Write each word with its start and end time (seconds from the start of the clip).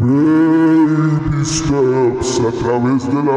Baby 0.00 1.44
Steps 1.44 2.40
a 2.40 2.50
través 2.52 3.06
de 3.06 3.22
la 3.22 3.36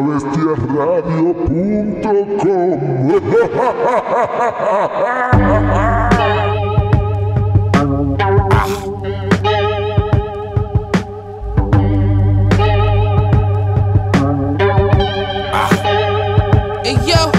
Hey 16.86 16.96
yo, 17.06 17.30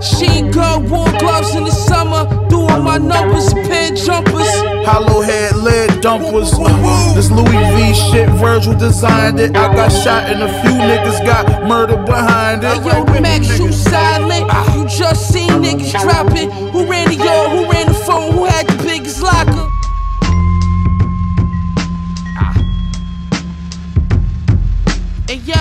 she 0.00 0.42
girl 0.52 0.80
wore 0.82 1.10
gloves 1.18 1.56
in 1.56 1.64
the 1.64 1.72
summer, 1.72 2.26
doing 2.48 2.84
my 2.84 2.98
numbers, 2.98 3.52
pin 3.54 3.96
jumpers. 3.96 4.46
Hollow 4.86 5.22
head 5.22 5.57
lid 6.20 6.30
dumpers. 6.32 7.14
This 7.14 7.30
Louis 7.30 7.46
V 7.46 7.94
shit, 7.94 8.28
Virgil 8.40 8.74
designed 8.74 9.40
it. 9.40 9.56
I 9.56 9.74
got 9.74 9.88
shot 9.88 10.24
and 10.30 10.42
a 10.42 10.48
few 10.62 10.70
niggas 10.70 11.24
got 11.24 11.66
murdered 11.66 12.04
behind 12.06 12.64
it. 12.64 12.68
Hey 12.68 12.88
yo, 12.88 13.20
Max, 13.20 13.58
you 13.58 13.72
silent. 13.72 14.46
Ah. 14.48 14.76
You 14.76 14.86
just 14.88 15.32
seen 15.32 15.50
niggas 15.50 16.00
dropping. 16.00 16.50
Who 16.72 16.86
ran 16.86 17.08
the 17.08 17.16
yard? 17.16 17.50
Who 17.50 17.70
ran 17.70 17.86
the 17.86 17.94
phone? 17.94 18.32
Who 18.32 18.44
had 18.44 18.66
the 18.66 18.82
biggest 18.84 19.22
locker? 19.22 19.66
Hey 25.26 25.40
yo. 25.44 25.54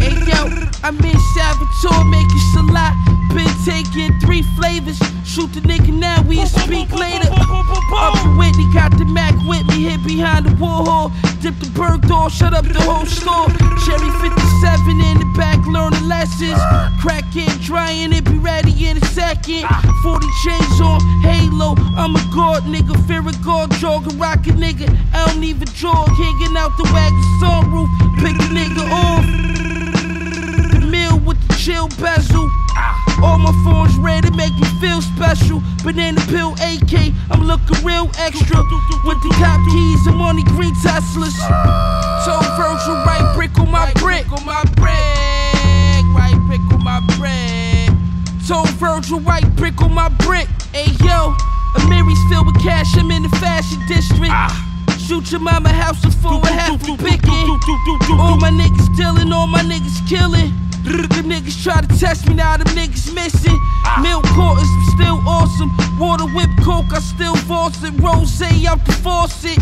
Hey 0.00 0.16
yo, 0.26 0.40
I'm 0.82 0.98
in 0.98 1.18
Salvatore 1.34 2.04
making 2.04 2.38
salad. 2.54 2.94
Been 3.34 3.54
taking 3.64 4.18
three 4.20 4.42
flavors. 4.56 4.98
Shoot 5.30 5.52
the 5.54 5.60
nigga 5.60 5.94
now, 5.94 6.22
we 6.22 6.44
speak 6.44 6.90
later. 6.90 7.30
Up 7.30 8.18
to 8.18 8.28
Whitney, 8.34 8.66
got 8.74 8.90
the 8.98 9.04
Mac 9.04 9.30
with 9.46 9.62
me, 9.68 9.86
hit 9.86 10.02
behind 10.02 10.44
the 10.44 10.50
Warhol. 10.58 11.12
Dip 11.40 11.54
the 11.62 11.70
bird 11.70 12.02
shut 12.32 12.52
up 12.52 12.66
the 12.66 12.82
whole 12.82 13.06
store. 13.06 13.46
Cherry 13.86 14.10
57 14.18 14.90
in 14.90 15.22
the 15.22 15.32
back, 15.38 15.64
learning 15.70 16.02
lessons. 16.08 16.58
Cracking, 17.00 17.46
drying 17.62 18.12
it, 18.12 18.24
be 18.24 18.38
ready 18.42 18.74
in 18.88 18.96
a 18.96 19.04
second. 19.14 19.70
40 20.02 20.26
chains 20.42 20.80
on, 20.82 20.98
halo. 21.22 21.78
I'm 21.94 22.16
a 22.16 22.24
god 22.34 22.64
nigga, 22.64 22.98
fear 23.06 23.22
a 23.22 23.32
god, 23.44 23.70
jogging, 23.78 24.18
rockin' 24.18 24.56
nigga. 24.56 24.90
I 25.14 25.30
don't 25.30 25.44
even 25.44 25.68
jog, 25.68 26.08
hanging 26.10 26.56
out 26.58 26.74
the 26.76 26.90
wagon 26.90 27.22
sunroof. 27.38 27.86
Pick 28.18 28.34
a 28.34 28.50
nigga 28.50 28.82
off. 28.90 29.22
The 30.74 30.86
meal 30.90 31.20
with 31.20 31.38
the 31.46 31.54
chill 31.54 31.86
bezel. 32.02 32.50
All 33.22 33.38
my 33.38 33.52
phones 33.64 33.96
red, 33.96 34.24
it 34.24 34.34
make 34.34 34.54
me 34.56 34.66
feel 34.80 35.00
special. 35.02 35.62
Banana 35.84 36.20
pill 36.28 36.54
AK, 36.60 37.12
I'm 37.30 37.42
looking 37.44 37.84
real 37.84 38.10
extra. 38.18 38.58
With 39.04 39.20
the 39.22 39.30
top 39.38 39.60
keys, 39.72 40.06
I'm 40.06 40.20
on 40.20 40.36
the 40.36 40.44
green 40.44 40.74
Teslas. 40.82 41.36
So 42.24 42.32
Virgil, 42.56 42.94
right 43.04 43.32
brick 43.34 43.58
on 43.58 43.70
my 43.70 43.92
brick. 43.94 44.30
on 44.32 44.44
my 44.44 44.62
brick. 44.76 46.04
Right 46.16 46.36
brick 46.48 46.60
on 46.72 46.84
my 46.84 47.00
brick. 47.16 47.90
So 48.42 48.64
Virgil, 48.78 49.20
right 49.20 49.44
brick 49.56 49.80
on 49.82 49.94
my 49.94 50.08
brick. 50.24 50.48
Hey 50.72 50.92
yo, 51.04 51.34
Amiri's 51.76 52.20
filled 52.30 52.46
with 52.46 52.62
cash, 52.62 52.96
I'm 52.96 53.10
in 53.10 53.22
the 53.22 53.28
fashion 53.36 53.78
district. 53.88 54.32
Ah. 54.32 54.52
Shoot 54.98 55.32
your 55.32 55.40
mama 55.40 55.70
house 55.70 56.04
is 56.04 56.14
full 56.14 56.38
of 56.38 56.48
half 56.48 56.82
a 56.88 56.96
picking. 56.96 57.58
All 58.18 58.36
my 58.36 58.50
niggas 58.50 58.96
dealing, 58.96 59.32
all 59.32 59.46
my 59.46 59.62
niggas 59.62 60.08
killing. 60.08 60.52
Them 60.84 61.28
niggas 61.28 61.62
try 61.62 61.80
to 61.80 61.98
test 61.98 62.28
me, 62.28 62.34
now 62.34 62.56
them 62.56 62.66
niggas 62.68 63.14
missing. 63.14 63.58
Milk 64.02 64.24
quarters, 64.28 64.68
still 64.94 65.20
awesome. 65.26 65.70
Water 65.98 66.26
whip 66.34 66.50
coke, 66.62 66.92
I 66.92 67.00
still 67.00 67.36
force 67.36 67.82
it. 67.82 67.92
Rose 68.00 68.42
out 68.66 68.84
the 68.86 68.92
faucet. 68.92 69.58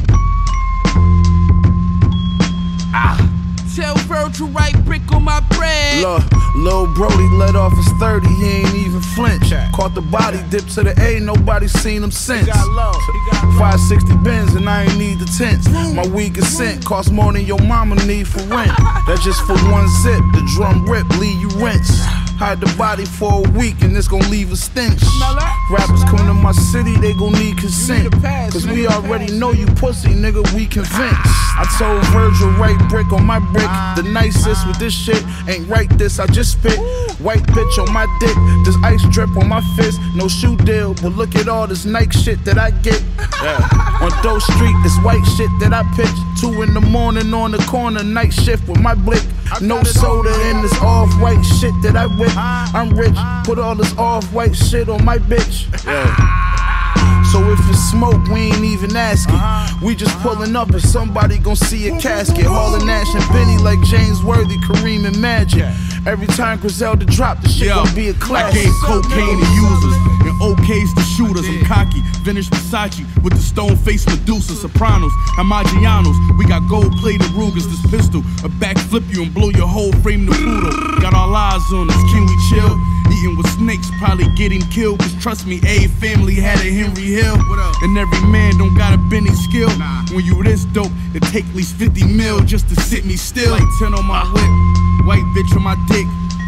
Ah. 2.94 3.37
Tell 3.78 3.94
Virgil 4.08 4.48
right 4.48 4.74
brick 4.84 5.02
on 5.12 5.22
my 5.22 5.38
bread. 5.50 6.02
Look, 6.02 6.24
Lil 6.56 6.92
Brody 6.94 7.28
let 7.34 7.54
off 7.54 7.72
his 7.76 7.86
30, 8.00 8.26
he 8.26 8.44
ain't 8.44 8.74
even 8.74 9.00
flinch. 9.00 9.52
Caught 9.72 9.94
the 9.94 10.00
body, 10.00 10.40
dip 10.50 10.66
to 10.74 10.82
the 10.82 11.00
A, 11.00 11.20
nobody 11.20 11.68
seen 11.68 12.02
him 12.02 12.10
since. 12.10 12.48
560 12.48 14.16
bins 14.24 14.54
and 14.56 14.68
I 14.68 14.82
ain't 14.82 14.98
need 14.98 15.20
the 15.20 15.26
tents. 15.38 15.68
My 15.68 16.04
weed 16.08 16.36
is 16.36 16.48
sent, 16.56 16.84
cost 16.84 17.12
more 17.12 17.32
than 17.32 17.46
your 17.46 17.62
mama 17.62 17.94
need 18.04 18.26
for 18.26 18.42
rent. 18.52 18.72
That's 19.06 19.22
just 19.22 19.46
for 19.46 19.54
one 19.70 19.86
zip, 20.02 20.24
the 20.34 20.42
drum 20.56 20.84
rip, 20.90 21.08
leave 21.10 21.40
you 21.40 21.48
rinse. 21.64 22.02
Hide 22.38 22.60
the 22.60 22.72
body 22.78 23.04
for 23.04 23.44
a 23.44 23.50
week 23.58 23.82
and 23.82 23.96
it's 23.96 24.06
gon' 24.06 24.22
leave 24.30 24.52
a 24.52 24.56
stench. 24.56 25.02
Rappers 25.70 26.04
come 26.04 26.24
to 26.26 26.34
my 26.34 26.52
city, 26.52 26.94
they 26.96 27.12
gon' 27.14 27.32
need 27.32 27.58
consent. 27.58 28.12
Cause 28.52 28.64
we 28.64 28.86
already 28.86 29.32
know 29.32 29.50
you 29.50 29.66
pussy, 29.66 30.10
nigga, 30.10 30.46
we 30.54 30.66
convinced. 30.66 31.18
I 31.58 31.66
told 31.78 32.04
Virgil, 32.14 32.50
right 32.52 32.78
brick 32.88 33.12
on 33.12 33.26
my 33.26 33.40
brick. 33.40 33.66
The 33.96 34.08
nicest 34.12 34.68
with 34.68 34.78
this 34.78 34.94
shit 34.94 35.20
ain't 35.48 35.68
right 35.68 35.90
this, 35.98 36.20
I 36.20 36.26
just 36.28 36.52
spit. 36.52 36.78
White 37.18 37.42
bitch 37.48 37.78
on 37.84 37.92
my 37.92 38.06
dick, 38.20 38.36
this 38.64 38.76
ice 38.84 39.02
drip 39.10 39.36
on 39.36 39.48
my 39.48 39.60
fist. 39.76 39.98
No 40.14 40.28
shoe 40.28 40.56
deal, 40.58 40.94
but 40.94 41.16
look 41.16 41.34
at 41.34 41.48
all 41.48 41.66
this 41.66 41.84
Nike 41.84 42.16
shit 42.16 42.44
that 42.44 42.56
I 42.56 42.70
get. 42.70 43.02
Yeah. 43.42 43.58
On 44.00 44.10
Doe 44.22 44.38
Street, 44.38 44.76
this 44.84 44.96
white 45.02 45.24
shit 45.36 45.50
that 45.58 45.74
I 45.74 45.82
pitch. 45.96 46.14
Two 46.40 46.62
in 46.62 46.72
the 46.72 46.80
morning 46.80 47.34
on 47.34 47.50
the 47.50 47.58
corner, 47.66 48.04
night 48.04 48.32
shift 48.32 48.68
with 48.68 48.80
my 48.80 48.94
blick. 48.94 49.24
No 49.60 49.82
soda 49.82 50.30
in 50.50 50.62
this 50.62 50.76
off 50.80 51.10
white 51.20 51.42
shit 51.42 51.74
that 51.82 51.96
I 51.96 52.06
whip. 52.06 52.32
I'm 52.36 52.90
rich, 52.96 53.16
put 53.44 53.58
all 53.58 53.74
this 53.74 53.96
off 53.98 54.32
white 54.32 54.54
shit 54.54 54.88
on 54.88 55.04
my 55.04 55.18
bitch. 55.18 55.66
Yeah. 55.84 56.44
So 57.32 57.42
if 57.50 57.58
it's 57.68 57.90
smoke, 57.90 58.26
we 58.28 58.40
ain't 58.52 58.64
even 58.64 58.96
asking. 58.96 59.34
Uh-huh. 59.34 59.78
We 59.84 59.94
just 59.94 60.16
uh-huh. 60.16 60.34
pulling 60.36 60.56
up 60.56 60.70
and 60.70 60.80
somebody 60.80 61.36
gon' 61.36 61.56
see 61.56 61.88
a 61.88 62.00
casket. 62.00 62.46
Hauling 62.46 62.86
Nash 62.86 63.14
and 63.14 63.24
Benny 63.32 63.58
like 63.58 63.78
James 63.82 64.22
Worthy, 64.22 64.56
Kareem 64.58 65.04
and 65.04 65.20
Magic. 65.20 65.64
Every 66.06 66.26
time 66.26 66.58
Griselda 66.58 67.04
drop, 67.04 67.42
the 67.42 67.48
shit 67.48 67.68
Yo, 67.68 67.84
gon' 67.84 67.94
be 67.94 68.08
a 68.08 68.12
I 68.12 68.14
classic. 68.14 68.62
gave 68.62 68.72
cocaine 68.82 69.38
to 69.38 69.46
users 69.52 70.17
OKs 70.40 70.94
to 70.94 71.02
shooters. 71.02 71.48
I'm 71.48 71.64
cocky, 71.64 72.00
vintage 72.22 72.50
Versace 72.50 73.04
with 73.22 73.34
the 73.34 73.40
stone 73.40 73.76
face 73.76 74.06
Medusa. 74.06 74.54
Sopranos, 74.54 75.12
Amagianos. 75.38 76.16
We 76.38 76.46
got 76.46 76.68
gold 76.68 76.92
plated 76.98 77.28
Rugers. 77.32 77.66
This 77.66 77.82
pistol, 77.90 78.20
a 78.44 78.48
backflip 78.48 79.12
you 79.12 79.22
and 79.24 79.34
blow 79.34 79.50
your 79.50 79.68
whole 79.68 79.92
frame 80.04 80.26
to 80.26 80.32
poodle. 80.32 81.00
Got 81.00 81.14
all 81.14 81.34
eyes 81.34 81.62
on 81.72 81.90
us, 81.90 82.02
can 82.10 82.26
we 82.26 82.36
chill? 82.50 82.72
Eating 83.12 83.36
with 83.36 83.48
snakes, 83.56 83.90
probably 83.98 84.28
getting 84.36 84.62
killed. 84.70 85.00
Cause 85.00 85.14
trust 85.22 85.46
me, 85.46 85.60
a 85.66 85.88
family 86.00 86.34
had 86.34 86.58
a 86.60 86.70
Henry 86.70 87.10
Hill. 87.14 87.36
And 87.82 87.96
every 87.96 88.20
man 88.28 88.58
don't 88.58 88.76
got 88.76 88.94
a 88.94 88.98
Benny 89.10 89.30
skill. 89.30 89.70
When 90.14 90.24
you 90.24 90.42
this 90.42 90.64
dope, 90.66 90.92
it 91.14 91.22
take 91.24 91.46
at 91.46 91.54
least 91.54 91.76
50 91.76 92.04
mil 92.04 92.40
just 92.40 92.68
to 92.68 92.74
sit 92.76 93.04
me 93.04 93.16
still. 93.16 93.52
Like 93.52 93.62
10 93.78 93.94
on 93.94 94.04
my 94.04 94.20
uh. 94.20 94.32
whip, 94.32 95.06
white 95.06 95.24
bitch 95.34 95.54
on 95.56 95.62
my 95.62 95.76
dick, 95.88 96.06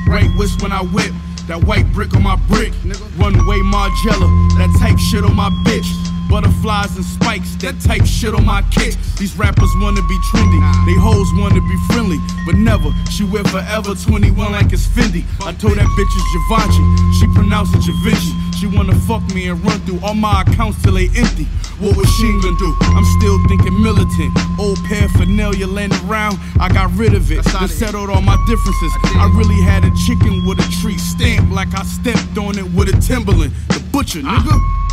right 0.09 0.31
wrist 0.39 0.63
when 0.63 0.73
I 0.73 0.83
whip. 0.83 1.13
That 1.51 1.65
white 1.65 1.93
brick 1.93 2.15
on 2.15 2.23
my 2.23 2.37
brick, 2.47 2.73
one 3.19 3.35
way 3.45 3.59
Margella, 3.59 4.31
that 4.55 4.71
type 4.79 4.97
shit 5.01 5.25
on 5.25 5.35
my 5.35 5.51
bitch. 5.67 5.91
Butterflies 6.31 6.95
and 6.95 7.05
spikes, 7.05 7.57
that 7.57 7.75
type 7.81 8.07
shit 8.07 8.35
on 8.35 8.47
my 8.47 8.63
kicks. 8.71 8.95
These 9.19 9.35
rappers 9.35 9.69
wanna 9.83 10.01
be 10.07 10.15
trendy, 10.31 10.61
they 10.87 10.95
hoes 10.95 11.27
wanna 11.35 11.61
be 11.61 11.77
friendly, 11.91 12.19
but 12.47 12.55
never. 12.55 12.95
She 13.11 13.25
wear 13.25 13.43
forever 13.43 13.97
21 13.97 14.53
like 14.53 14.73
it's 14.73 14.87
Fendi. 14.87 15.27
I 15.43 15.51
told 15.51 15.75
that 15.75 15.91
bitch 15.99 16.13
it's 16.15 16.31
Givenchy, 16.31 16.87
she 17.19 17.27
pronounced 17.35 17.75
it 17.75 17.83
Givenchy. 17.83 18.50
She 18.61 18.67
wanna 18.67 18.95
fuck 19.09 19.23
me 19.33 19.49
and 19.49 19.59
run 19.65 19.81
through 19.87 20.01
all 20.05 20.13
my 20.13 20.43
accounts 20.43 20.83
till 20.83 20.93
they 20.93 21.09
empty. 21.17 21.45
What 21.81 21.97
was 21.97 22.07
she 22.17 22.29
gonna 22.43 22.59
do? 22.59 22.77
I'm 22.93 23.07
still 23.19 23.39
thinking 23.49 23.83
militant. 23.83 24.37
Old 24.59 24.77
paraphernalia 24.85 25.67
laying 25.67 25.95
around, 26.05 26.39
I 26.61 26.69
got 26.69 26.95
rid 26.95 27.15
of 27.15 27.33
it. 27.33 27.43
Then 27.43 27.69
settled 27.69 28.11
all 28.11 28.21
my 28.21 28.37
differences. 28.47 28.93
I 29.17 29.33
really 29.35 29.63
had 29.63 29.87
a 29.87 29.91
chicken 30.07 30.45
with 30.45 30.59
a 30.59 30.69
tree 30.83 30.99
stamp 30.99 31.51
like 31.51 31.69
I 31.75 31.85
stepped 31.85 32.37
on 32.37 32.59
it 32.59 32.71
with 32.75 32.91
a 32.91 33.01
Timberland. 33.01 33.53
The 33.69 33.81
butcher, 33.93 34.21
nigga. 34.21 34.90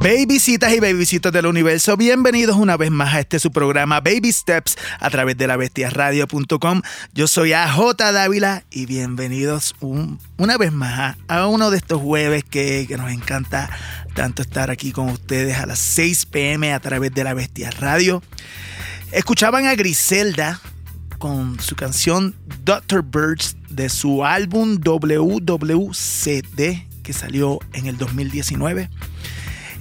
Babycitas 0.00 0.72
y 0.74 0.80
babycitos 0.80 1.32
del 1.32 1.46
universo, 1.46 1.96
bienvenidos 1.96 2.56
una 2.56 2.76
vez 2.76 2.90
más 2.92 3.14
a 3.14 3.20
este 3.20 3.40
su 3.40 3.50
programa 3.50 4.00
Baby 4.00 4.30
Steps 4.32 4.76
a 5.00 5.10
través 5.10 5.36
de 5.36 5.48
la 5.48 5.56
bestiarradio.com. 5.56 6.82
Yo 7.14 7.26
soy 7.26 7.52
AJ 7.52 7.96
Dávila 7.96 8.62
y 8.70 8.86
bienvenidos 8.86 9.74
un- 9.80 10.20
una 10.36 10.56
vez 10.56 10.72
más 10.72 11.16
a, 11.28 11.40
a 11.40 11.46
uno 11.48 11.70
de 11.72 11.78
estos 11.78 12.00
jueves 12.00 12.44
que, 12.44 12.84
que 12.86 12.96
nos 12.96 13.10
encanta 13.10 13.68
tanto 14.14 14.40
estar 14.42 14.70
aquí 14.70 14.92
con 14.92 15.08
ustedes 15.08 15.56
a 15.58 15.66
las 15.66 15.80
6 15.80 16.26
pm 16.26 16.72
a 16.72 16.78
través 16.80 17.12
de 17.12 17.24
la 17.24 17.34
Bestia 17.34 17.70
Radio. 17.72 18.22
Escuchaban 19.10 19.66
a 19.66 19.74
Griselda 19.74 20.60
con 21.18 21.58
su 21.58 21.74
canción 21.74 22.36
Dr. 22.64 23.02
Birds 23.02 23.56
de 23.68 23.88
su 23.88 24.24
álbum 24.24 24.78
WWCD 24.78 26.52
que 27.02 27.12
salió 27.12 27.58
en 27.72 27.86
el 27.86 27.96
2019. 27.98 28.90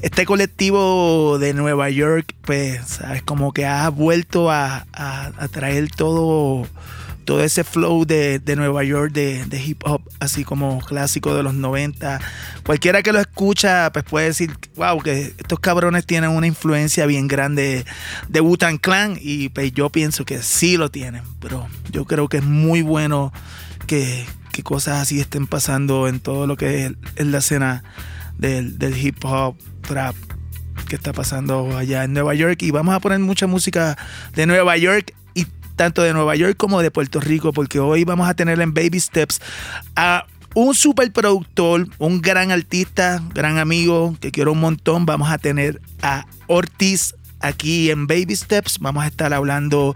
Este 0.01 0.25
colectivo 0.25 1.37
de 1.39 1.53
Nueva 1.53 1.89
York, 1.89 2.35
pues, 2.41 2.85
sabes, 2.87 3.23
como 3.23 3.51
que 3.51 3.65
ha 3.65 3.89
vuelto 3.89 4.51
a, 4.51 4.85
a- 4.93 5.47
traer 5.49 5.89
todo, 5.89 6.67
todo 7.25 7.43
ese 7.43 7.63
flow 7.63 8.05
de, 8.05 8.39
Nueva 8.55 8.83
York, 8.83 9.11
de, 9.11 9.61
hip 9.65 9.81
hop, 9.85 10.01
así 10.19 10.43
como 10.43 10.79
clásico 10.81 11.35
de 11.35 11.41
los 11.41 11.55
90. 11.55 12.19
Cualquiera 12.63 13.01
que 13.01 13.11
lo 13.11 13.19
escucha, 13.19 13.91
pues 13.91 14.05
puede 14.05 14.27
decir, 14.27 14.51
wow, 14.75 15.01
que 15.01 15.33
estos 15.37 15.59
cabrones 15.59 16.05
tienen 16.05 16.29
una 16.29 16.45
influencia 16.45 17.07
bien 17.07 17.27
grande 17.27 17.83
de 18.29 18.39
Wu-Tang 18.41 18.77
Clan. 18.79 19.17
Y 19.19 19.49
pues 19.49 19.71
yo 19.71 19.89
pienso 19.89 20.25
que 20.25 20.43
sí 20.43 20.77
lo 20.77 20.91
tienen. 20.91 21.23
Pero 21.39 21.67
yo 21.91 22.05
creo 22.05 22.29
que 22.29 22.37
es 22.37 22.43
muy 22.45 22.83
bueno 22.83 23.33
que, 23.87 24.25
cosas 24.63 25.01
así 25.01 25.19
estén 25.19 25.45
pasando 25.47 26.07
en 26.07 26.19
todo 26.19 26.47
lo 26.47 26.55
que 26.57 26.85
es, 27.15 27.25
la 27.27 27.37
escena 27.39 27.83
del, 28.39 28.79
del 28.79 28.97
hip 28.97 29.23
hop, 29.23 29.55
trap 29.87 30.15
que 30.87 30.95
está 30.95 31.13
pasando 31.13 31.75
allá 31.75 32.03
en 32.03 32.13
Nueva 32.13 32.35
York 32.35 32.61
y 32.61 32.71
vamos 32.71 32.93
a 32.93 32.99
poner 32.99 33.19
mucha 33.19 33.47
música 33.47 33.97
de 34.35 34.45
Nueva 34.45 34.77
York 34.77 35.13
y 35.33 35.47
tanto 35.75 36.03
de 36.03 36.13
Nueva 36.13 36.35
York 36.35 36.55
como 36.57 36.81
de 36.81 36.91
Puerto 36.91 37.19
Rico 37.19 37.51
porque 37.53 37.79
hoy 37.79 38.03
vamos 38.03 38.29
a 38.29 38.35
tener 38.35 38.61
en 38.61 38.73
Baby 38.73 38.99
Steps 38.99 39.41
a 39.95 40.27
un 40.53 40.73
super 40.75 41.11
productor, 41.11 41.87
un 41.97 42.21
gran 42.21 42.51
artista, 42.51 43.21
gran 43.33 43.57
amigo 43.57 44.15
que 44.19 44.31
quiero 44.31 44.53
un 44.53 44.59
montón. 44.59 45.05
Vamos 45.05 45.29
a 45.29 45.37
tener 45.37 45.81
a 46.01 46.25
Ortiz 46.47 47.15
aquí 47.39 47.91
en 47.91 48.07
Baby 48.07 48.35
Steps. 48.35 48.79
Vamos 48.79 49.03
a 49.03 49.07
estar 49.07 49.33
hablando 49.33 49.95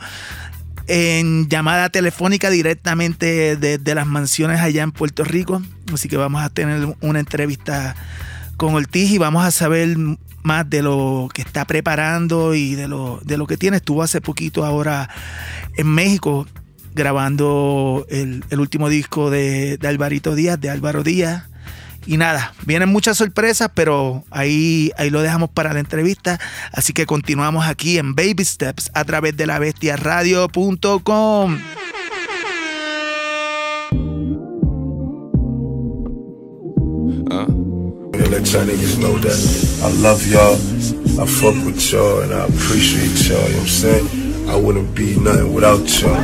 en 0.88 1.50
llamada 1.50 1.90
telefónica 1.90 2.50
directamente 2.50 3.56
desde 3.56 3.96
las 3.96 4.06
mansiones 4.06 4.60
allá 4.60 4.84
en 4.84 4.92
Puerto 4.92 5.24
Rico. 5.24 5.62
Así 5.92 6.08
que 6.10 6.18
vamos 6.18 6.44
a 6.44 6.50
tener 6.50 6.96
una 7.02 7.20
entrevista 7.20 7.96
con 8.62 8.76
Ortiz 8.76 9.10
y 9.10 9.18
vamos 9.18 9.44
a 9.44 9.50
saber 9.50 9.98
más 10.44 10.70
de 10.70 10.84
lo 10.84 11.30
que 11.34 11.42
está 11.42 11.66
preparando 11.66 12.54
y 12.54 12.76
de 12.76 12.88
lo, 12.88 13.20
de 13.24 13.38
lo 13.38 13.48
que 13.48 13.58
tiene. 13.58 13.78
Estuvo 13.78 14.04
hace 14.04 14.22
poquito 14.22 14.64
ahora 14.64 15.10
en 15.78 15.88
México 15.88 16.46
grabando 16.94 18.06
el, 18.12 18.44
último 18.52 18.88
disco 18.88 19.32
de, 19.32 19.80
de, 19.80 19.88
Alvarito 19.88 20.36
Díaz, 20.36 20.62
de 20.62 20.70
Álvaro 20.70 21.02
Díaz. 21.02 21.46
Y 22.06 22.18
nada, 22.18 22.54
vienen 22.68 22.90
muchas 22.90 23.18
sorpresas, 23.18 23.72
pero 23.74 24.24
ahí, 24.30 24.92
ahí 24.96 25.10
lo 25.10 25.24
dejamos 25.24 25.50
para 25.50 25.74
la 25.74 25.80
entrevista. 25.80 26.40
Así 26.72 26.94
que 26.94 27.08
continuamos 27.08 27.66
aquí 27.66 27.98
en 27.98 28.14
Baby 28.14 28.46
Steps 28.46 28.92
a 28.94 29.04
través 29.06 29.36
de 29.36 29.48
la 29.48 29.58
bestiaradio.com. 29.58 31.58
let 38.32 38.50
y'all 38.54 38.64
niggas 38.64 38.98
know 38.98 39.18
that 39.18 39.36
I 39.84 39.92
love 40.02 40.26
y'all, 40.26 40.56
I 41.22 41.26
fuck 41.26 41.54
with 41.66 41.92
y'all, 41.92 42.22
and 42.22 42.34
I 42.34 42.46
appreciate 42.46 43.28
y'all, 43.28 43.44
you 43.44 43.50
know 43.50 43.58
what 43.58 43.62
I'm 43.62 43.68
saying? 43.68 44.50
I 44.50 44.56
wouldn't 44.56 44.96
be 44.96 45.20
nothing 45.20 45.54
without 45.54 45.80
y'all. 46.00 46.16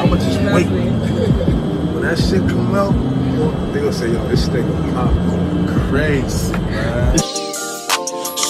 I'ma 0.00 0.16
just 0.16 0.40
wait. 0.54 0.66
When 1.92 2.02
that 2.02 2.18
shit 2.18 2.40
come 2.48 2.74
out, 2.74 2.94
they 3.74 3.80
gonna 3.80 3.92
say, 3.92 4.10
yo, 4.10 4.26
this 4.28 4.48
thing 4.48 4.66
pop 4.94 5.12
crazy, 5.90 6.52
man. 6.52 7.41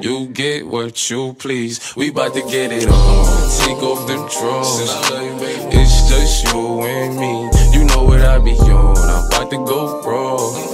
You 0.00 0.26
get 0.26 0.66
what 0.66 1.10
you 1.10 1.34
please. 1.34 1.94
We 1.96 2.10
bout 2.10 2.34
to 2.34 2.40
get 2.42 2.72
it 2.72 2.88
on. 2.88 3.50
Take 3.60 3.82
off 3.82 4.06
them 4.06 4.28
drawers. 4.28 4.90
It's 5.72 6.08
just 6.08 6.44
you 6.44 6.80
and 6.82 7.18
me. 7.18 7.78
You 7.78 7.84
know 7.84 8.04
what 8.04 8.20
I 8.20 8.38
be 8.38 8.52
on. 8.52 8.96
I'm 8.96 9.26
about 9.26 9.50
to 9.50 9.56
go 9.56 10.02
raw. 10.02 10.73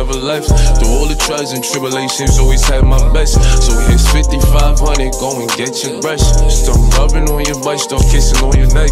Never 0.00 0.18
left. 0.18 0.48
Through 0.78 0.92
all 0.96 1.06
the 1.06 1.16
trials 1.16 1.52
and 1.52 1.62
tribulations, 1.62 2.38
always 2.38 2.64
had 2.64 2.84
my 2.84 3.00
best. 3.12 3.36
So 3.60 3.76
here's 3.84 4.06
5500 4.08 4.96
it, 4.96 5.12
go 5.20 5.36
and 5.36 5.50
get 5.60 5.76
your 5.84 6.00
brush. 6.00 6.24
Start 6.48 6.80
rubbing 6.96 7.28
on 7.28 7.44
your 7.44 7.60
butt, 7.60 7.80
start 7.80 8.02
kissing 8.08 8.40
on 8.40 8.56
your 8.56 8.72
neck. 8.72 8.88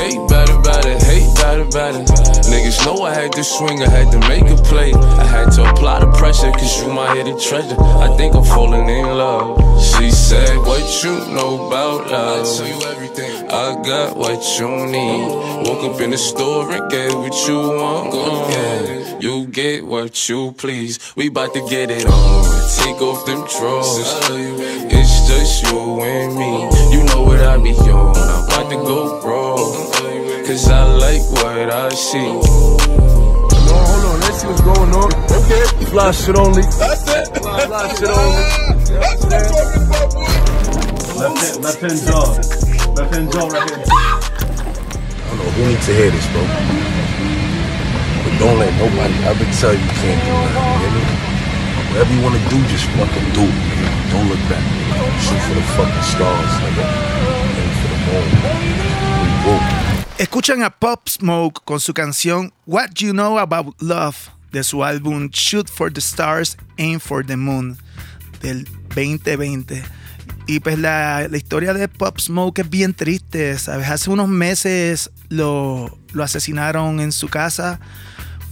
Hate 0.00 0.20
better, 0.32 0.56
better, 0.64 0.96
hate 1.04 1.28
better, 1.36 1.68
better. 1.68 2.00
Niggas 2.48 2.80
know 2.86 3.04
I 3.04 3.12
had 3.12 3.32
to 3.32 3.44
swing, 3.44 3.82
I 3.82 3.90
had 3.92 4.08
to 4.12 4.20
make 4.24 4.48
a 4.48 4.56
play. 4.64 4.94
I 4.94 5.24
had 5.24 5.52
to 5.56 5.68
apply 5.68 6.00
the 6.00 6.10
pressure, 6.16 6.50
cause 6.50 6.80
you 6.80 6.88
my 6.88 7.14
hidden 7.14 7.38
treasure. 7.38 7.76
I 7.76 8.08
think 8.16 8.34
I'm 8.34 8.44
falling 8.44 8.88
in 8.88 9.04
love. 9.04 9.60
She 9.84 10.10
said, 10.10 10.56
What 10.64 10.84
you 11.04 11.12
know 11.36 11.68
about 11.68 12.08
love? 12.08 12.40
I 12.40 12.56
tell 12.56 12.68
you 12.72 12.80
everything. 12.88 13.50
I 13.52 13.76
got 13.84 14.16
what 14.16 14.40
you 14.56 14.68
need. 14.88 15.68
Woke 15.68 15.84
up 15.92 16.00
in 16.00 16.10
the 16.10 16.18
store 16.18 16.72
and 16.72 16.90
get 16.90 17.12
what 17.12 17.36
you 17.46 17.58
want. 17.76 18.14
Yeah. 18.14 19.05
You 19.18 19.46
get 19.46 19.86
what 19.86 20.28
you 20.28 20.52
please. 20.52 20.98
We 21.16 21.30
bout 21.30 21.54
to 21.54 21.66
get 21.68 21.90
it 21.90 22.04
on. 22.04 22.44
Take 22.76 23.00
off 23.00 23.24
them 23.24 23.46
drawers. 23.48 23.96
It's 24.92 25.28
just 25.28 25.62
you 25.64 26.00
and 26.02 26.36
me. 26.36 26.68
You 26.92 27.02
know 27.04 27.22
what 27.22 27.40
I 27.40 27.56
be 27.56 27.72
on. 27.90 28.14
I'm 28.14 28.44
about 28.44 28.70
to 28.70 28.76
go 28.76 29.20
wrong. 29.22 29.92
Cause 30.46 30.68
I 30.68 30.84
like 30.84 31.22
what 31.32 31.70
I 31.70 31.88
see. 31.88 32.18
No, 32.18 32.38
hold 33.88 34.04
on, 34.04 34.20
let's 34.20 34.40
see 34.40 34.46
what's 34.46 34.60
going 34.60 34.92
on. 34.92 35.12
Okay. 35.32 35.86
Fly 35.86 36.10
shit 36.10 36.36
only. 36.36 36.62
That's 36.62 37.08
it. 37.08 37.36
Fly, 37.38 37.66
fly 37.66 37.94
shit 37.94 38.10
only. 38.10 38.42
That's 39.00 39.24
what 39.24 39.32
I'm 39.32 39.48
talking 39.48 39.82
about, 39.86 40.14
boy. 40.14 40.26
Left 41.16 41.38
hand, 41.42 41.64
left 41.64 41.80
hand 41.80 42.00
jaw. 42.06 42.26
Left 42.92 43.14
hand 43.14 43.32
jaw 43.32 43.48
right 43.48 43.70
here. 43.70 43.84
I 43.88 43.90
don't 45.28 45.38
know 45.38 45.50
who 45.50 45.66
needs 45.66 45.86
to 45.86 45.92
hear 45.94 46.10
this, 46.10 46.26
bro. 46.32 46.95
Don't 48.38 48.58
let 48.58 48.68
nobody 48.76 49.14
ever 49.24 49.44
tell 49.56 49.72
you 49.72 49.88
can't 49.96 50.20
do 50.20 50.32
nothing. 50.52 51.36
Whatever 51.88 52.12
you 52.12 52.20
wanna 52.20 52.48
do, 52.50 52.60
just 52.68 52.84
fucking 52.92 53.32
do 53.32 53.48
it. 53.48 54.12
Don't 54.12 54.28
look 54.28 54.42
back. 54.50 54.60
Shoot 55.24 55.40
for 55.48 55.54
the 55.54 55.64
fucking 55.72 56.02
stars, 56.04 56.52
nigga. 56.60 56.84
Aim 57.56 57.72
for 57.80 57.88
the 57.88 57.98
moon. 58.04 58.28
We 59.22 59.30
go. 59.42 59.86
Escuchan 60.18 60.62
a 60.62 60.70
Pop 60.70 61.08
Smoke 61.08 61.62
con 61.64 61.80
su 61.80 61.94
canción 61.94 62.52
What 62.66 62.90
You 62.96 63.12
Know 63.12 63.38
About 63.38 63.74
Love 63.80 64.30
de 64.52 64.62
su 64.62 64.84
álbum 64.84 65.30
Shoot 65.32 65.70
for 65.70 65.90
the 65.90 66.02
Stars, 66.02 66.58
Aim 66.76 67.00
for 67.00 67.24
the 67.24 67.36
Moon 67.36 67.78
del 68.42 68.64
2020. 68.94 69.82
Y 70.46 70.60
pues 70.60 70.78
la, 70.78 71.26
la, 71.28 71.36
historia 71.38 71.72
de 71.72 71.88
Pop 71.88 72.18
Smoke 72.20 72.60
es 72.60 72.68
bien 72.68 72.92
triste, 72.92 73.58
¿sabes? 73.58 73.88
Hace 73.88 74.10
unos 74.10 74.28
meses 74.28 75.10
lo, 75.30 75.98
lo 76.12 76.22
asesinaron 76.22 77.00
en 77.00 77.12
su 77.12 77.28
casa 77.28 77.80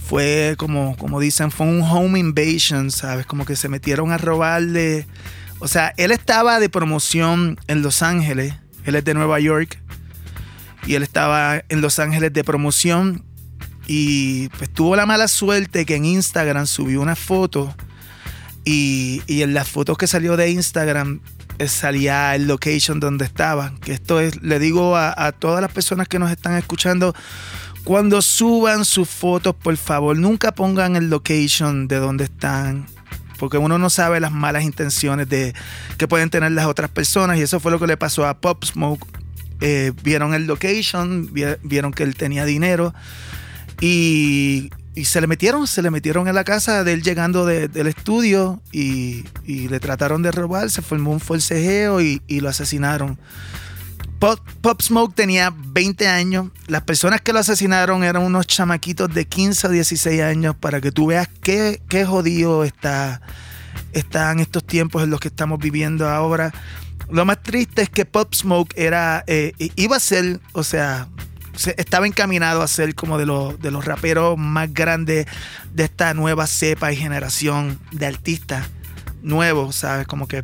fue 0.07 0.55
como, 0.57 0.95
como 0.97 1.19
dicen, 1.19 1.49
fue 1.51 1.65
un 1.65 1.81
home 1.81 2.19
invasion, 2.19 2.91
¿sabes? 2.91 3.25
Como 3.25 3.45
que 3.45 3.55
se 3.55 3.69
metieron 3.69 4.11
a 4.11 4.17
robarle. 4.17 5.07
O 5.59 5.67
sea, 5.67 5.93
él 5.97 6.11
estaba 6.11 6.59
de 6.59 6.69
promoción 6.69 7.57
en 7.67 7.81
Los 7.81 8.03
Ángeles, 8.03 8.53
él 8.83 8.95
es 8.95 9.03
de 9.03 9.13
Nueva 9.15 9.39
York, 9.39 9.81
y 10.85 10.93
él 10.93 11.03
estaba 11.03 11.63
en 11.69 11.81
Los 11.81 11.97
Ángeles 11.97 12.31
de 12.33 12.43
promoción 12.43 13.23
y 13.87 14.49
pues 14.49 14.69
tuvo 14.71 14.95
la 14.95 15.05
mala 15.05 15.27
suerte 15.27 15.85
que 15.85 15.95
en 15.95 16.05
Instagram 16.05 16.65
subió 16.67 17.01
una 17.01 17.15
foto 17.15 17.75
y, 18.63 19.21
y 19.27 19.43
en 19.43 19.53
las 19.53 19.69
fotos 19.69 19.97
que 19.97 20.07
salió 20.07 20.37
de 20.37 20.49
Instagram 20.49 21.21
eh, 21.57 21.67
salía 21.67 22.35
el 22.35 22.47
location 22.47 22.99
donde 22.99 23.25
estaba. 23.25 23.73
Que 23.81 23.93
esto 23.93 24.19
es, 24.19 24.41
le 24.41 24.59
digo 24.59 24.95
a, 24.95 25.13
a 25.17 25.31
todas 25.31 25.61
las 25.61 25.71
personas 25.71 26.07
que 26.07 26.19
nos 26.19 26.31
están 26.31 26.55
escuchando, 26.57 27.15
cuando 27.85 28.21
suban 28.21 28.83
sus 28.83 29.07
fotos, 29.07 29.55
por 29.55 29.77
favor, 29.77 30.17
nunca 30.17 30.53
pongan 30.53 30.95
el 30.95 31.09
location 31.09 31.87
de 31.87 31.97
donde 31.97 32.25
están. 32.25 32.87
Porque 33.37 33.57
uno 33.57 33.77
no 33.77 33.89
sabe 33.89 34.19
las 34.19 34.31
malas 34.31 34.63
intenciones 34.63 35.27
que 35.97 36.07
pueden 36.07 36.29
tener 36.29 36.51
las 36.51 36.65
otras 36.65 36.89
personas. 36.89 37.37
Y 37.37 37.41
eso 37.41 37.59
fue 37.59 37.71
lo 37.71 37.79
que 37.79 37.87
le 37.87 37.95
pasó 37.95 38.25
a 38.25 38.39
Pop 38.41 38.65
Smoke. 38.65 39.05
eh, 39.61 39.93
vieron 40.03 40.33
el 40.33 40.47
location, 40.47 41.31
vieron 41.63 41.93
que 41.93 42.03
él 42.03 42.15
tenía 42.15 42.43
dinero 42.43 42.93
y, 43.81 44.71
se 45.03 45.19
le 45.21 45.27
metieron, 45.27 45.67
se 45.67 45.81
le 45.81 45.91
metieron 45.91 46.27
en 46.27 46.35
la 46.35 46.43
casa 46.43 46.83
de 46.83 46.93
él 46.93 47.03
llegando 47.03 47.45
del 47.45 47.87
estudio 47.87 48.61
y, 48.71 49.25
le 49.45 49.79
trataron 49.79 50.21
de 50.21 50.31
robar, 50.31 50.69
se 50.71 50.81
formó 50.81 51.11
un 51.11 51.19
forcejeo 51.19 52.01
y, 52.01 52.21
lo 52.39 52.49
asesinaron. 52.49 53.19
Pop, 54.61 54.81
Smoke 54.81 55.13
tenía 55.13 55.53
20 55.55 56.07
años. 56.07 56.49
Las 56.65 56.81
personas 56.81 57.21
que 57.21 57.31
lo 57.31 57.37
asesinaron 57.37 58.03
eran 58.03 58.23
unos 58.23 58.47
chamaquitos 58.47 59.13
de 59.13 59.25
15 59.25 59.67
a 59.67 59.69
16 59.69 60.21
años 60.21 60.55
para 60.55 60.81
que 60.81 60.91
tú 60.91 61.07
veas 61.07 61.29
qué, 61.43 61.79
qué 61.89 62.05
jodido 62.05 62.63
está, 62.63 63.21
están 63.93 64.39
estos 64.39 64.63
tiempos 64.63 65.03
en 65.03 65.11
los 65.11 65.19
que 65.19 65.27
estamos 65.27 65.59
viviendo 65.59 66.09
ahora. 66.09 66.51
Lo 67.11 67.23
más 67.23 67.43
triste 67.43 67.83
es 67.83 67.89
que 67.89 68.05
Pop 68.05 68.33
Smoke 68.33 68.73
era, 68.75 69.23
eh, 69.27 69.53
iba 69.75 69.95
a 69.95 69.99
ser, 69.99 70.39
o 70.53 70.63
sea, 70.63 71.07
estaba 71.77 72.07
encaminado 72.07 72.63
a 72.63 72.67
ser 72.67 72.95
como 72.95 73.19
de 73.19 73.27
los, 73.27 73.59
de 73.59 73.69
los 73.69 73.85
raperos 73.85 74.39
más 74.39 74.73
grandes 74.73 75.27
de 75.71 75.83
esta 75.83 76.15
nueva 76.15 76.47
cepa 76.47 76.91
y 76.91 76.95
generación 76.95 77.79
de 77.91 78.07
artistas 78.07 78.67
nuevos, 79.21 79.75
¿sabes? 79.75 80.07
Como 80.07 80.27
que 80.27 80.43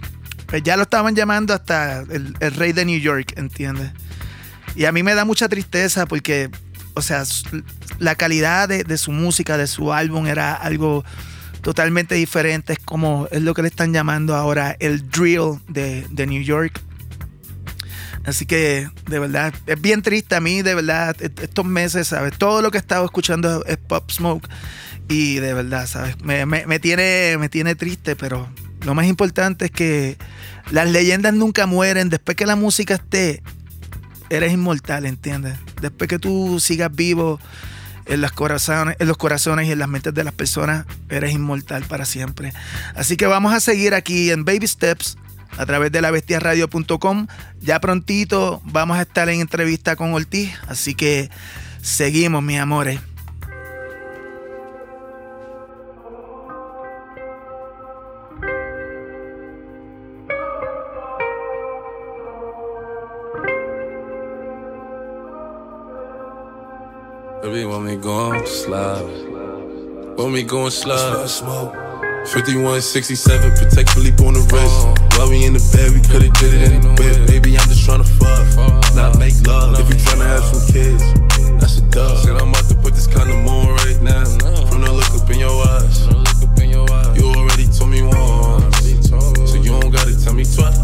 pues 0.52 0.64
ya 0.64 0.76
lo 0.76 0.84
estaban 0.84 1.16
llamando 1.16 1.54
hasta 1.54 2.02
el, 2.02 2.36
rey 2.58 2.74
de 2.74 2.84
New 2.84 3.00
York, 3.00 3.34
¿entiendes? 3.38 3.92
Y 4.76 4.84
a 4.84 4.92
mí 4.92 5.02
me 5.02 5.16
da 5.16 5.24
mucha 5.24 5.48
tristeza 5.48 6.06
porque, 6.06 6.50
o 6.94 7.02
sea, 7.02 7.24
la 8.00 8.16
calidad 8.16 8.68
de, 8.68 8.98
su 8.98 9.14
música, 9.14 9.58
de 9.58 9.66
su 9.66 9.94
álbum 9.94 10.28
era 10.28 10.54
algo 10.54 11.06
totalmente 11.62 12.16
diferente. 12.16 12.74
Es 12.74 12.80
como, 12.80 13.30
es 13.32 13.42
lo 13.42 13.54
que 13.54 13.62
le 13.62 13.70
están 13.70 13.94
llamando 13.94 14.36
ahora 14.36 14.76
el 14.82 15.10
drill 15.10 15.62
de, 15.70 16.26
New 16.28 16.44
York. 16.44 16.82
Así 18.26 18.46
que 18.46 18.90
de 19.08 19.20
verdad, 19.20 19.54
es 19.68 19.80
bien 19.80 20.02
triste 20.02 20.36
a 20.36 20.42
mí, 20.42 20.62
de 20.64 20.76
verdad, 20.76 21.16
estos 21.22 21.66
meses, 21.66 22.10
¿sabes? 22.10 22.38
Todo 22.38 22.62
lo 22.62 22.72
que 22.72 22.78
he 22.78 22.82
estado 22.82 23.06
escuchando 23.06 23.64
es 23.66 23.78
Pop 23.78 24.12
Smoke. 24.12 24.50
Y 25.08 25.36
de 25.36 25.54
verdad, 25.54 25.88
¿sabes? 25.88 26.22
Me, 26.24 26.80
tiene, 26.80 27.38
me 27.40 27.48
tiene 27.48 27.76
triste, 27.76 28.18
pero 28.18 28.50
lo 28.84 28.96
más 28.96 29.06
importante 29.06 29.66
es 29.66 29.72
que 29.72 30.18
las 30.72 30.90
leyendas 30.90 31.34
nunca 31.34 31.66
mueren. 31.66 32.10
Después 32.10 32.36
que 32.36 32.46
la 32.46 32.56
música 32.56 32.96
esté, 32.96 33.44
eres 34.30 34.54
inmortal, 34.54 35.06
¿entiendes? 35.06 35.58
Después 35.82 36.08
que 36.08 36.20
tú 36.20 36.60
sigas 36.60 36.94
vivo 36.94 37.40
en, 38.06 38.22
las 38.22 38.32
corazones, 38.32 38.96
en 39.00 39.08
los 39.08 39.18
corazones 39.18 39.68
y 39.68 39.72
en 39.72 39.80
las 39.80 39.88
mentes 39.88 40.14
de 40.14 40.24
las 40.24 40.34
personas, 40.34 40.86
eres 41.10 41.34
inmortal 41.34 41.84
para 41.84 42.06
siempre. 42.06 42.54
Así 42.96 43.18
que 43.18 43.28
vamos 43.28 43.54
a 43.54 43.60
seguir 43.60 43.94
aquí 43.94 44.32
en 44.32 44.46
Baby 44.46 44.68
Steps 44.68 45.18
a 45.58 45.66
través 45.66 45.92
de 45.92 46.02
la 46.02 46.12
bestiaradio.com. 46.12 47.28
Ya 47.62 47.80
prontito 47.80 48.62
vamos 48.66 48.98
a 48.98 49.02
estar 49.02 49.30
en 49.30 49.42
entrevista 49.42 49.96
con 49.96 50.14
Ortiz, 50.14 50.52
así 50.68 50.96
que 50.96 51.30
seguimos, 51.82 52.42
mis 52.42 52.60
amores. 52.60 53.00
Baby, 67.52 67.66
want 67.66 67.84
me 67.84 67.98
going 67.98 68.48
slide. 68.48 69.04
Want 70.16 70.32
me 70.32 70.42
going 70.42 70.72
slide. 70.72 71.28
5167, 72.32 73.52
protect 73.58 73.90
Philippe 73.90 74.24
on 74.24 74.36
the 74.36 74.40
wrist. 74.40 74.56
Uh-huh. 74.56 75.20
While 75.20 75.30
we 75.32 75.44
in 75.44 75.52
the 75.52 75.60
bed, 75.76 75.92
we 75.92 76.00
could've 76.00 76.32
did 76.40 76.54
it 76.56 76.72
in 76.72 76.80
the 76.80 76.96
whip. 76.96 77.28
Baby, 77.28 77.60
I'm 77.60 77.68
just 77.68 77.84
tryna 77.84 78.08
fuck, 78.08 78.40
uh-huh. 78.56 78.96
not 78.96 79.20
make 79.20 79.36
love. 79.44 79.78
If 79.78 79.90
you 79.92 80.00
tryna 80.00 80.32
have 80.32 80.48
some 80.48 80.64
kids, 80.72 81.04
that's 81.60 81.80
a 81.80 81.84
dub. 81.92 82.24
Said 82.24 82.40
I'm 82.40 82.56
about 82.56 82.72
to 82.72 82.76
put 82.76 82.96
this 82.96 83.06
condom 83.06 83.44
on 83.44 83.76
right 83.84 84.00
now. 84.00 84.24
From 84.72 84.80
the 84.80 84.88
look 84.88 85.12
up 85.12 85.28
in 85.28 85.44
your 85.44 85.52
eyes, 85.76 86.08
you 87.20 87.28
already 87.36 87.68
told 87.68 87.92
me 87.92 88.00
once, 88.00 89.12
so 89.52 89.60
you 89.60 89.76
don't 89.76 89.92
gotta 89.92 90.16
tell 90.24 90.32
me 90.32 90.48
twice. 90.48 90.80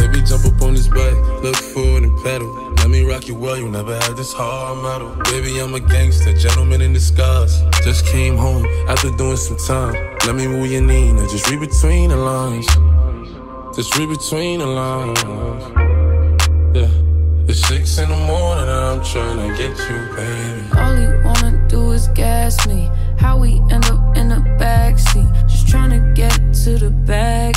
Baby, 0.00 0.24
jump 0.24 0.48
up 0.48 0.64
on 0.64 0.72
this 0.72 0.88
bike, 0.88 1.12
look 1.44 1.60
forward 1.60 2.08
and 2.08 2.16
pedal. 2.24 2.65
Me 2.96 3.02
rock 3.02 3.28
you 3.28 3.34
well, 3.34 3.58
you 3.58 3.68
never 3.68 3.94
had 3.94 4.16
this 4.16 4.32
hard 4.32 4.82
metal. 4.82 5.14
Baby, 5.24 5.60
I'm 5.60 5.74
a 5.74 5.80
gangster, 5.80 6.32
gentleman 6.32 6.80
in 6.80 6.94
disguise. 6.94 7.60
Just 7.84 8.06
came 8.06 8.38
home 8.38 8.64
after 8.88 9.10
doing 9.10 9.36
some 9.36 9.58
time. 9.58 9.92
Let 10.24 10.34
me 10.34 10.46
move 10.46 10.72
your 10.72 10.80
knee, 10.80 11.12
now 11.12 11.28
just 11.28 11.46
read 11.50 11.60
between 11.60 12.08
the 12.08 12.16
lines. 12.16 12.66
Just 13.76 13.94
read 13.98 14.08
between 14.08 14.60
the 14.60 14.66
lines. 14.66 15.20
Yeah. 16.74 16.88
It's 17.46 17.60
six 17.68 17.98
in 17.98 18.08
the 18.08 18.16
morning 18.16 18.66
and 18.66 18.70
I'm 18.70 19.04
trying 19.04 19.46
to 19.46 19.56
get 19.58 19.76
you, 19.76 19.98
baby. 20.16 20.64
All 20.80 20.98
you 20.98 21.22
wanna 21.22 21.68
do 21.68 21.90
is 21.90 22.08
gas 22.14 22.66
me. 22.66 22.90
How 23.18 23.36
we 23.36 23.60
end 23.70 23.84
up 23.92 24.16
in 24.16 24.30
the 24.30 24.42
backseat. 24.58 25.30
Just 25.50 25.68
trying 25.68 25.90
to 25.90 26.00
get 26.14 26.32
to 26.64 26.78
the 26.78 26.90
bag. 26.90 27.56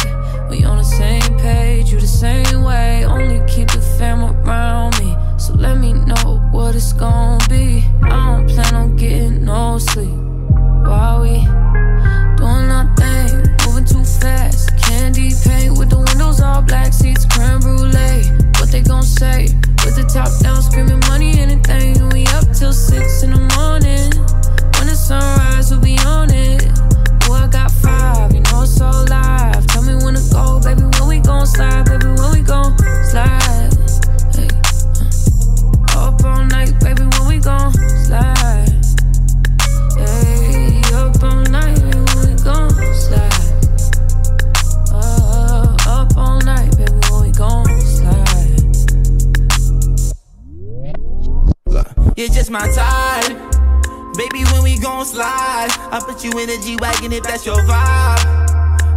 Baby, 54.19 54.43
when 54.51 54.63
we 54.63 54.77
gon' 54.77 55.05
slide, 55.05 55.69
I 55.93 56.01
put 56.05 56.25
you 56.25 56.31
in 56.39 56.49
a 56.49 56.57
G-Wagon 56.59 57.13
if 57.13 57.23
that's 57.23 57.45
your 57.45 57.55
vibe. 57.55 58.19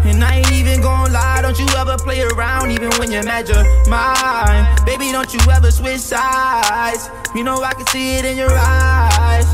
And 0.04 0.18
I 0.24 0.38
ain't 0.38 0.50
even 0.50 0.80
gon' 0.80 1.12
lie, 1.12 1.42
don't 1.42 1.56
you 1.56 1.68
ever 1.78 1.96
play 1.96 2.22
around, 2.22 2.72
even 2.72 2.90
when 2.98 3.12
you're 3.12 3.22
mad 3.22 3.48
your 3.48 3.62
mind. 3.88 4.84
Baby, 4.84 5.12
don't 5.12 5.32
you 5.32 5.38
ever 5.48 5.70
switch 5.70 6.00
sides. 6.00 7.08
You 7.36 7.44
know 7.44 7.62
I 7.62 7.72
can 7.72 7.86
see 7.86 8.16
it 8.16 8.24
in 8.24 8.36
your 8.36 8.50
eyes. 8.50 9.46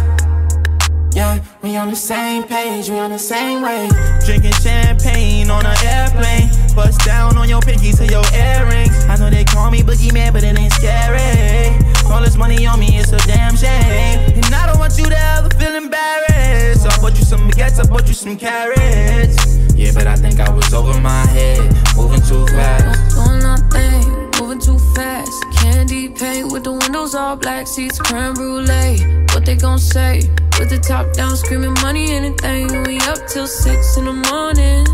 Yeah, 1.14 1.38
we 1.60 1.76
on 1.76 1.90
the 1.90 1.96
same 1.96 2.44
page, 2.44 2.88
we 2.88 2.98
on 2.98 3.10
the 3.10 3.18
same 3.18 3.60
way. 3.60 3.90
Drinking 4.24 4.52
champagne 4.52 5.50
on 5.50 5.66
an 5.66 5.76
airplane. 5.84 6.48
Bust 6.74 7.04
down 7.04 7.36
on 7.36 7.46
your 7.46 7.60
pinky 7.60 7.92
to 7.92 8.06
your 8.06 8.24
earrings. 8.32 9.04
I 9.04 9.16
know 9.16 9.28
they 9.28 9.44
call 9.44 9.70
me 9.70 9.82
boogeyman, 9.82 10.32
but 10.32 10.44
it 10.44 10.58
ain't 10.58 10.72
scary. 10.72 11.97
All 12.10 12.22
this 12.22 12.36
money 12.36 12.66
on 12.66 12.80
me, 12.80 12.98
it's 12.98 13.12
a 13.12 13.18
damn 13.26 13.56
shame. 13.56 14.18
And 14.34 14.54
I 14.54 14.66
don't 14.66 14.78
want 14.78 14.96
you 14.98 15.04
to 15.04 15.18
ever 15.36 15.50
feel 15.50 15.74
embarrassed. 15.74 16.82
So 16.82 16.88
I 16.88 16.96
bought 17.00 17.18
you 17.18 17.24
some 17.24 17.48
baguettes, 17.48 17.78
I 17.78 17.88
bought 17.88 18.08
you 18.08 18.14
some 18.14 18.36
carrots. 18.36 19.56
Yeah, 19.74 19.92
but 19.94 20.06
I 20.06 20.16
think 20.16 20.40
I 20.40 20.50
was 20.50 20.72
over 20.74 20.98
my 21.00 21.26
head, 21.26 21.60
moving 21.96 22.22
too 22.22 22.46
fast. 22.48 23.14
Doing 23.14 23.40
nothing, 23.40 24.30
moving 24.40 24.58
too 24.58 24.78
fast. 24.94 25.44
Candy 25.54 26.08
paint 26.08 26.50
with 26.50 26.64
the 26.64 26.72
windows 26.72 27.14
all 27.14 27.36
black, 27.36 27.66
seats 27.66 27.98
creme 27.98 28.34
brulee. 28.34 28.98
What 29.32 29.44
they 29.44 29.56
gon' 29.56 29.78
say? 29.78 30.22
With 30.58 30.70
the 30.70 30.78
top 30.78 31.12
down, 31.12 31.36
screaming 31.36 31.74
money, 31.74 32.10
anything. 32.10 32.66
We 32.84 32.98
up 33.02 33.18
till 33.28 33.46
six 33.46 33.96
in 33.96 34.06
the 34.06 34.12
morning. 34.12 34.86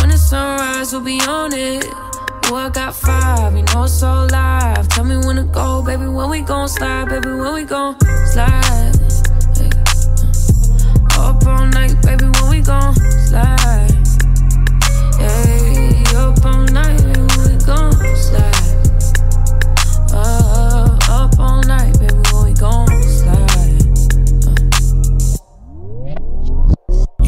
When 0.00 0.08
the 0.08 0.18
sunrise, 0.18 0.92
we'll 0.92 1.02
be 1.02 1.20
on 1.20 1.52
it. 1.52 2.05
Oh, 2.48 2.54
I 2.54 2.68
got 2.68 2.94
five, 2.94 3.56
you 3.56 3.64
know 3.74 3.84
it's 3.84 4.02
all 4.04 4.28
live. 4.28 4.86
Tell 4.88 5.02
me 5.04 5.16
when 5.16 5.34
to 5.34 5.42
go, 5.42 5.82
baby. 5.82 6.06
When 6.06 6.30
we 6.30 6.42
gon' 6.42 6.68
slide, 6.68 7.08
baby. 7.08 7.28
When 7.28 7.54
we 7.54 7.64
gon' 7.64 7.98
slide. 8.32 8.92
Uh. 9.58 9.70
Up 11.18 11.44
all 11.44 11.66
night, 11.66 12.00
baby. 12.02 12.26
When 12.26 12.50
we 12.50 12.60
gon' 12.60 12.94
slide. 13.26 13.90
Hey, 15.18 16.04
up 16.14 16.44
all 16.44 16.62
night, 16.70 17.02
baby. 17.02 17.20
When 17.34 17.50
we 17.50 17.64
gon' 17.64 17.92
slide. 18.14 18.54
Uh, 20.12 20.98
up 21.10 21.38
all 21.40 21.62
night, 21.64 21.98
baby. 21.98 22.14
When 22.32 22.44
we 22.44 22.52
gon' 22.54 22.86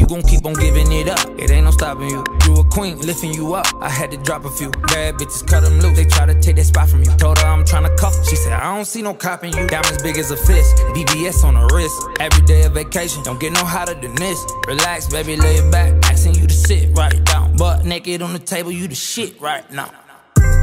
gon' 0.09 0.23
keep 0.23 0.45
on 0.45 0.53
giving 0.53 0.91
it 0.91 1.07
up, 1.07 1.29
it 1.37 1.51
ain't 1.51 1.65
no 1.65 1.71
stopping 1.71 2.09
you. 2.09 2.23
You 2.45 2.55
a 2.57 2.63
queen, 2.65 2.97
lifting 2.99 3.31
you 3.33 3.53
up. 3.53 3.67
I 3.79 3.89
had 3.89 4.09
to 4.11 4.17
drop 4.17 4.43
a 4.43 4.49
few 4.49 4.71
bad 4.71 5.15
bitches, 5.15 5.45
cut 5.47 5.63
them 5.63 5.79
loose. 5.79 5.95
They 5.95 6.05
try 6.05 6.25
to 6.25 6.33
take 6.41 6.55
that 6.55 6.65
spot 6.65 6.89
from 6.89 7.03
you. 7.03 7.11
Told 7.17 7.37
her 7.37 7.45
I'm 7.45 7.63
trying 7.63 7.83
to 7.83 7.95
cuff. 7.95 8.15
She 8.27 8.35
said, 8.35 8.53
I 8.53 8.75
don't 8.75 8.85
see 8.85 9.03
no 9.03 9.13
cop 9.13 9.43
in 9.43 9.55
you. 9.55 9.67
Diamonds 9.67 10.01
big 10.01 10.17
as 10.17 10.31
a 10.31 10.37
fist, 10.37 10.75
BBS 10.95 11.43
on 11.43 11.53
the 11.53 11.65
wrist. 11.73 11.95
Every 12.19 12.43
day 12.45 12.63
of 12.63 12.73
vacation, 12.73 13.23
don't 13.23 13.39
get 13.39 13.53
no 13.53 13.63
hotter 13.63 13.93
than 13.93 14.15
this. 14.15 14.43
Relax, 14.67 15.07
baby, 15.07 15.35
lay 15.35 15.57
it 15.57 15.71
back. 15.71 15.93
Asking 16.05 16.35
you 16.35 16.47
to 16.47 16.53
sit 16.53 16.89
right 16.97 17.23
down. 17.25 17.55
Butt 17.55 17.85
naked 17.85 18.21
on 18.21 18.33
the 18.33 18.39
table, 18.39 18.71
you 18.71 18.87
the 18.87 18.95
shit 18.95 19.39
right 19.39 19.69
now. 19.71 19.91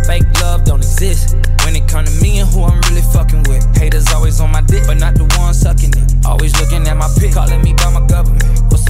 Fake 0.06 0.24
love 0.40 0.64
don't 0.64 0.78
exist. 0.78 1.34
When 1.64 1.74
it 1.74 1.88
come 1.88 2.04
to 2.04 2.10
me 2.22 2.38
and 2.38 2.48
who 2.48 2.62
I'm 2.62 2.80
really 2.88 3.02
fucking 3.12 3.42
with. 3.48 3.64
Haters 3.76 4.12
always 4.12 4.40
on 4.40 4.52
my 4.52 4.60
dick, 4.60 4.84
but 4.86 4.98
not 4.98 5.14
the 5.14 5.24
one 5.38 5.52
sucking 5.52 5.90
it. 5.90 6.26
Always 6.26 6.58
looking 6.60 6.86
at 6.86 6.96
my 6.96 7.08
pic, 7.18 7.34
calling 7.34 7.62
me 7.62 7.74
by 7.74 7.90
my 7.90 8.06
government. 8.06 8.44
What's 8.70 8.86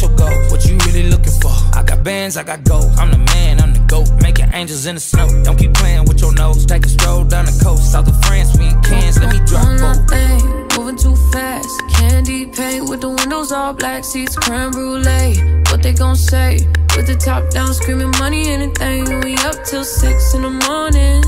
your 0.00 0.10
goal? 0.16 0.32
What 0.50 0.64
you 0.66 0.76
really 0.86 1.08
looking 1.08 1.32
for? 1.40 1.52
I 1.74 1.82
got 1.82 2.02
bands, 2.02 2.36
I 2.36 2.42
got 2.42 2.64
gold. 2.64 2.90
I'm 2.98 3.10
the 3.10 3.18
man, 3.18 3.60
I'm 3.60 3.72
the 3.74 3.80
goat. 3.80 4.08
Making 4.22 4.50
angels 4.52 4.86
in 4.86 4.94
the 4.94 5.00
snow. 5.00 5.28
Don't 5.44 5.58
keep 5.58 5.74
playing 5.74 6.04
with 6.06 6.20
your 6.20 6.32
nose. 6.34 6.64
Take 6.66 6.86
a 6.86 6.88
stroll 6.88 7.24
down 7.24 7.44
the 7.46 7.60
coast. 7.62 7.92
South 7.92 8.08
of 8.08 8.16
France, 8.24 8.56
we 8.58 8.68
in 8.68 8.80
Cairns. 8.82 9.18
Let 9.18 9.32
me 9.32 9.40
drop 9.46 9.66
both. 9.78 10.78
moving 10.78 10.96
too 10.96 11.16
fast. 11.32 11.68
Candy 11.90 12.46
paint 12.46 12.88
with 12.88 13.00
the 13.00 13.10
windows 13.10 13.52
all 13.52 13.72
black, 13.72 14.04
seats 14.04 14.36
creme 14.36 14.70
brulee. 14.70 15.36
What 15.70 15.82
they 15.82 15.92
gon' 15.92 16.16
say? 16.16 16.66
With 16.96 17.06
the 17.06 17.16
top 17.16 17.50
down, 17.50 17.72
screaming 17.74 18.12
money, 18.18 18.48
anything. 18.48 19.04
We 19.20 19.34
up 19.48 19.64
till 19.64 19.84
six 19.84 20.34
in 20.34 20.42
the 20.42 20.50
morning. 20.50 21.22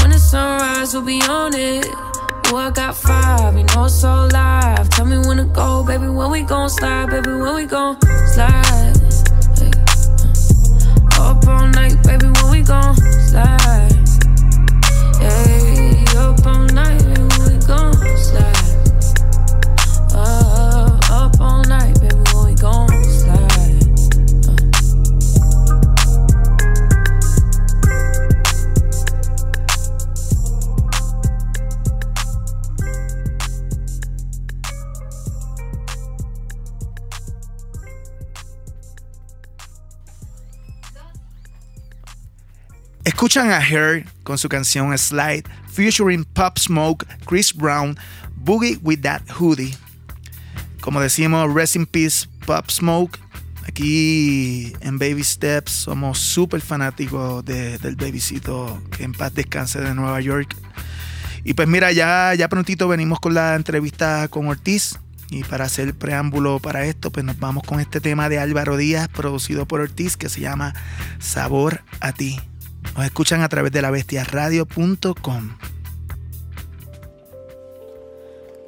When 0.00 0.10
the 0.10 0.18
sunrise, 0.18 0.94
we'll 0.94 1.04
be 1.04 1.20
on 1.22 1.54
it. 1.54 2.11
I 2.56 2.70
got 2.70 2.94
five, 2.94 3.56
you 3.56 3.64
know 3.64 3.84
it's 3.84 4.04
all 4.04 4.28
live. 4.28 4.88
Tell 4.90 5.06
me 5.06 5.16
when 5.18 5.38
to 5.38 5.44
go, 5.44 5.84
baby. 5.84 6.08
When 6.08 6.30
we 6.30 6.42
gon' 6.42 6.68
slide, 6.68 7.08
baby. 7.08 7.30
When 7.30 7.54
we 7.54 7.64
gon' 7.64 7.98
slide. 8.34 8.92
Uh, 11.18 11.30
up 11.30 11.46
all 11.46 11.68
night, 11.68 12.02
baby. 12.02 12.26
When 12.26 12.50
we 12.50 12.62
gon' 12.62 12.96
slide. 12.96 13.91
Escuchan 43.22 43.52
a 43.52 43.60
Her 43.60 44.04
con 44.24 44.36
su 44.36 44.48
canción 44.48 44.98
Slide, 44.98 45.44
featuring 45.70 46.24
Pop 46.24 46.58
Smoke, 46.58 47.06
Chris 47.24 47.54
Brown, 47.54 47.96
Boogie 48.34 48.80
with 48.82 49.02
That 49.02 49.22
Hoodie. 49.38 49.76
Como 50.80 51.00
decimos, 51.00 51.54
Rest 51.54 51.76
in 51.76 51.86
Peace, 51.86 52.26
Pop 52.46 52.68
Smoke. 52.68 53.16
Aquí 53.64 54.72
en 54.80 54.98
Baby 54.98 55.22
Steps 55.22 55.70
somos 55.70 56.18
súper 56.18 56.60
fanáticos 56.62 57.44
de- 57.44 57.78
del 57.78 57.94
babycito 57.94 58.82
que 58.90 59.04
en 59.04 59.12
paz 59.12 59.32
descanse 59.32 59.80
de 59.80 59.94
Nueva 59.94 60.20
York. 60.20 60.56
Y 61.44 61.54
pues 61.54 61.68
mira, 61.68 61.92
ya, 61.92 62.34
ya 62.34 62.48
prontito 62.48 62.88
venimos 62.88 63.20
con 63.20 63.34
la 63.34 63.54
entrevista 63.54 64.26
con 64.26 64.48
Ortiz. 64.48 64.98
Y 65.30 65.44
para 65.44 65.66
hacer 65.66 65.94
preámbulo 65.94 66.58
para 66.58 66.86
esto, 66.86 67.12
pues 67.12 67.24
nos 67.24 67.38
vamos 67.38 67.62
con 67.62 67.78
este 67.78 68.00
tema 68.00 68.28
de 68.28 68.40
Álvaro 68.40 68.76
Díaz, 68.76 69.06
producido 69.06 69.64
por 69.68 69.80
Ortiz, 69.80 70.16
que 70.16 70.28
se 70.28 70.40
llama 70.40 70.74
Sabor 71.20 71.84
a 72.00 72.10
ti. 72.12 72.40
Nos 72.96 73.04
escuchan 73.04 73.42
a 73.42 73.48
través 73.48 73.72
de 73.72 73.82
la 73.82 73.90
bestiaradio.com. 73.90 75.56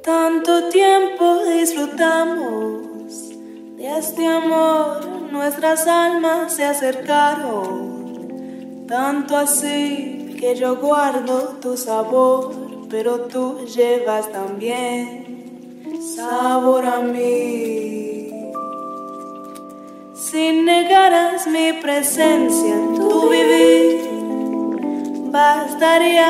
Tanto 0.03 0.69
tiempo 0.69 1.43
disfrutamos 1.45 3.29
de 3.77 3.97
este 3.97 4.27
amor, 4.27 5.05
nuestras 5.31 5.87
almas 5.87 6.53
se 6.55 6.63
acercaron. 6.63 7.95
Tanto 8.87 9.37
así 9.37 10.35
que 10.39 10.55
yo 10.55 10.75
guardo 10.77 11.57
tu 11.61 11.75
sabor, 11.75 12.53
pero 12.89 13.21
tú 13.21 13.65
llevas 13.65 14.31
también 14.31 15.25
sabor 16.15 16.85
a 16.85 16.99
mí. 17.01 18.29
Si 20.13 20.51
negaras 20.63 21.47
mi 21.47 21.73
presencia 21.81 22.73
en 22.75 22.95
tu 22.95 23.29
vivir, 23.29 23.54
bastaría 25.35 26.29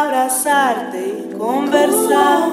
abrazarte 0.00 0.98
y 0.98 1.36
conversar. 1.36 2.48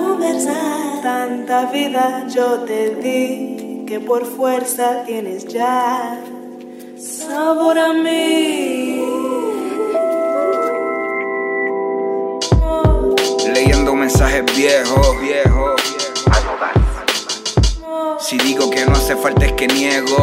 Tanta 1.02 1.66
vida 1.72 2.26
yo 2.28 2.60
te 2.62 2.96
di 2.96 3.86
que 3.88 4.00
por 4.00 4.26
fuerza 4.26 5.04
tienes 5.06 5.46
ya 5.46 6.18
sabor 6.98 7.78
a 7.78 7.94
mí. 7.94 9.02
Leyendo 13.54 13.96
mensajes 13.96 14.44
viejos, 14.56 15.22
viejos. 15.22 15.82
Si 18.20 18.38
digo 18.40 18.70
que 18.70 18.86
no 18.86 18.94
hace 18.94 19.16
falta 19.16 19.46
es 19.46 19.54
que 19.54 19.68
niego. 19.68 20.18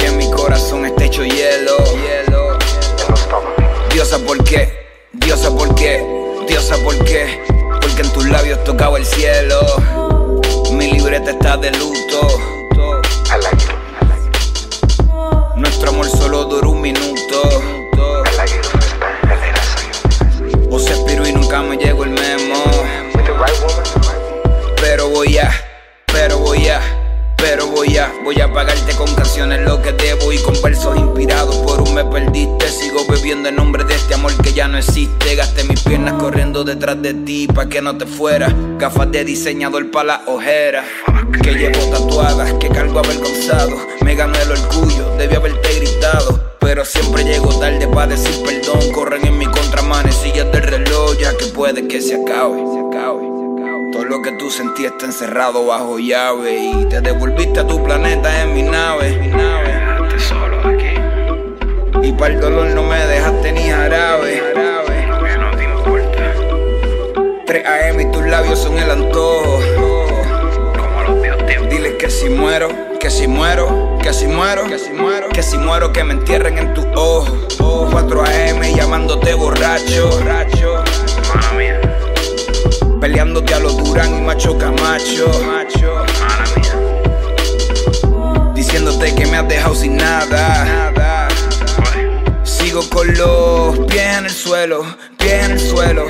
Que 0.00 0.10
mi 0.10 0.30
corazón 0.30 0.86
está 0.86 1.04
hecho 1.04 1.24
hielo. 1.24 1.76
Diosa, 4.02 4.18
¿por 4.26 4.42
qué? 4.42 4.68
Diosa, 5.12 5.48
¿por 5.54 5.72
qué? 5.76 6.04
Diosa, 6.48 6.76
¿por 6.78 7.04
qué? 7.04 7.40
Porque 7.80 8.02
en 8.02 8.12
tus 8.12 8.28
labios 8.28 8.64
tocaba 8.64 8.98
el 8.98 9.06
cielo. 9.06 9.60
Mi 10.72 10.90
libreta 10.90 11.30
está 11.30 11.56
de 11.56 11.70
luto. 11.70 12.28
Nuestro 15.54 15.90
amor 15.90 16.08
solo 16.08 16.46
duró 16.46 16.70
un 16.70 16.80
minuto. 16.80 17.42
O 20.68 20.80
se 20.80 20.94
expiró 20.94 21.24
y 21.24 21.32
nunca 21.32 21.62
me 21.62 21.76
llegó 21.76 22.01
voy 28.24 28.40
a, 28.40 28.52
pagarte 28.52 28.94
con 28.96 29.12
canciones 29.14 29.60
lo 29.62 29.80
que 29.82 29.92
debo 29.92 30.32
y 30.32 30.38
con 30.38 30.60
versos 30.62 30.96
inspirados 30.96 31.56
por 31.58 31.80
un 31.82 31.94
me 31.94 32.04
perdiste. 32.04 32.68
Sigo 32.68 33.04
bebiendo 33.06 33.48
en 33.48 33.56
nombre 33.56 33.84
de 33.84 33.94
este 33.94 34.14
amor 34.14 34.32
que 34.42 34.52
ya 34.52 34.68
no 34.68 34.78
existe. 34.78 35.34
Gasté 35.34 35.64
mis 35.64 35.80
piernas 35.80 36.14
corriendo 36.14 36.64
detrás 36.64 37.00
de 37.02 37.14
ti 37.14 37.46
pa' 37.46 37.68
que 37.68 37.82
no 37.82 37.96
te 37.96 38.06
fuera. 38.06 38.54
Gafas 38.78 39.10
de 39.10 39.24
diseñador 39.24 39.90
pa' 39.90 40.04
la 40.04 40.22
ojera. 40.26 40.84
Que 41.42 41.54
llevo 41.54 41.78
tatuadas, 41.90 42.52
que 42.54 42.68
cargo 42.68 42.98
avergonzado. 42.98 43.76
Me 44.02 44.14
ganó 44.14 44.38
el 44.38 44.50
orgullo, 44.52 45.14
debí 45.16 45.34
haberte 45.34 45.74
gritado. 45.78 46.52
Pero 46.60 46.84
siempre 46.84 47.24
llego 47.24 47.58
tarde 47.58 47.86
pa' 47.88 48.06
decir 48.06 48.42
perdón. 48.44 48.92
Corren 48.92 49.26
en 49.26 49.38
mi 49.38 49.46
contra 49.46 49.82
manecillas 49.82 50.50
del 50.52 50.62
reloj, 50.62 51.18
ya 51.18 51.36
que 51.36 51.46
puede 51.46 51.86
que 51.88 52.00
se 52.00 52.14
acabe. 52.14 52.81
Todo 53.92 54.06
lo 54.06 54.22
que 54.22 54.32
tú 54.32 54.50
sentías 54.50 54.92
está 54.92 55.04
encerrado 55.04 55.66
bajo 55.66 55.98
llave 55.98 56.56
y 56.56 56.86
te 56.86 57.02
devolviste 57.02 57.60
a 57.60 57.66
tu 57.66 57.84
planeta 57.84 58.42
en 58.42 58.54
mi 58.54 58.62
nave. 58.62 59.18
Mi 59.18 59.28
nave. 59.28 60.18
solo 60.18 60.66
aquí. 60.66 62.08
Y 62.08 62.12
para 62.12 62.32
el 62.32 62.40
dolor 62.40 62.68
no 62.68 62.82
me 62.84 62.96
dejaste 63.06 63.52
ni 63.52 63.68
jarabe. 63.68 64.42
Porque 65.10 65.36
no 65.36 65.50
te 65.50 65.64
importa. 65.64 67.44
3 67.44 67.66
AM 67.66 68.00
y 68.00 68.10
tus 68.10 68.24
labios 68.24 68.58
son 68.58 68.78
el 68.78 68.90
antojo. 68.90 69.60
Como 70.74 71.02
los 71.02 71.22
dios 71.22 71.68
Dile 71.68 71.98
que 71.98 72.08
si 72.08 72.30
muero, 72.30 72.68
que 72.98 73.10
si 73.10 73.28
muero, 73.28 73.98
que 74.02 74.14
si 74.14 74.26
muero, 74.26 74.64
que 74.68 74.78
si 74.78 74.90
muero, 74.90 75.28
que 75.28 75.42
si 75.42 75.58
muero, 75.58 75.92
que 75.92 76.02
me 76.02 76.14
entierren 76.14 76.56
en 76.56 76.72
tus 76.72 76.86
ojos. 76.94 77.58
4 77.58 78.22
AM 78.22 78.62
llamándote 78.74 79.34
borracho. 79.34 80.08
borracho. 80.08 80.71
Peleándote 83.02 83.52
a 83.52 83.58
los 83.58 83.76
Durán 83.78 84.16
y 84.16 84.20
Macho 84.20 84.56
Camacho. 84.56 85.26
Macho. 85.44 86.04
Diciéndote 88.54 89.12
que 89.16 89.26
me 89.26 89.38
has 89.38 89.48
dejado 89.48 89.74
sin 89.74 89.96
nada. 89.96 91.28
Sigo 92.44 92.88
con 92.90 93.12
los 93.12 93.76
pies 93.88 94.18
en 94.18 94.26
el 94.26 94.30
suelo, 94.30 94.84
pies 95.18 95.46
en 95.46 95.50
el 95.50 95.58
suelo. 95.58 96.06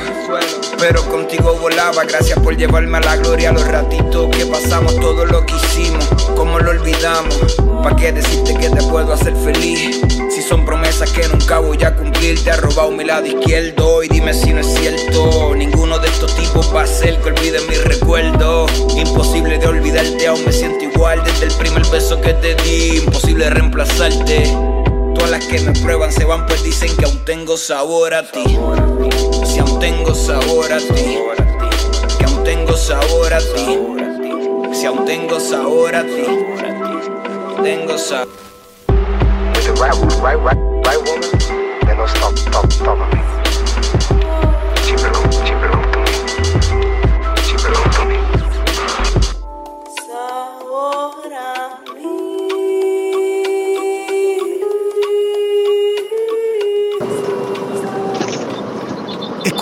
Pero 0.82 1.08
contigo 1.08 1.54
volaba, 1.60 2.02
gracias 2.02 2.36
por 2.40 2.56
llevarme 2.56 2.98
a 2.98 3.02
la 3.02 3.16
gloria 3.16 3.52
los 3.52 3.64
ratitos 3.68 4.36
que 4.36 4.44
pasamos, 4.46 4.96
todo 4.96 5.24
lo 5.24 5.46
que 5.46 5.54
hicimos, 5.54 6.04
como 6.34 6.58
lo 6.58 6.72
olvidamos. 6.72 7.54
¿Pa' 7.84 7.94
qué 7.94 8.10
decirte 8.10 8.56
que 8.56 8.68
te 8.68 8.82
puedo 8.88 9.12
hacer 9.12 9.32
feliz? 9.36 10.00
Si 10.34 10.42
son 10.42 10.66
promesas 10.66 11.12
que 11.12 11.28
nunca 11.28 11.60
voy 11.60 11.80
a 11.84 11.94
cumplir. 11.94 12.42
Te 12.42 12.50
ha 12.50 12.56
robado 12.56 12.90
mi 12.90 13.04
lado 13.04 13.24
izquierdo 13.24 14.02
y 14.02 14.08
dime 14.08 14.34
si 14.34 14.52
no 14.52 14.58
es 14.58 14.74
cierto. 14.74 15.54
Ninguno 15.54 16.00
de 16.00 16.08
estos 16.08 16.34
tipos 16.34 16.74
va 16.74 16.82
a 16.82 16.86
ser 16.88 17.16
que 17.20 17.28
olvide 17.28 17.60
mi 17.68 17.76
recuerdo. 17.76 18.66
Imposible 18.96 19.58
de 19.58 19.68
olvidarte, 19.68 20.26
aún 20.26 20.44
me 20.44 20.52
siento 20.52 20.84
igual 20.84 21.22
desde 21.22 21.46
el 21.46 21.52
primer 21.52 21.86
beso 21.92 22.20
que 22.20 22.34
te 22.34 22.56
di. 22.56 22.96
Imposible 22.96 23.48
reemplazarte. 23.50 24.50
Todas 25.22 25.38
las 25.38 25.46
que 25.46 25.60
me 25.60 25.72
prueban 25.72 26.10
se 26.10 26.24
van 26.24 26.44
pues 26.46 26.64
dicen 26.64 26.96
que 26.96 27.04
aún 27.04 27.24
tengo 27.24 27.56
sabor 27.56 28.12
a 28.12 28.28
ti. 28.28 28.42
Si 29.46 29.60
aún 29.60 29.78
tengo 29.78 30.12
sabor 30.16 30.72
a 30.72 30.78
ti. 30.78 31.16
Que 32.18 32.24
aún 32.24 32.42
tengo 32.42 32.76
sabor 32.76 33.32
a 33.32 33.38
ti. 33.38 33.78
Si 34.72 34.84
aún 34.84 35.04
tengo 35.04 35.38
sabor 35.38 35.94
a 35.94 36.02
ti. 36.02 36.26
Tengo 37.62 37.96
sabor. 37.98 38.26
Right, 39.78 39.94
right, 40.22 40.38
right, 40.40 40.58
right 40.86 40.98
woman, 41.06 41.96
don't 41.96 42.08
stop, 42.08 42.36
stop, 42.36 42.72
stop. 42.72 43.41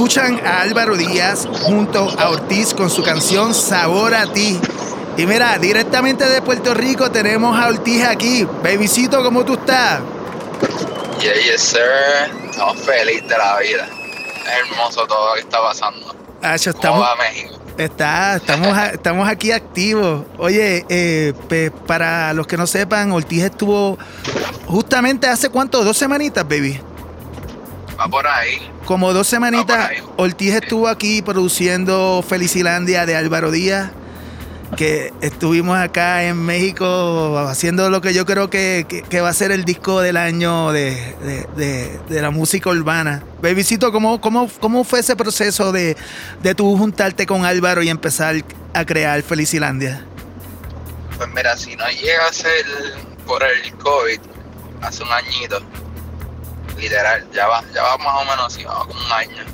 Escuchan 0.01 0.41
a 0.47 0.63
Álvaro 0.63 0.97
Díaz 0.97 1.47
junto 1.61 2.09
a 2.19 2.31
Ortiz 2.31 2.73
con 2.73 2.89
su 2.89 3.03
canción 3.03 3.53
Sabor 3.53 4.15
a 4.15 4.33
ti. 4.33 4.59
Y 5.19 5.27
mira, 5.27 5.59
directamente 5.59 6.27
de 6.27 6.41
Puerto 6.41 6.73
Rico 6.73 7.11
tenemos 7.11 7.55
a 7.59 7.69
Ortiz 7.69 8.07
aquí. 8.07 8.49
Babycito, 8.65 9.23
¿cómo 9.23 9.45
tú 9.45 9.53
estás? 9.57 10.01
Yeah, 11.21 11.35
yes, 11.35 11.61
sir. 11.61 11.83
Estamos 12.49 12.81
felices 12.81 13.29
de 13.29 13.37
la 13.37 13.59
vida. 13.59 13.89
Es 14.47 14.71
hermoso 14.71 15.07
todo 15.07 15.29
lo 15.29 15.35
que 15.35 15.41
está 15.41 15.61
pasando. 15.61 16.15
Acho, 16.41 16.73
¿Cómo 16.73 16.81
estamos, 16.83 17.03
va 17.03 17.17
México? 17.17 17.59
está, 17.77 18.37
estamos, 18.37 18.79
estamos 18.95 19.29
aquí 19.29 19.53
activos. 19.53 20.25
Oye, 20.39 20.87
eh, 20.89 21.35
pe- 21.47 21.71
para 21.73 22.33
los 22.33 22.47
que 22.47 22.57
no 22.57 22.67
sepan, 22.67 23.13
Ortiz 23.13 23.43
estuvo 23.45 23.99
justamente 24.67 25.27
hace 25.29 25.51
cuánto, 25.51 25.85
dos 25.85 25.99
semanitas, 25.99 26.45
baby. 26.45 26.81
Va 28.01 28.09
por 28.09 28.27
ahí. 28.27 28.71
Como 28.91 29.13
dos 29.13 29.29
semanitas, 29.29 29.89
Ortiz 30.17 30.53
estuvo 30.53 30.89
aquí 30.89 31.23
produciendo 31.23 32.25
Felicilandia 32.29 33.07
de 33.07 33.15
Álvaro 33.15 33.53
Díaz, 33.53 33.93
que 34.77 35.13
estuvimos 35.21 35.79
acá 35.79 36.25
en 36.25 36.37
México 36.37 37.39
haciendo 37.39 37.89
lo 37.89 38.01
que 38.01 38.13
yo 38.13 38.27
creo 38.27 38.51
que, 38.51 38.87
que- 38.89 39.03
que 39.03 39.21
va 39.21 39.29
a 39.29 39.33
ser 39.33 39.53
el 39.53 39.65
disco 39.65 40.01
del 40.01 40.17
año 40.17 40.73
de, 40.73 41.15
de- 41.23 41.47
de- 41.57 42.01
de 42.09 42.21
la 42.21 42.33
música 42.33 42.69
urbana. 42.71 43.23
Babycito, 43.41 43.93
¿cómo, 43.93 44.21
cómo, 44.21 44.51
cómo 44.59 44.83
fue 44.83 44.99
ese 44.99 45.15
proceso 45.15 45.71
de, 45.71 45.97
de 46.43 46.55
tú 46.57 46.77
juntarte 46.77 47.27
con 47.27 47.45
Álvaro 47.45 47.85
y 47.85 47.91
empezar 47.91 48.35
a 48.75 48.85
crear 48.85 49.23
Felicilandia? 49.23 50.05
Pues 51.17 51.29
mira, 51.33 51.57
si 51.57 51.77
no 51.77 51.87
llega 51.91 52.27
a 52.29 52.33
ser 52.33 52.65
por 53.25 53.41
el 53.45 53.73
COVID, 53.75 54.19
hace 54.83 55.05
un 55.05 55.13
añito, 55.13 55.63
literal, 56.81 57.31
ya 57.33 57.47
va, 57.47 57.63
ya 57.73 57.83
va 57.83 57.99
más 57.99 58.23
o 58.23 58.25
menos, 58.25 58.59
como 58.59 59.05
un 59.05 59.13
año. 59.13 59.45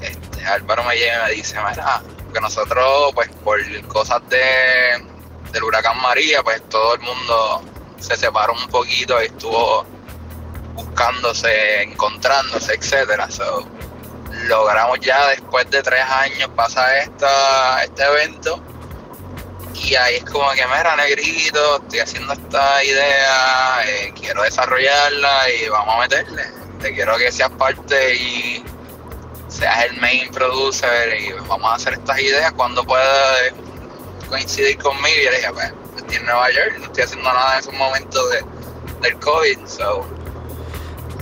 Este, 0.00 0.46
Álvaro 0.46 0.84
me 0.84 0.94
llega 0.96 1.24
y 1.24 1.30
me 1.30 1.34
dice, 1.36 1.56
mira, 1.68 2.02
que 2.32 2.40
nosotros, 2.40 3.12
pues 3.14 3.28
por 3.44 3.58
cosas 3.88 4.20
de 4.28 5.04
del 5.52 5.64
huracán 5.64 6.00
María, 6.02 6.42
pues 6.42 6.62
todo 6.68 6.94
el 6.94 7.00
mundo 7.00 7.62
se 7.98 8.16
separó 8.16 8.52
un 8.52 8.68
poquito 8.68 9.20
y 9.22 9.26
estuvo 9.26 9.84
buscándose, 10.74 11.82
encontrándose, 11.82 12.74
etcétera. 12.74 13.30
So, 13.30 13.66
logramos 14.44 15.00
ya 15.00 15.28
después 15.28 15.68
de 15.70 15.82
tres 15.82 16.04
años 16.04 16.50
pasar 16.54 16.96
esta, 16.98 17.84
este 17.84 18.04
evento 18.04 18.62
y 19.80 19.94
ahí 19.94 20.16
es 20.16 20.24
como 20.24 20.50
que 20.52 20.64
mira 20.66 20.96
negrito 20.96 21.76
estoy 21.82 22.00
haciendo 22.00 22.32
esta 22.32 22.84
idea 22.84 23.80
eh, 23.86 24.12
quiero 24.18 24.42
desarrollarla 24.42 25.50
y 25.50 25.68
vamos 25.68 25.94
a 25.94 25.98
meterle. 26.00 26.42
Te 26.80 26.94
quiero 26.94 27.16
que 27.16 27.30
seas 27.32 27.50
parte 27.52 28.14
y 28.14 28.64
seas 29.48 29.84
el 29.84 29.96
main 30.00 30.30
producer 30.30 31.18
y 31.20 31.32
vamos 31.46 31.70
a 31.70 31.74
hacer 31.74 31.94
estas 31.94 32.18
ideas. 32.20 32.52
Cuando 32.52 32.84
puedas 32.84 33.52
coincidir 34.28 34.78
conmigo 34.78 35.16
y 35.20 35.24
le 35.24 35.36
dije 35.36 35.52
pues 35.52 35.72
estoy 35.96 36.16
en 36.16 36.24
Nueva 36.26 36.50
York 36.50 36.74
no 36.78 36.84
estoy 36.86 37.02
haciendo 37.04 37.32
nada 37.32 37.54
en 37.54 37.60
esos 37.60 37.72
momentos 37.74 38.30
de, 38.30 38.44
del 39.00 39.18
COVID 39.20 39.66
so 39.66 40.06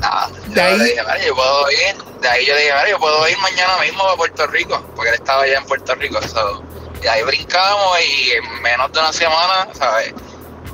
nada 0.01 0.29
yo 0.49 0.55
De 0.55 0.61
ahí- 0.61 0.79
le 0.79 0.85
dije 0.87 1.01
"Mira, 1.03 1.25
yo 1.25 1.35
puedo 1.37 1.71
ir 1.71 1.97
de 2.21 2.29
ahí 2.29 2.47
yo 2.47 2.55
le 2.55 2.61
dije 2.63 2.73
"Mira, 2.75 2.89
yo 2.91 2.99
puedo 2.99 3.29
ir 3.29 3.39
mañana 3.39 3.79
mismo 3.79 4.03
a 4.09 4.17
Puerto 4.17 4.47
Rico 4.49 4.85
porque 4.97 5.11
él 5.11 5.15
estaba 5.15 5.43
allá 5.43 5.59
en 5.59 5.67
Puerto 5.67 5.95
Rico 5.95 6.21
so, 6.23 6.63
y 7.03 7.07
ahí 7.07 7.23
brincamos 7.23 7.99
y 8.01 8.31
en 8.33 8.63
menos 8.63 8.93
de 8.93 8.99
una 9.01 9.13
semana, 9.13 9.69
¿sabes? 9.73 10.13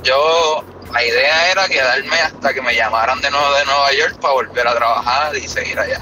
Yo, 0.03 0.63
la 0.91 1.03
idea 1.03 1.51
era 1.51 1.67
quedarme 1.67 2.19
hasta 2.19 2.53
que 2.53 2.61
me 2.61 2.75
llamaran 2.75 3.19
de 3.21 3.31
nuevo 3.31 3.53
de 3.53 3.65
Nueva 3.65 3.91
York 3.93 4.17
para 4.19 4.33
volver 4.33 4.67
a 4.67 4.75
trabajar 4.75 5.35
y 5.35 5.47
seguir 5.47 5.79
allá. 5.79 5.99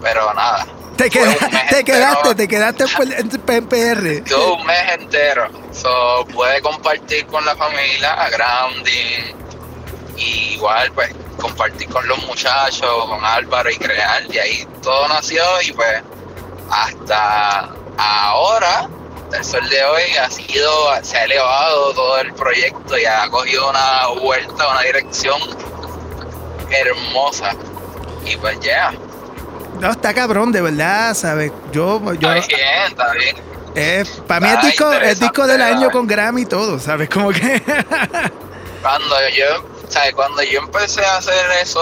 Pero 0.00 0.32
nada, 0.34 0.66
Te, 0.96 1.10
queda- 1.10 1.34
te 1.70 1.84
quedaste, 1.84 2.34
te 2.34 2.48
quedaste 2.48 2.84
en 3.18 3.28
P- 3.28 3.56
en 3.56 3.66
PR. 3.68 4.20
tuve 4.24 4.52
un 4.52 4.66
mes 4.66 4.92
entero. 4.92 5.48
So, 5.72 6.24
pude 6.32 6.60
compartir 6.62 7.26
con 7.26 7.44
la 7.44 7.54
familia, 7.56 8.14
grounding, 8.30 9.34
y 10.16 10.54
igual 10.54 10.90
pues 10.92 11.10
compartir 11.38 11.88
con 11.88 12.06
los 12.08 12.18
muchachos, 12.26 13.04
con 13.08 13.22
Álvaro 13.24 13.70
y 13.70 13.76
crear. 13.76 14.22
Y 14.32 14.38
ahí 14.38 14.66
todo 14.82 15.06
nació 15.08 15.42
y 15.62 15.72
pues 15.72 16.02
hasta 16.70 17.68
ahora, 17.98 18.88
hasta 19.26 19.38
el 19.38 19.44
sol 19.44 19.68
de 19.68 19.84
hoy, 19.84 20.02
ha 20.22 20.30
sido, 20.30 20.70
se 21.02 21.16
ha 21.16 21.24
elevado 21.24 21.92
todo 21.94 22.18
el 22.18 22.32
proyecto 22.34 22.96
y 22.96 23.04
ha 23.04 23.28
cogido 23.28 23.68
una 23.70 24.06
vuelta, 24.20 24.68
una 24.70 24.82
dirección 24.82 25.40
hermosa. 26.70 27.54
Y 28.24 28.36
pues 28.36 28.58
ya, 28.60 28.92
No, 29.80 29.90
está 29.90 30.12
cabrón, 30.14 30.52
de 30.52 30.62
verdad, 30.62 31.14
¿sabes? 31.14 31.52
Yo, 31.72 32.00
yo, 32.14 32.32
está 32.32 32.56
bien, 32.56 32.82
está 32.88 33.12
bien. 33.12 33.36
eh, 33.74 34.04
para 34.26 34.40
mí 34.40 34.52
es 34.52 34.62
disco, 34.62 34.92
es 34.92 35.20
disco 35.20 35.46
del 35.46 35.62
año 35.62 35.90
con 35.90 36.06
Grammy 36.06 36.42
y 36.42 36.46
todo, 36.46 36.78
¿sabes? 36.78 37.08
Como 37.08 37.30
que 37.30 37.62
Cuando 38.82 39.16
yo, 39.30 39.64
¿sabes? 39.88 40.14
Cuando 40.14 40.42
yo 40.42 40.60
empecé 40.60 41.04
a 41.04 41.16
hacer 41.18 41.50
eso, 41.62 41.80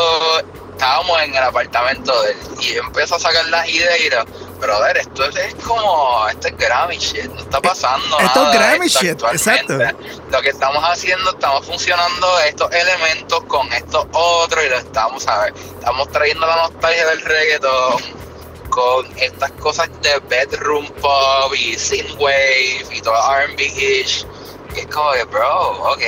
estábamos 0.72 1.20
en 1.22 1.34
el 1.34 1.42
apartamento 1.42 2.20
de 2.22 2.32
él 2.32 2.38
y 2.60 2.74
yo 2.74 2.80
empecé 2.82 3.14
a 3.14 3.18
sacar 3.18 3.44
las 3.46 3.68
ideas 3.68 4.00
y 4.00 4.08
brother, 4.64 4.96
esto 4.98 5.24
es, 5.24 5.36
es 5.36 5.54
como, 5.56 6.28
esto 6.28 6.48
es 6.48 6.56
Grammy 6.56 6.96
shit, 6.98 7.26
no 7.26 7.40
está 7.40 7.60
pasando 7.60 8.18
esto 8.18 8.24
es 8.24 8.34
nada 8.34 8.50
de 8.50 8.58
Grammy 8.58 8.86
esto 8.86 9.00
shit, 9.00 9.22
exacto. 9.24 9.78
Lo 10.30 10.42
que 10.42 10.50
estamos 10.50 10.82
haciendo, 10.84 11.30
estamos 11.30 11.66
funcionando 11.66 12.40
estos 12.40 12.72
elementos 12.72 13.44
con 13.44 13.72
estos 13.72 14.06
otros 14.12 14.64
y 14.64 14.68
lo 14.68 14.78
estamos, 14.78 15.22
¿sabes? 15.22 15.54
Estamos 15.78 16.10
trayendo 16.10 16.46
la 16.46 16.56
nostalgia 16.56 17.06
del 17.06 17.20
reggaeton 17.20 18.24
con 18.70 19.06
estas 19.18 19.52
cosas 19.52 19.88
de 20.02 20.18
bedroom 20.28 20.86
pop 21.00 21.54
y 21.56 21.78
synthwave 21.78 22.84
y 22.90 23.00
todo 23.00 23.14
R&B-ish. 23.14 24.26
Es 24.76 24.86
como 24.88 25.12
que, 25.12 25.24
bro, 25.24 25.92
ok. 25.92 26.00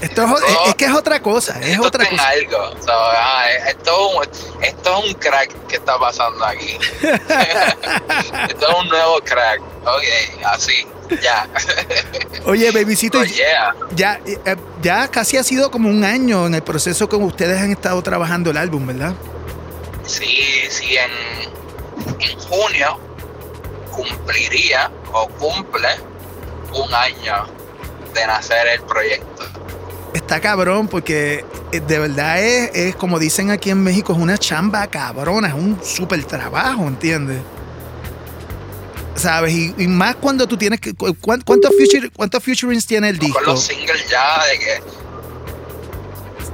esto 0.00 0.22
es, 0.24 0.30
es- 0.42 0.68
es 0.68 0.74
que 0.74 0.84
es 0.86 0.92
otra 0.92 1.20
cosa, 1.20 1.58
es 1.60 1.68
Esto 1.72 1.86
otra 1.86 2.08
cosa. 2.08 2.28
algo. 2.28 2.70
So, 2.82 2.90
ah, 2.92 3.44
esto, 3.68 4.22
es 4.22 4.30
un- 4.56 4.64
esto 4.64 4.98
es 4.98 5.04
un 5.04 5.14
crack 5.20 5.66
que 5.66 5.76
está 5.76 5.98
pasando 5.98 6.44
aquí. 6.44 6.78
esto 7.02 8.68
es 8.68 8.74
un 8.80 8.88
nuevo 8.88 9.18
crack. 9.24 9.60
Ok, 9.82 10.44
así, 10.46 10.86
ya. 11.22 11.46
Oye, 12.46 12.70
babycito, 12.72 13.18
Oh, 13.20 13.24
yeah. 13.24 13.74
ya, 13.94 14.20
eh, 14.26 14.56
ya 14.82 15.08
casi 15.08 15.36
ha 15.36 15.44
sido 15.44 15.70
como 15.70 15.88
un 15.88 16.02
año 16.04 16.46
en 16.46 16.54
el 16.54 16.62
proceso 16.62 17.08
que 17.08 17.16
ustedes 17.16 17.60
han 17.60 17.70
estado 17.72 18.02
trabajando 18.02 18.50
el 18.50 18.56
álbum, 18.56 18.86
¿verdad? 18.86 19.14
Sí, 20.06 20.64
sí, 20.70 20.96
en, 20.96 22.20
en 22.20 22.38
junio 22.40 22.98
cumpliría 23.92 24.90
o 25.12 25.28
cumple 25.28 25.88
un 26.72 26.92
año 26.94 27.46
de 28.16 28.26
nacer 28.26 28.66
el 28.66 28.82
proyecto. 28.82 29.44
Está 30.14 30.40
cabrón 30.40 30.88
porque 30.88 31.44
eh, 31.72 31.80
de 31.80 31.98
verdad 31.98 32.42
es, 32.42 32.70
es, 32.74 32.96
como 32.96 33.18
dicen 33.18 33.50
aquí 33.50 33.70
en 33.70 33.82
México, 33.82 34.12
es 34.14 34.18
una 34.18 34.38
chamba 34.38 34.86
cabrona, 34.86 35.48
es 35.48 35.54
un 35.54 35.78
súper 35.84 36.24
trabajo, 36.24 36.82
¿entiendes? 36.88 37.40
¿Sabes? 39.14 39.52
Y, 39.54 39.74
y 39.78 39.86
más 39.88 40.16
cuando 40.16 40.46
tú 40.46 40.56
tienes 40.56 40.80
que... 40.80 40.94
cu- 40.94 41.14
¿cuán- 41.20 41.40
¿Cuántos, 41.42 41.70
future, 41.76 42.10
¿Cuántos 42.10 42.42
featurings 42.42 42.86
tiene 42.86 43.08
el 43.10 43.18
disco? 43.18 43.34
Con 43.38 43.46
los 43.46 43.62
singles 43.62 44.08
ya 44.08 44.44
de 44.46 44.58
que 44.58 44.82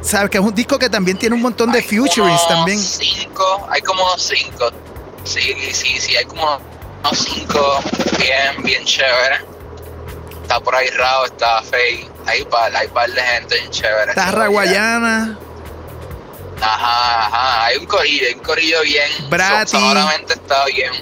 ¿Sabes? 0.01 0.31
Que 0.31 0.39
es 0.39 0.45
un 0.45 0.55
disco 0.55 0.79
que 0.79 0.89
también 0.91 1.17
tiene 1.17 1.35
un 1.37 1.43
montón 1.43 1.71
de 1.73 1.83
featurings 1.83 2.19
unos 2.19 2.49
también. 2.49 2.79
cinco, 2.79 3.67
hay 3.71 3.81
como 3.83 4.03
unos 4.03 4.23
cinco. 4.23 4.71
Sí, 5.25 5.55
sí, 5.73 5.99
sí, 6.01 6.17
hay 6.17 6.25
como 6.25 6.59
unos 7.01 7.19
cinco 7.19 7.79
bien, 8.19 8.63
bien 8.65 8.85
chéveres. 8.85 9.43
Está 10.53 10.63
por 10.65 10.75
ahí 10.75 10.87
Rao, 10.91 11.25
está 11.25 11.63
Faye, 11.63 12.07
hay 12.27 12.45
par, 12.45 12.77
hay 12.77 12.87
par 12.89 13.11
de 13.11 13.23
gente 13.23 13.71
chévere. 13.71 14.11
Está 14.11 14.33
Raguayana. 14.33 15.39
Ajá, 16.61 17.27
ajá. 17.27 17.65
Hay 17.65 17.79
un 17.79 17.87
corillo, 17.87 18.27
hay 18.27 18.35
un 18.35 18.41
corillo 18.41 18.83
bien. 18.83 19.11
Brati. 19.31 19.71
so- 19.71 19.79
Sonoramente 19.81 20.35
está 20.35 20.67
bien. 20.67 20.93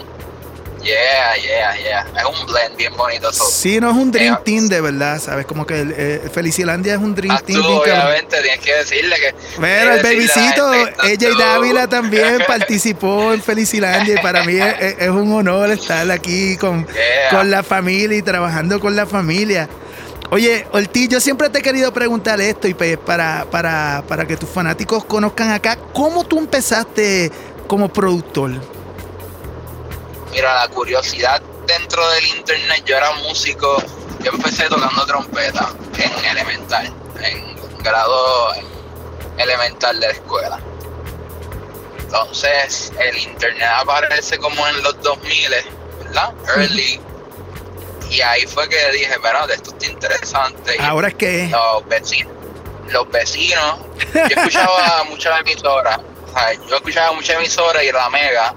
Yeah, 0.82 1.36
yeah, 1.36 1.76
yeah. 1.76 2.06
Es 2.16 2.24
un 2.24 2.46
blend 2.46 2.76
bien 2.76 2.96
bonito. 2.96 3.32
So. 3.32 3.44
Sí, 3.44 3.78
no 3.80 3.90
es 3.90 3.96
un 3.96 4.10
Dream 4.10 4.34
Eh, 4.34 4.38
Team 4.44 4.68
de 4.68 4.80
verdad, 4.80 5.20
¿sabes? 5.20 5.44
Como 5.46 5.66
que 5.66 5.84
eh, 5.96 6.28
Felicilandia 6.32 6.94
es 6.94 6.98
un 7.00 7.14
Dream 7.14 7.34
Ah, 7.36 7.42
Team. 7.44 7.60
tú, 7.60 7.82
cabrón. 7.84 8.06
obviamente, 8.06 8.40
tienes 8.42 8.60
que 8.60 8.74
decirle 8.74 9.16
que. 9.16 9.34
Bueno, 9.58 9.94
el 9.94 10.02
que 10.02 11.12
ella 11.12 11.28
y 11.28 11.38
Dávila 11.38 11.86
también 11.88 12.38
participó 12.46 13.32
en 13.32 13.42
Felicilandia 13.42 14.14
y 14.14 14.22
para 14.22 14.44
mí 14.44 14.54
es, 14.56 14.74
es- 14.80 14.96
es 15.00 15.08
un 15.10 15.32
honor 15.32 15.70
estar 15.70 16.10
aquí 16.10 16.56
con, 16.56 16.86
Yeah. 16.86 17.30
con 17.30 17.50
la 17.50 17.62
familia 17.62 18.16
y 18.16 18.22
trabajando 18.22 18.80
con 18.80 18.96
la 18.96 19.06
familia. 19.06 19.68
Oye, 20.30 20.66
Ortiz, 20.72 21.08
yo 21.08 21.20
siempre 21.20 21.50
te 21.50 21.58
he 21.58 21.62
querido 21.62 21.92
preguntar 21.92 22.40
esto 22.40 22.68
y 22.68 22.74
pues, 22.74 22.96
para, 22.98 23.44
para, 23.50 24.02
para 24.08 24.26
que 24.26 24.36
tus 24.36 24.48
fanáticos 24.48 25.04
conozcan 25.04 25.50
acá, 25.50 25.76
¿cómo 25.92 26.24
tú 26.24 26.38
empezaste 26.38 27.30
como 27.66 27.88
productor? 27.92 28.52
Mira, 30.30 30.54
la 30.54 30.68
curiosidad 30.68 31.42
dentro 31.66 32.08
del 32.10 32.26
internet, 32.26 32.82
yo 32.84 32.96
era 32.96 33.12
músico, 33.12 33.82
yo 34.22 34.30
empecé 34.32 34.68
tocando 34.68 35.06
trompeta 35.06 35.72
en 35.98 36.24
elemental, 36.24 36.92
en 37.22 37.56
grado 37.82 38.52
elemental 39.38 39.98
de 39.98 40.06
la 40.06 40.12
escuela. 40.12 40.60
Entonces, 41.98 42.92
el 42.98 43.16
internet 43.18 43.68
aparece 43.76 44.38
como 44.38 44.66
en 44.66 44.82
los 44.82 45.00
2000, 45.02 45.50
¿verdad? 46.04 46.32
Early. 46.56 47.00
Y 48.10 48.20
ahí 48.20 48.44
fue 48.46 48.68
que 48.68 48.90
dije, 48.90 49.12
espérate, 49.12 49.54
esto 49.54 49.70
está 49.70 49.86
interesante. 49.86 50.76
Y 50.76 50.82
Ahora 50.82 51.08
es 51.08 51.14
que... 51.14 51.48
los 51.48 51.86
vecinos, 51.86 52.32
los 52.88 53.08
vecinos, 53.10 53.78
yo 54.12 54.36
escuchaba 54.36 55.04
muchas 55.08 55.40
emisoras, 55.40 55.98
o 55.98 56.32
sea, 56.32 56.52
yo 56.68 56.76
escuchaba 56.76 57.12
muchas 57.12 57.36
emisoras 57.36 57.84
y 57.84 57.92
la 57.92 58.10
mega 58.10 58.54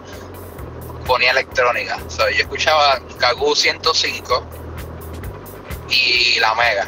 ponía 1.06 1.32
electrónica. 1.32 1.98
O 2.06 2.10
sea, 2.10 2.30
yo 2.32 2.42
escuchaba 2.44 3.00
Kagu 3.20 3.56
105 3.56 4.46
y 5.89 6.39
la 6.39 6.54
mega. 6.56 6.88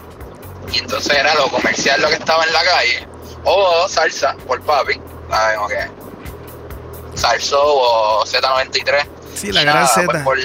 Y 0.71 0.79
entonces 0.79 1.15
era 1.17 1.33
lo 1.35 1.47
comercial 1.49 2.01
lo 2.01 2.07
que 2.07 2.15
estaba 2.15 2.43
en 2.43 2.53
la 2.53 2.63
calle. 2.63 3.07
O 3.43 3.87
salsa 3.87 4.35
por 4.47 4.61
papi, 4.61 4.99
¿sabes? 5.29 5.55
Como 5.57 5.67
que 5.69 5.87
Salso 7.15 7.61
o 7.63 8.25
Z93. 8.25 9.07
Sí, 9.35 9.51
la 9.51 9.61
Y 9.61 9.65
gran 9.65 9.87
Z. 9.87 10.05
pues, 10.05 10.23
por- 10.23 10.39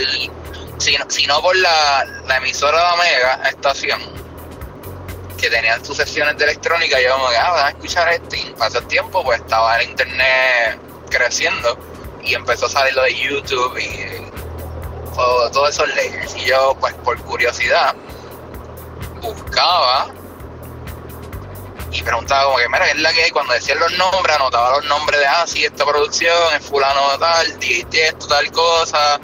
si, 0.78 0.96
no- 0.96 1.04
si 1.10 1.26
no 1.26 1.40
por 1.42 1.56
la, 1.56 2.04
la 2.26 2.36
emisora 2.36 2.78
de 2.78 2.84
la 2.84 2.96
Mega 2.96 3.48
estación, 3.48 4.00
que 5.36 5.50
tenían 5.50 5.84
sus 5.84 5.96
sesiones 5.96 6.36
de 6.36 6.44
electrónica, 6.44 7.00
yo 7.00 7.12
como 7.16 7.28
que, 7.30 7.36
ah, 7.36 7.66
a 7.66 7.68
escuchar 7.70 8.08
esto. 8.12 8.36
Y 8.36 8.54
pasó 8.58 8.78
el 8.78 8.86
tiempo, 8.86 9.24
pues 9.24 9.40
estaba 9.40 9.76
el 9.78 9.88
internet 9.90 10.78
creciendo 11.10 11.76
y 12.22 12.34
empezó 12.34 12.66
a 12.66 12.68
salir 12.70 12.94
lo 12.94 13.02
de 13.02 13.14
YouTube 13.14 13.78
y 13.78 14.30
todo- 15.14 15.50
todos 15.50 15.70
esos 15.70 15.88
layers. 15.94 16.36
Y 16.36 16.44
yo, 16.46 16.76
pues 16.80 16.94
por 17.04 17.20
curiosidad, 17.22 17.94
buscaba 19.20 20.08
y 21.92 22.02
preguntaba 22.02 22.44
como 22.44 22.58
que, 22.58 22.68
mira, 22.68 22.84
¿qué 22.84 22.90
es 22.92 22.98
la 23.00 23.12
que? 23.12 23.30
Cuando 23.32 23.52
decían 23.54 23.78
los 23.80 23.92
nombres, 23.98 24.36
anotaba 24.36 24.76
los 24.76 24.84
nombres 24.86 25.18
de, 25.20 25.26
ah, 25.26 25.44
sí, 25.46 25.64
esta 25.64 25.84
producción, 25.84 26.36
es 26.56 26.64
fulano 26.64 27.18
tal, 27.18 27.58
DJ 27.58 28.08
esto, 28.08 28.28
tal 28.28 28.50
cosa, 28.52 29.18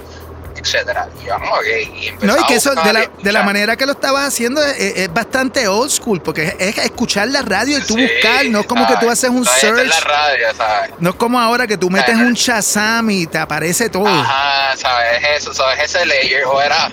etcétera. 0.66 1.08
Y 1.24 1.30
ok, 1.30 2.16
y 2.20 2.26
No, 2.26 2.36
y 2.38 2.44
que 2.46 2.56
eso, 2.56 2.74
de 2.74 2.92
la, 2.92 3.10
de 3.22 3.32
la 3.32 3.42
manera 3.42 3.76
que 3.76 3.86
lo 3.86 3.92
estabas 3.92 4.26
haciendo, 4.26 4.62
es, 4.62 4.76
es 4.78 5.12
bastante 5.12 5.68
old 5.68 5.90
school, 5.90 6.20
porque 6.20 6.56
es, 6.58 6.76
es 6.76 6.78
escuchar 6.78 7.28
la 7.28 7.42
radio 7.42 7.78
y 7.78 7.82
tú 7.82 7.96
buscar, 7.96 8.44
no 8.46 8.60
es 8.60 8.66
como 8.66 8.86
que 8.86 8.96
tú 8.96 9.08
haces 9.08 9.30
un 9.30 9.44
search, 9.44 9.88
la 9.88 10.00
radio, 10.00 10.54
¿sabes? 10.56 10.90
no 10.98 11.10
es 11.10 11.16
como 11.16 11.40
ahora 11.40 11.66
que 11.66 11.76
tú 11.76 11.90
metes 11.90 12.16
un 12.16 12.34
Shazam 12.34 13.10
y 13.10 13.26
te 13.26 13.38
aparece 13.38 13.88
todo. 13.88 14.06
Ajá, 14.06 14.76
¿sabes? 14.76 15.22
Eso, 15.36 15.54
¿sabes? 15.54 15.80
Ese 15.80 16.04
layer, 16.04 16.44
o 16.44 16.60
era, 16.60 16.90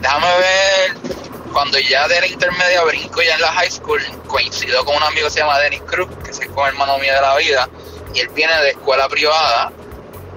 déjame 0.00 0.26
ver, 0.26 1.14
cuando 1.52 1.78
ya 1.78 2.08
de 2.08 2.20
la 2.20 2.26
intermedia 2.26 2.82
brinco 2.84 3.22
ya 3.22 3.34
en 3.34 3.42
la 3.42 3.52
high 3.52 3.70
school, 3.70 4.00
coincido 4.26 4.84
con 4.84 4.96
un 4.96 5.02
amigo 5.02 5.26
que 5.26 5.34
se 5.34 5.40
llama 5.40 5.58
Dennis 5.58 5.82
Cruz, 5.86 6.08
que 6.24 6.30
es 6.30 6.40
como 6.48 6.66
hermano 6.66 6.98
mío 6.98 7.14
de 7.14 7.20
la 7.20 7.36
vida, 7.36 7.68
y 8.14 8.20
él 8.20 8.28
viene 8.34 8.56
de 8.62 8.70
escuela 8.70 9.08
privada 9.08 9.72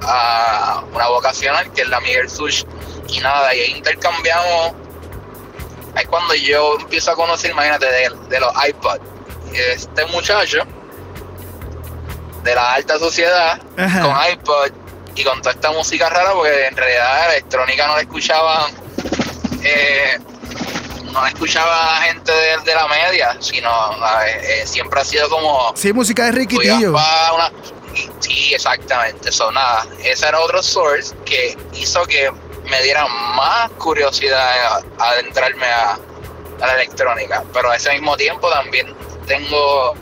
a 0.05 0.83
una 0.93 1.07
vocacional, 1.07 1.71
que 1.73 1.81
es 1.81 1.87
la 1.89 1.99
Miguel 2.01 2.29
Sush, 2.29 2.63
y 3.09 3.19
nada, 3.19 3.53
y 3.55 3.59
ahí 3.61 3.71
intercambiamos, 3.71 4.73
ahí 5.95 6.05
cuando 6.05 6.33
yo 6.35 6.77
empiezo 6.79 7.11
a 7.11 7.15
conocer, 7.15 7.51
imagínate, 7.51 7.85
de, 7.85 8.09
de 8.29 8.39
los 8.39 8.51
iPods, 8.67 9.01
este 9.53 10.05
muchacho, 10.07 10.59
de 12.43 12.55
la 12.55 12.73
alta 12.73 12.99
sociedad, 12.99 13.59
Ajá. 13.77 14.01
con 14.01 14.15
iPod 14.31 14.71
y 15.15 15.23
con 15.23 15.39
toda 15.41 15.51
esta 15.53 15.71
música 15.71 16.09
rara, 16.09 16.33
porque 16.33 16.65
en 16.67 16.75
realidad 16.75 17.27
la 17.27 17.33
electrónica 17.35 17.87
no 17.87 17.95
la 17.95 18.01
escuchaba, 18.01 18.67
eh, 19.63 20.17
no 21.11 21.21
la 21.21 21.27
escuchaba 21.29 21.97
gente 22.01 22.31
de, 22.31 22.57
de 22.65 22.75
la 22.75 22.87
media, 22.87 23.37
sino 23.39 23.69
eh, 24.25 24.61
eh, 24.63 24.67
siempre 24.67 24.99
ha 24.99 25.05
sido 25.05 25.29
como 25.29 25.71
Sí, 25.75 25.93
música 25.93 26.25
de 26.25 26.31
Riquitillo. 26.31 26.91
una- 26.91 27.51
sí, 28.19 28.53
exactamente, 28.53 29.29
eso 29.29 29.51
nada, 29.51 29.86
ese 30.03 30.27
era 30.27 30.39
otro 30.39 30.62
source 30.62 31.15
que 31.25 31.58
hizo 31.73 32.03
que 32.06 32.32
me 32.69 32.82
diera 32.82 33.06
más 33.08 33.69
curiosidad 33.71 34.39
a, 34.39 34.82
a 35.03 35.10
adentrarme 35.12 35.65
a, 35.65 35.93
a 36.62 36.67
la 36.67 36.73
electrónica, 36.75 37.43
pero 37.53 37.71
a 37.71 37.75
ese 37.75 37.91
mismo 37.91 38.15
tiempo 38.17 38.49
también 38.49 38.93
tengo 39.27 39.93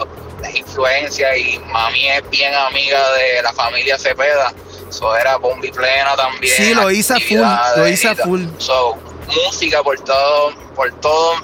las 0.42 0.56
influencias 0.56 1.38
y 1.38 1.60
mami 1.60 2.10
es 2.10 2.30
bien 2.30 2.54
amiga 2.54 3.12
de 3.14 3.42
la 3.42 3.54
familia 3.54 3.98
Cepeda, 3.98 4.54
eso 4.90 5.16
era 5.16 5.38
Bombi 5.38 5.72
Plena 5.72 6.16
también. 6.16 6.56
Sí, 6.56 6.74
lo 6.74 6.92
hice 6.92 7.14
a 7.14 7.20
full, 7.20 7.78
lo 7.78 7.88
hice 7.88 8.16
full. 8.16 8.46
So, 8.58 8.98
música 9.46 9.82
por 9.84 10.00
todo, 10.02 10.54
por 10.76 10.92
todos 11.00 11.42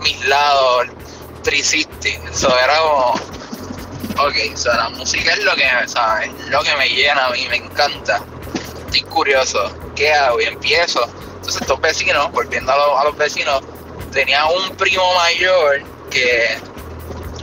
mis 0.00 0.26
lados, 0.26 0.88
360, 1.44 2.30
eso 2.30 2.58
era 2.58 2.78
como 2.78 3.14
Ok, 4.18 4.56
so 4.56 4.72
la 4.72 4.88
música 4.90 5.32
es 5.32 5.44
lo 5.44 5.54
que. 5.54 5.64
Lo 6.50 6.62
que 6.62 6.76
me 6.76 6.88
llena 6.88 7.26
a 7.26 7.30
mí, 7.30 7.46
me 7.48 7.56
encanta. 7.56 8.20
Estoy 8.86 9.02
curioso. 9.02 9.70
¿Qué 9.94 10.12
hago? 10.12 10.40
Y 10.40 10.44
empiezo. 10.44 11.04
Entonces 11.36 11.62
estos 11.62 11.80
vecinos, 11.80 12.30
volviendo 12.32 12.72
a, 12.72 12.76
los- 12.76 13.00
a 13.00 13.04
los 13.04 13.16
vecinos, 13.16 13.62
tenía 14.12 14.44
un 14.46 14.74
primo 14.76 15.14
mayor 15.14 15.82
que 16.10 16.58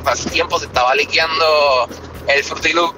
hace 0.06 0.30
tiempo 0.30 0.60
se 0.60 0.66
estaba 0.66 0.94
liqueando 0.96 1.88
el 2.28 2.44
Fruity 2.44 2.74
Loop. 2.74 2.94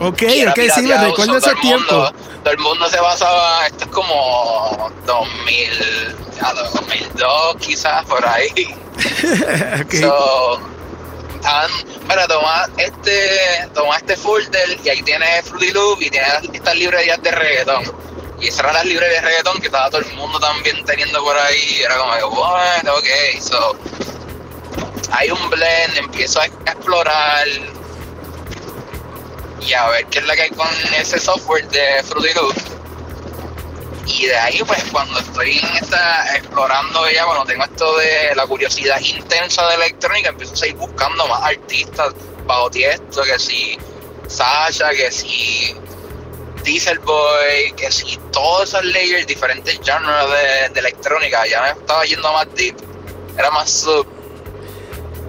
Ok, 0.00 0.22
ok, 0.48 0.60
sí, 0.74 0.82
me 0.82 0.96
recuerdo 0.96 1.36
ese 1.36 1.50
todo 1.50 1.50
el 1.50 1.56
mundo- 1.62 1.86
tiempo. 2.12 2.12
Todo 2.42 2.52
el 2.54 2.58
mundo 2.58 2.88
se 2.88 2.98
basaba, 3.00 3.66
esto 3.66 3.84
es 3.84 3.90
como 3.90 4.90
2000, 5.04 6.16
ya, 6.40 6.52
2002 6.54 7.56
quizás, 7.60 8.04
por 8.06 8.26
ahí. 8.26 8.48
Ok. 9.82 9.94
So, 9.94 10.60
estaban, 11.40 11.70
mira, 12.08 12.26
toma 12.28 12.66
este, 12.76 13.68
toma 13.74 13.96
este 13.96 14.16
folder 14.16 14.78
y 14.84 14.88
ahí 14.88 15.02
tienes 15.02 15.44
Fruity 15.46 15.72
Loop 15.72 16.02
y 16.02 16.10
tienes 16.10 16.32
estas 16.52 16.76
librerías 16.76 17.20
de 17.22 17.30
reggaetón. 17.30 17.84
Y 18.40 18.48
esas 18.48 18.60
eran 18.60 18.74
las 18.74 18.84
librerías 18.84 19.22
de 19.22 19.28
reggaetón 19.28 19.60
que 19.60 19.66
estaba 19.66 19.90
todo 19.90 20.00
el 20.00 20.12
mundo 20.14 20.38
también 20.38 20.84
teniendo 20.84 21.22
por 21.22 21.36
ahí. 21.36 21.82
Era 21.82 21.96
como 21.96 22.30
bueno, 22.30 22.94
ok, 22.94 23.40
so. 23.40 23.76
Hay 25.12 25.30
un 25.30 25.50
blend, 25.50 25.96
empiezo 25.96 26.40
a 26.40 26.46
explorar 26.46 27.46
y 29.60 29.72
a 29.72 29.88
ver 29.88 30.06
qué 30.06 30.20
es 30.20 30.26
la 30.26 30.36
que 30.36 30.42
hay 30.42 30.50
con 30.50 30.68
ese 30.96 31.18
software 31.18 31.68
de 31.68 32.02
Fruity 32.04 32.34
Loop. 32.34 32.54
Y 34.18 34.26
de 34.26 34.36
ahí, 34.36 34.60
pues, 34.66 34.82
cuando 34.90 35.18
estoy 35.20 35.58
en 35.58 35.76
esta, 35.76 36.36
explorando 36.36 37.08
ya, 37.10 37.24
cuando 37.24 37.44
tengo 37.44 37.64
esto 37.64 37.96
de 37.98 38.34
la 38.34 38.46
curiosidad 38.46 39.00
intensa 39.00 39.66
de 39.68 39.74
electrónica, 39.76 40.30
empiezo 40.30 40.54
a 40.54 40.56
seguir 40.56 40.76
buscando 40.76 41.26
más 41.28 41.42
artistas 41.42 42.12
bajo 42.44 42.70
tiesto, 42.70 43.22
que 43.22 43.38
si 43.38 43.78
Sasha, 44.26 44.90
que 44.90 45.12
si 45.12 45.74
Diesel 46.64 46.98
Boy, 46.98 47.72
que 47.76 47.90
si 47.92 48.18
todos 48.32 48.70
esos 48.70 48.84
layers, 48.84 49.26
diferentes 49.26 49.78
genres 49.82 50.30
de, 50.30 50.68
de 50.74 50.80
electrónica, 50.80 51.46
ya 51.46 51.62
me 51.62 51.80
estaba 51.80 52.04
yendo 52.04 52.32
más 52.32 52.46
deep, 52.54 52.76
era 53.38 53.50
más 53.50 53.70
sub. 53.70 54.06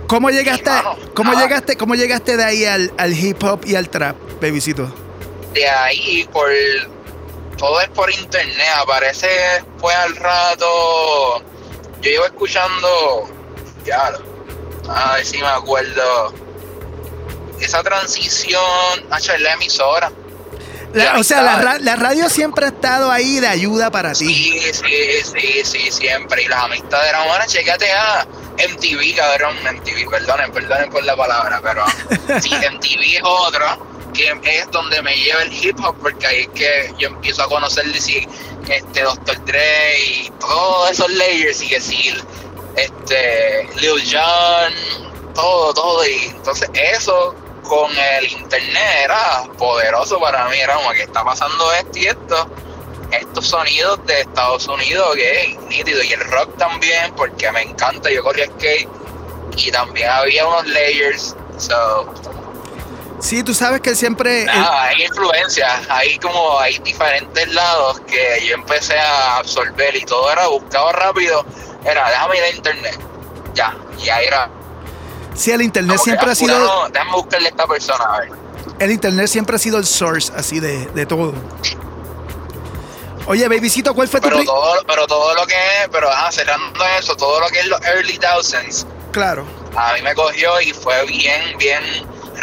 ¿Cómo 0.07 0.29
llegaste, 0.29 0.69
mano, 0.69 0.97
cómo 1.13 1.33
nada. 1.33 1.45
llegaste, 1.45 1.77
cómo 1.77 1.95
llegaste 1.95 2.35
de 2.35 2.43
ahí 2.43 2.65
al, 2.65 2.91
al 2.97 3.13
hip 3.13 3.43
hop 3.43 3.61
y 3.65 3.75
al 3.75 3.89
trap, 3.89 4.15
babycito? 4.41 4.91
de 5.53 5.67
ahí 5.67 6.27
por 6.31 6.49
todo 7.61 7.79
es 7.79 7.89
por 7.89 8.11
internet 8.11 8.67
aparece 8.81 9.27
después 9.27 9.95
al 9.95 10.15
rato. 10.15 11.43
Yo 12.01 12.09
llevo 12.09 12.25
escuchando 12.25 13.29
ya 13.85 14.11
a 14.89 15.13
ver 15.15 15.25
si 15.25 15.37
me 15.37 15.47
acuerdo 15.47 16.33
esa 17.59 17.83
transición 17.83 18.59
hacia 19.11 19.37
la 19.37 19.53
emisora. 19.53 20.11
La- 20.93 21.13
La 21.13 21.19
o 21.19 21.23
sea, 21.23 21.41
la, 21.43 21.77
la 21.79 21.95
radio 21.95 22.27
siempre 22.29 22.65
ha 22.65 22.69
estado 22.69 23.09
ahí 23.11 23.39
de 23.39 23.47
ayuda 23.47 23.91
para 23.91 24.11
ti. 24.13 24.25
sí 24.25 24.59
sí 24.73 25.21
sí 25.23 25.61
sí 25.63 25.91
siempre. 25.91 26.43
Y 26.43 26.47
las 26.47 26.63
amistades 26.63 27.09
eran 27.09 27.27
bueno 27.27 27.43
checate 27.47 27.91
a 27.91 28.25
MTV 28.57 29.15
cabrón. 29.15 29.55
MTV 29.63 30.09
perdonen 30.09 30.51
perdonen 30.51 30.89
por 30.89 31.03
la 31.05 31.15
palabra 31.15 31.61
pero 31.63 31.85
sí 32.41 32.49
MTV 32.49 33.17
es 33.17 33.21
otro 33.23 33.90
que 34.13 34.57
es 34.57 34.71
donde 34.71 35.01
me 35.01 35.15
lleva 35.15 35.43
el 35.43 35.53
hip 35.53 35.77
hop, 35.83 35.95
porque 36.01 36.27
ahí 36.27 36.41
es 36.41 36.49
que 36.49 36.93
yo 36.97 37.07
empiezo 37.09 37.43
a 37.43 37.47
conocer 37.47 37.85
si, 37.99 38.27
este 38.67 39.01
Dr. 39.01 39.43
Dre 39.45 39.99
y 39.99 40.29
todos 40.39 40.91
esos 40.91 41.09
layers 41.11 41.61
y 41.61 41.67
que 41.67 41.81
si 41.81 42.13
este 42.75 43.67
Lil 43.75 44.01
Jon, 44.09 44.73
todo, 45.33 45.73
todo, 45.73 46.07
y 46.07 46.25
entonces 46.25 46.69
eso 46.73 47.35
con 47.63 47.91
el 47.97 48.31
internet 48.31 49.05
era 49.05 49.43
poderoso 49.57 50.19
para 50.19 50.47
mí, 50.49 50.57
era 50.57 50.75
como 50.75 50.91
que 50.91 51.03
está 51.03 51.23
pasando 51.23 51.71
esto 51.73 51.99
y 51.99 52.07
esto, 52.07 52.49
estos 53.11 53.47
sonidos 53.47 54.05
de 54.05 54.21
Estados 54.21 54.67
Unidos, 54.67 55.15
que 55.15 55.41
es 55.41 55.59
nítido, 55.69 56.03
y 56.03 56.13
el 56.13 56.19
rock 56.31 56.57
también, 56.57 57.13
porque 57.15 57.51
me 57.51 57.61
encanta, 57.61 58.11
yo 58.11 58.23
corría 58.23 58.47
skate, 58.47 58.89
y 59.55 59.71
también 59.71 60.09
había 60.09 60.47
unos 60.47 60.67
layers, 60.67 61.35
so, 61.57 62.13
Sí, 63.21 63.43
tú 63.43 63.53
sabes 63.53 63.81
que 63.81 63.95
siempre... 63.95 64.45
nada, 64.45 64.83
hay 64.85 65.03
influencias, 65.03 65.71
hay 65.89 66.17
como, 66.19 66.59
hay 66.59 66.77
diferentes 66.79 67.47
lados 67.53 67.99
que 68.01 68.45
yo 68.47 68.55
empecé 68.55 68.97
a 68.97 69.37
absorber 69.37 69.95
y 69.95 70.03
todo 70.05 70.31
era, 70.31 70.47
buscaba 70.47 70.91
rápido, 70.91 71.45
era, 71.85 72.09
déjame 72.09 72.37
ir 72.37 72.43
a 72.43 72.49
internet, 72.49 72.99
ya, 73.53 73.75
y 74.03 74.09
ahí 74.09 74.25
era, 74.25 74.49
Sí, 75.35 75.51
el 75.51 75.61
internet 75.61 75.95
como 75.97 76.03
siempre 76.03 76.27
ah, 76.29 76.31
ha 76.31 76.35
sido... 76.35 76.55
fulano, 76.59 76.89
déjame 76.89 77.11
buscarle 77.13 77.47
a 77.47 77.51
esta 77.51 77.67
persona, 77.67 78.03
a 78.05 78.19
ver. 78.21 78.29
El 78.79 78.91
internet 78.91 79.27
siempre 79.27 79.55
ha 79.55 79.59
sido 79.59 79.77
el 79.77 79.85
source 79.85 80.31
así 80.35 80.59
de, 80.59 80.87
de 80.87 81.05
todo. 81.05 81.33
Oye, 83.27 83.47
babycito, 83.47 83.93
¿cuál 83.93 84.07
fue 84.07 84.19
tu 84.19 84.25
pero 84.27 84.37
pri- 84.37 84.45
todo, 84.45 84.83
pero 84.87 85.07
todo 85.07 85.33
lo 85.35 85.45
que 85.45 85.53
es, 85.53 85.89
pero 85.91 86.09
ajá, 86.09 86.31
cerrando 86.31 86.83
eso, 86.99 87.15
todo 87.15 87.39
lo 87.39 87.47
que 87.47 87.59
es 87.59 87.67
los 87.67 87.79
early 87.85 88.17
thousands, 88.17 88.85
Claro. 89.11 89.45
a 89.75 89.93
mí 89.93 90.01
me 90.01 90.13
cogió 90.15 90.59
y 90.59 90.73
fue 90.73 91.05
bien, 91.05 91.57
bien 91.57 91.81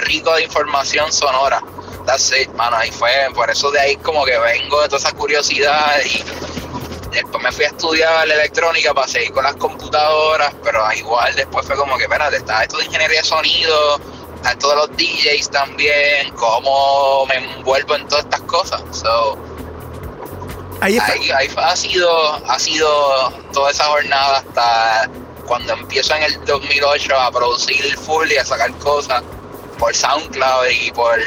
rico 0.08 0.34
de 0.34 0.44
información 0.44 1.12
sonora. 1.12 1.62
That's 2.06 2.32
it, 2.32 2.48
mano, 2.54 2.82
y 2.82 2.90
fue, 2.90 3.10
por 3.34 3.50
eso 3.50 3.70
de 3.70 3.80
ahí 3.80 3.96
como 3.96 4.24
que 4.24 4.38
vengo 4.38 4.80
de 4.80 4.88
toda 4.88 4.98
esa 4.98 5.12
curiosidad 5.12 6.00
y 6.04 6.24
después 7.10 7.42
me 7.42 7.52
fui 7.52 7.64
a 7.64 7.68
estudiar 7.68 8.26
la 8.26 8.34
electrónica 8.34 8.94
para 8.94 9.06
seguir 9.06 9.32
con 9.32 9.44
las 9.44 9.56
computadoras, 9.56 10.54
pero 10.62 10.90
igual 10.94 11.34
después 11.34 11.66
fue 11.66 11.76
como 11.76 11.98
que, 11.98 12.04
espérate, 12.04 12.36
está 12.36 12.62
esto 12.62 12.78
de 12.78 12.86
ingeniería 12.86 13.20
de 13.20 13.26
sonido, 13.26 14.00
está 14.36 14.52
esto 14.52 14.70
de 14.70 14.76
los 14.76 14.90
DJs 14.96 15.50
también, 15.50 16.30
cómo 16.36 17.26
me 17.26 17.36
envuelvo 17.36 17.96
en 17.96 18.08
todas 18.08 18.24
estas 18.24 18.40
cosas. 18.42 18.82
So, 18.92 19.38
Ahí 20.80 20.96
ahí, 20.96 21.30
ahí 21.32 21.50
ha 21.56 21.74
sido 21.74 22.34
ha 22.48 22.58
sido 22.58 23.32
toda 23.52 23.72
esa 23.72 23.84
jornada 23.84 24.38
hasta 24.38 25.10
cuando 25.44 25.72
empiezo 25.72 26.14
en 26.14 26.22
el 26.22 26.44
2008 26.44 27.18
a 27.18 27.32
producir 27.32 27.96
full 27.98 28.30
y 28.30 28.36
a 28.36 28.44
sacar 28.44 28.70
cosas 28.78 29.24
por 29.78 29.94
SoundCloud 29.94 30.68
y 30.70 30.90
por 30.92 31.18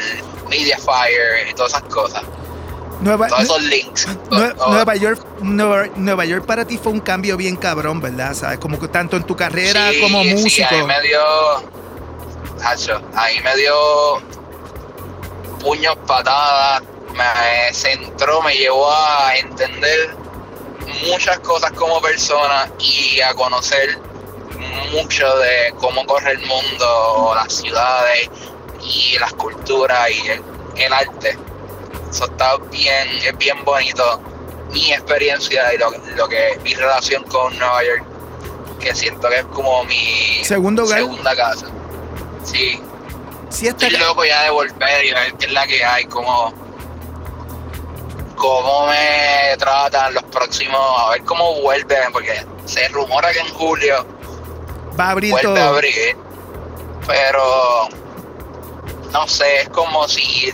Mediafire 0.50 1.50
y 1.50 1.54
todas 1.54 1.74
esas 1.74 1.84
cosas 1.84 2.24
Nueva, 3.02 3.28
todos 3.28 3.44
esos 3.44 3.64
links. 3.64 4.08
Nueva 4.30 4.96
York, 4.96 5.26
Nueva, 5.42 5.88
Nueva 5.96 6.24
York 6.26 6.46
para 6.46 6.66
ti 6.66 6.78
fue 6.78 6.92
un 6.92 7.00
cambio 7.00 7.36
bien 7.36 7.56
cabrón, 7.56 8.00
¿verdad? 8.00 8.36
¿Sabes? 8.36 8.60
Como 8.60 8.80
que 8.80 8.88
tanto 8.90 9.18
en 9.18 9.24
tu 9.24 9.36
carrera 9.36 9.90
Sí, 9.92 10.00
como 10.02 10.22
sí, 10.22 10.36
músico. 10.36 10.68
ahí 10.70 10.84
me 10.84 11.02
dio 11.02 11.20
Hacho, 12.64 13.02
ahí 13.16 13.40
me 13.42 13.56
dio 13.56 13.74
puños 15.60 15.96
patadas 16.06 16.84
me 17.14 17.74
centró 17.74 18.42
me 18.42 18.54
llevó 18.54 18.92
a 18.92 19.36
entender 19.38 20.16
muchas 21.08 21.40
cosas 21.40 21.72
como 21.72 22.00
persona 22.02 22.72
y 22.80 23.20
a 23.22 23.34
conocer 23.34 24.00
mucho 24.92 25.38
de 25.38 25.74
cómo 25.78 26.06
corre 26.06 26.32
el 26.32 26.40
mundo 26.40 27.34
las 27.36 27.54
ciudades 27.54 28.30
y 28.84 29.18
las 29.20 29.34
culturas 29.34 30.10
y 30.10 30.28
el, 30.30 30.42
el 30.78 30.94
arte 30.94 31.38
eso 32.10 32.26
está 32.26 32.58
bien 32.72 33.08
es 33.24 33.38
bien 33.38 33.64
bonito 33.64 34.22
mi 34.72 34.92
experiencia 34.92 35.74
y 35.74 35.78
lo, 35.78 35.92
lo 36.16 36.28
que 36.28 36.60
mi 36.64 36.74
relación 36.74 37.24
con 37.24 37.58
Nueva 37.58 37.84
York 37.84 38.06
que 38.82 38.96
siento 38.96 39.30
que 39.30 39.38
es 39.38 39.46
como 39.46 39.84
mi 39.86 40.44
Segundo 40.44 40.86
segunda 40.86 41.36
casa. 41.36 41.68
Sí. 42.44 42.82
Sí, 43.50 43.68
está 43.68 43.88
Estoy 43.88 44.00
loco 44.00 44.26
ya 44.26 44.44
de 44.44 44.50
volver 44.50 45.06
y 45.06 45.12
ver 45.12 45.34
qué 45.34 45.46
es 45.46 45.52
la 45.52 45.68
que 45.68 45.84
hay, 45.84 46.06
cómo, 46.06 46.54
cómo 48.36 48.88
me 48.88 49.56
tratan 49.58 50.14
los 50.14 50.24
próximos, 50.24 50.80
a 50.98 51.12
ver 51.12 51.24
cómo 51.26 51.62
vuelven, 51.62 52.12
porque 52.14 52.46
se 52.66 52.88
rumora 52.88 53.32
que 53.34 53.40
en 53.40 53.50
julio 53.50 54.06
Va 55.00 55.06
a 55.06 55.12
abrir 55.12 55.32
vuelve 55.32 55.48
todo. 55.48 55.58
a 55.58 55.68
abrir, 55.70 56.18
pero 57.08 57.90
no 59.12 59.28
sé, 59.28 59.62
es 59.62 59.70
como 59.70 60.08
si 60.08 60.54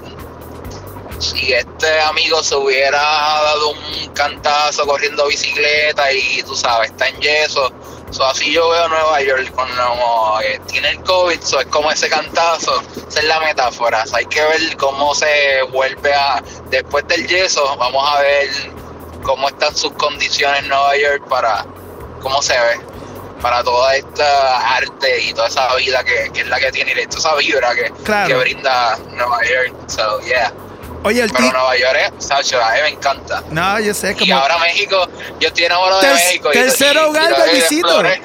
si 1.19 1.53
este 1.53 1.99
amigo 2.01 2.43
se 2.43 2.55
hubiera 2.55 3.01
dado 3.01 3.71
un 3.71 4.07
cantazo 4.13 4.85
corriendo 4.85 5.27
bicicleta 5.27 6.11
y 6.11 6.43
tú 6.43 6.55
sabes, 6.55 6.91
está 6.91 7.07
en 7.07 7.19
yeso. 7.19 7.71
So, 8.11 8.23
así 8.25 8.53
yo 8.53 8.69
veo 8.69 8.87
Nueva 8.87 9.21
York 9.21 9.51
como, 9.53 10.39
eh, 10.41 10.61
tiene 10.67 10.91
el 10.91 11.03
COVID, 11.03 11.41
so, 11.41 11.59
es 11.59 11.67
como 11.67 11.91
ese 11.91 12.09
cantazo, 12.09 12.81
esa 13.09 13.19
es 13.19 13.25
la 13.25 13.39
metáfora. 13.41 14.05
So, 14.05 14.15
hay 14.15 14.25
que 14.27 14.41
ver 14.41 14.77
cómo 14.77 15.13
se 15.13 15.63
vuelve 15.73 16.13
a, 16.13 16.41
después 16.69 17.05
del 17.07 17.27
yeso, 17.27 17.75
vamos 17.77 18.03
a 18.09 18.21
ver 18.21 18.49
cómo 19.23 19.49
están 19.49 19.75
sus 19.75 19.91
condiciones 19.93 20.61
en 20.61 20.69
Nueva 20.69 20.95
York 20.97 21.27
para 21.27 21.65
cómo 22.21 22.41
se 22.41 22.53
ve, 22.53 22.79
para 23.41 23.63
toda 23.63 23.95
esta 23.95 24.75
arte 24.75 25.21
y 25.21 25.33
toda 25.33 25.47
esa 25.47 25.73
vida 25.75 26.03
que, 26.03 26.29
que 26.33 26.41
es 26.41 26.47
la 26.47 26.59
que 26.59 26.71
tiene, 26.71 26.91
y 26.91 27.05
toda 27.07 27.19
esa 27.19 27.35
vibra 27.35 27.75
que, 27.75 27.91
Claro. 28.03 28.27
que 28.27 28.35
brinda 28.35 28.97
Nueva 29.11 29.39
York. 29.43 29.75
So, 29.87 30.19
yeah. 30.21 30.51
Oye, 31.03 31.21
el 31.21 31.31
Pero 31.31 31.51
Nueva 31.51 31.77
York 31.77 31.97
es, 32.17 32.25
Sacho, 32.25 32.61
a 32.61 32.71
mí 32.73 32.79
me 32.81 32.89
encanta. 32.89 33.43
No, 33.51 33.79
yo 33.79 33.93
sé 33.93 34.15
Y 34.19 34.29
como. 34.29 34.41
ahora 34.41 34.57
México, 34.57 35.07
yo 35.39 35.47
estoy 35.47 35.65
enamorado 35.65 36.01
de 36.01 36.07
Ter- 36.07 36.15
México. 36.15 36.49
y- 36.49 36.53
tercer 36.53 36.95
y- 36.95 36.99
y 36.99 37.01
hogar, 37.03 37.35
bebecito. 37.37 38.01
exploré. 38.03 38.21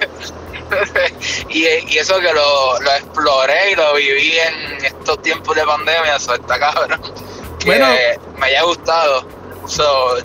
y, 1.50 1.66
y 1.66 1.98
eso 1.98 2.18
que 2.18 2.32
lo, 2.32 2.80
lo 2.80 2.90
exploré 2.94 3.72
y 3.72 3.74
lo 3.74 3.94
viví 3.94 4.38
en 4.38 4.84
estos 4.84 5.20
tiempos 5.20 5.54
de 5.54 5.64
pandemia, 5.64 6.16
eso 6.16 6.34
está 6.34 6.58
cabrón. 6.58 7.00
Que 7.58 7.66
Bueno. 7.66 7.86
me 8.38 8.46
haya 8.46 8.62
gustado. 8.62 9.26
So, 9.68 10.16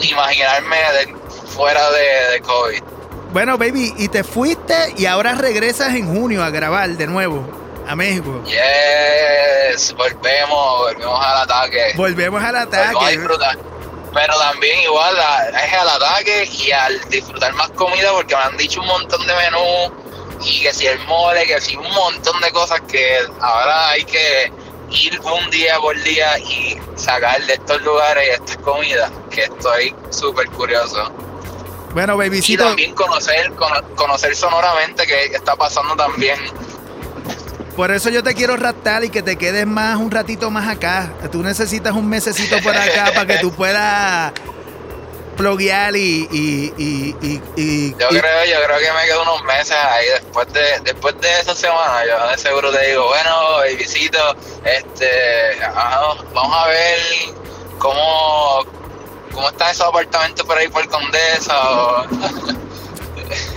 imaginarme 0.00 0.76
de- 0.76 1.16
fuera 1.54 1.90
de, 1.90 2.30
de 2.32 2.40
COVID. 2.40 2.82
Bueno, 3.34 3.58
baby, 3.58 3.92
y 3.98 4.06
te 4.06 4.22
fuiste 4.22 4.94
y 4.96 5.06
ahora 5.06 5.34
regresas 5.34 5.92
en 5.96 6.06
junio 6.06 6.44
a 6.44 6.50
grabar 6.50 6.88
de 6.90 7.08
nuevo 7.08 7.44
a 7.84 7.96
México. 7.96 8.40
Yes, 8.44 9.92
volvemos, 9.96 10.78
volvemos 10.78 11.20
al 11.20 11.42
ataque. 11.42 11.94
Volvemos 11.96 12.40
al 12.40 12.54
Volvemos 12.54 12.74
a 12.76 12.88
ataque. 12.90 13.18
Pero 14.14 14.38
también 14.38 14.78
igual 14.82 15.16
es 15.52 15.72
al 15.72 15.88
ataque 15.88 16.48
y 16.48 16.70
al 16.70 17.00
disfrutar 17.08 17.52
más 17.54 17.70
comida 17.70 18.12
porque 18.12 18.36
me 18.36 18.42
han 18.42 18.56
dicho 18.56 18.80
un 18.80 18.86
montón 18.86 19.26
de 19.26 19.34
menús 19.34 19.90
y 20.46 20.62
que 20.62 20.72
si 20.72 20.86
el 20.86 21.00
mole, 21.00 21.44
que 21.44 21.60
si 21.60 21.74
un 21.76 21.90
montón 21.90 22.40
de 22.40 22.52
cosas 22.52 22.82
que 22.82 23.18
ahora 23.40 23.88
hay 23.88 24.04
que 24.04 24.52
ir 24.92 25.20
un 25.22 25.50
día 25.50 25.76
por 25.80 26.00
día 26.04 26.38
y 26.38 26.78
sacar 26.94 27.44
de 27.44 27.54
estos 27.54 27.82
lugares 27.82 28.38
estas 28.38 28.58
comidas 28.58 29.10
que 29.28 29.42
estoy 29.42 29.92
súper 30.10 30.48
curioso. 30.50 31.12
Bueno, 31.94 32.14
Y 32.14 32.16
babycito, 32.18 32.64
también 32.64 32.94
conocer, 32.94 33.52
cono- 33.52 33.82
conocer 33.96 34.34
sonoramente 34.36 35.06
qué 35.06 35.28
qué 35.30 35.36
está 35.36 35.54
pasando 35.56 35.94
también. 35.96 36.38
por 37.76 37.90
eso 37.90 38.08
yo 38.10 38.22
te 38.22 38.34
quiero 38.34 38.56
raptar 38.56 39.04
y 39.04 39.10
que 39.10 39.22
te 39.22 39.36
quedes 39.36 39.66
más 39.66 39.96
un 39.96 40.10
ratito 40.10 40.50
más 40.50 40.68
acá. 40.68 41.12
Tú 41.32 41.42
necesitas 41.42 41.92
un 41.92 42.08
mesecito 42.08 42.60
por 42.62 42.76
acá 42.76 43.06
para 43.14 43.26
que 43.26 43.38
tú 43.38 43.52
puedas 43.52 44.32
pluguear 45.36 45.96
y, 45.96 46.28
y, 46.30 46.72
y, 46.78 47.16
y, 47.20 47.42
y- 47.56 47.90
Yo 47.98 48.06
y- 48.10 48.20
creo, 48.20 48.44
yo 48.44 48.56
creo 48.66 48.78
que 48.78 48.92
me 48.92 49.04
quedo 49.06 49.22
unos 49.22 49.42
meses 49.44 49.72
ahí 49.76 50.06
después 50.06 50.52
de, 50.52 50.80
después 50.84 51.20
de 51.20 51.40
esa 51.40 51.54
semana, 51.56 52.04
yo 52.06 52.28
de 52.28 52.38
seguro 52.38 52.70
te 52.70 52.86
digo, 52.90 53.06
bueno, 53.08 53.30
babycito, 53.58 54.36
este, 54.64 55.58
vamos 56.32 56.56
a 56.56 56.66
ver 56.68 56.98
cómo, 57.80 58.64
cómo 59.34 59.48
están 59.48 59.70
esos 59.70 59.86
apartamentos 59.86 60.46
por 60.46 60.56
ahí 60.56 60.68
por 60.68 60.88
Condesa 60.88 61.54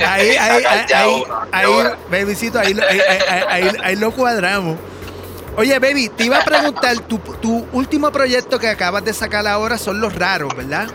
Ahí, 0.06 0.36
ahí, 0.36 0.64
ahí, 0.90 1.24
ahí, 1.52 1.74
babycito, 2.10 2.60
ahí, 2.60 2.76
ahí, 3.84 3.96
lo 3.96 4.12
cuadramos. 4.12 4.78
Oye, 5.56 5.78
baby, 5.80 6.10
te 6.10 6.26
iba 6.26 6.40
a 6.40 6.44
preguntar, 6.44 7.00
tu, 7.02 7.18
tu 7.18 7.68
último 7.74 8.12
proyecto 8.12 8.60
que 8.60 8.70
acabas 8.70 9.04
de 9.04 9.14
sacar 9.14 9.46
ahora 9.48 9.78
son 9.78 10.00
los 10.00 10.14
raros, 10.16 10.56
¿verdad? 10.56 10.88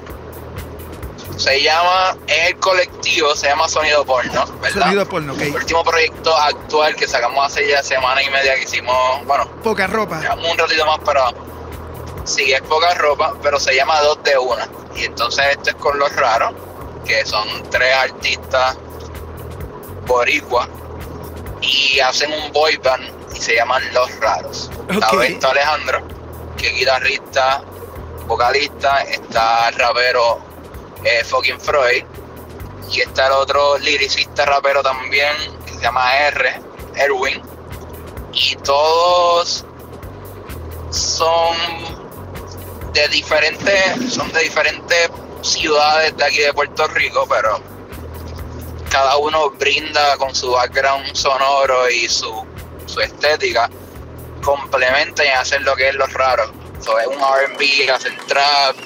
se 1.37 1.61
llama, 1.61 2.17
el 2.27 2.57
colectivo, 2.59 3.35
se 3.35 3.49
llama 3.49 3.69
Sonido 3.69 4.05
Porno, 4.05 4.47
¿verdad? 4.61 4.83
Sonido 4.83 5.09
porno, 5.09 5.33
ok. 5.33 5.41
El 5.41 5.55
último 5.55 5.83
proyecto 5.83 6.37
actual 6.37 6.95
que 6.95 7.09
sacamos 7.09 7.47
hace 7.47 7.69
ya 7.69 7.83
semana 7.83 8.23
y 8.23 8.31
media 8.31 8.55
que 8.55 8.63
hicimos, 8.63 9.25
bueno, 9.27 9.49
Poca 9.63 9.87
ropa. 9.87 10.21
Un 10.51 10.57
ratito 10.57 10.87
más, 10.87 10.99
pero 11.05 11.25
sí, 12.25 12.53
es 12.53 12.61
poca 12.63 12.95
ropa, 12.95 13.35
pero 13.43 13.59
se 13.59 13.75
llama 13.75 14.01
Dos 14.01 14.23
de 14.23 14.39
Una. 14.39 14.69
Y 14.95 15.05
entonces 15.05 15.45
esto 15.51 15.71
es 15.71 15.77
con 15.77 15.99
Los 15.99 16.15
Raros, 16.17 16.53
que 17.05 17.25
son 17.27 17.47
tres 17.71 17.95
artistas 17.95 18.77
boricua 20.07 20.69
y 21.61 22.01
hacen 22.01 22.33
un 22.33 22.53
boy 22.53 22.77
band 22.79 23.09
y 23.35 23.41
se 23.41 23.55
llaman 23.55 23.83
Los 23.95 24.15
Raros. 24.21 24.71
Está. 24.89 25.17
Beto 25.17 25.49
Alejandro, 25.49 26.03
que 26.57 26.69
es 26.69 26.75
guitarrista, 26.75 27.63
vocalista, 28.27 29.03
está 29.03 29.69
el 29.69 29.77
rapero 29.77 30.39
eh, 31.05 31.25
Fucking 31.25 31.61
Freud, 31.61 32.05
y 32.91 33.01
está 33.01 33.27
el 33.29 33.33
otro 33.33 33.79
liricista 33.79 34.45
rapero 34.45 34.83
también, 34.83 35.35
que 35.65 35.73
se 35.73 35.81
llama 35.81 36.15
R, 36.17 36.61
Erwin, 36.97 37.41
y 38.33 38.57
todos 38.57 39.65
son 40.91 42.02
de 42.93 43.09
diferentes, 43.09 44.13
son 44.13 44.31
de 44.33 44.41
diferentes 44.41 45.11
ciudades 45.43 46.17
de 46.17 46.25
aquí 46.25 46.39
de 46.39 46.53
Puerto 46.53 46.87
Rico, 46.89 47.27
pero 47.29 47.61
cada 48.91 49.17
uno 49.17 49.51
brinda 49.51 50.17
con 50.19 50.35
su 50.35 50.51
background 50.51 51.15
sonoro 51.15 51.89
y 51.91 52.09
su, 52.09 52.47
su 52.87 53.01
estética, 53.01 53.71
complementan 54.43 55.27
y 55.27 55.31
hacen 55.31 55.65
lo 55.65 55.75
que 55.75 55.89
es 55.89 55.95
los 55.95 56.13
raros. 56.13 56.51
So, 56.81 56.99
es 56.99 57.07
un 57.07 57.15
RB, 57.15 57.91
hacen 57.91 58.17
trap, 58.27 58.77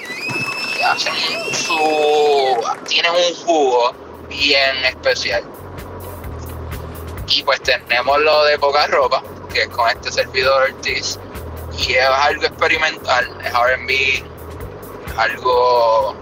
hacen 0.84 1.14
su. 1.52 2.57
tienen 2.86 3.12
un 3.12 3.34
jugo 3.44 3.92
bien 4.28 4.84
especial. 4.84 5.42
Y 7.28 7.42
pues 7.42 7.61
tenemos 7.62 8.20
lo 8.20 8.44
de 8.44 8.59
poca 8.59 8.86
ropa, 8.86 9.22
que 9.52 9.62
es 9.62 9.68
con 9.68 9.88
este 9.88 10.12
servidor 10.12 10.70
Ortiz, 10.70 11.18
y 11.78 11.92
es 11.94 12.04
algo 12.06 12.44
experimental, 12.44 13.28
es 13.44 13.52
RB, 13.52 14.24
algo 15.18 16.16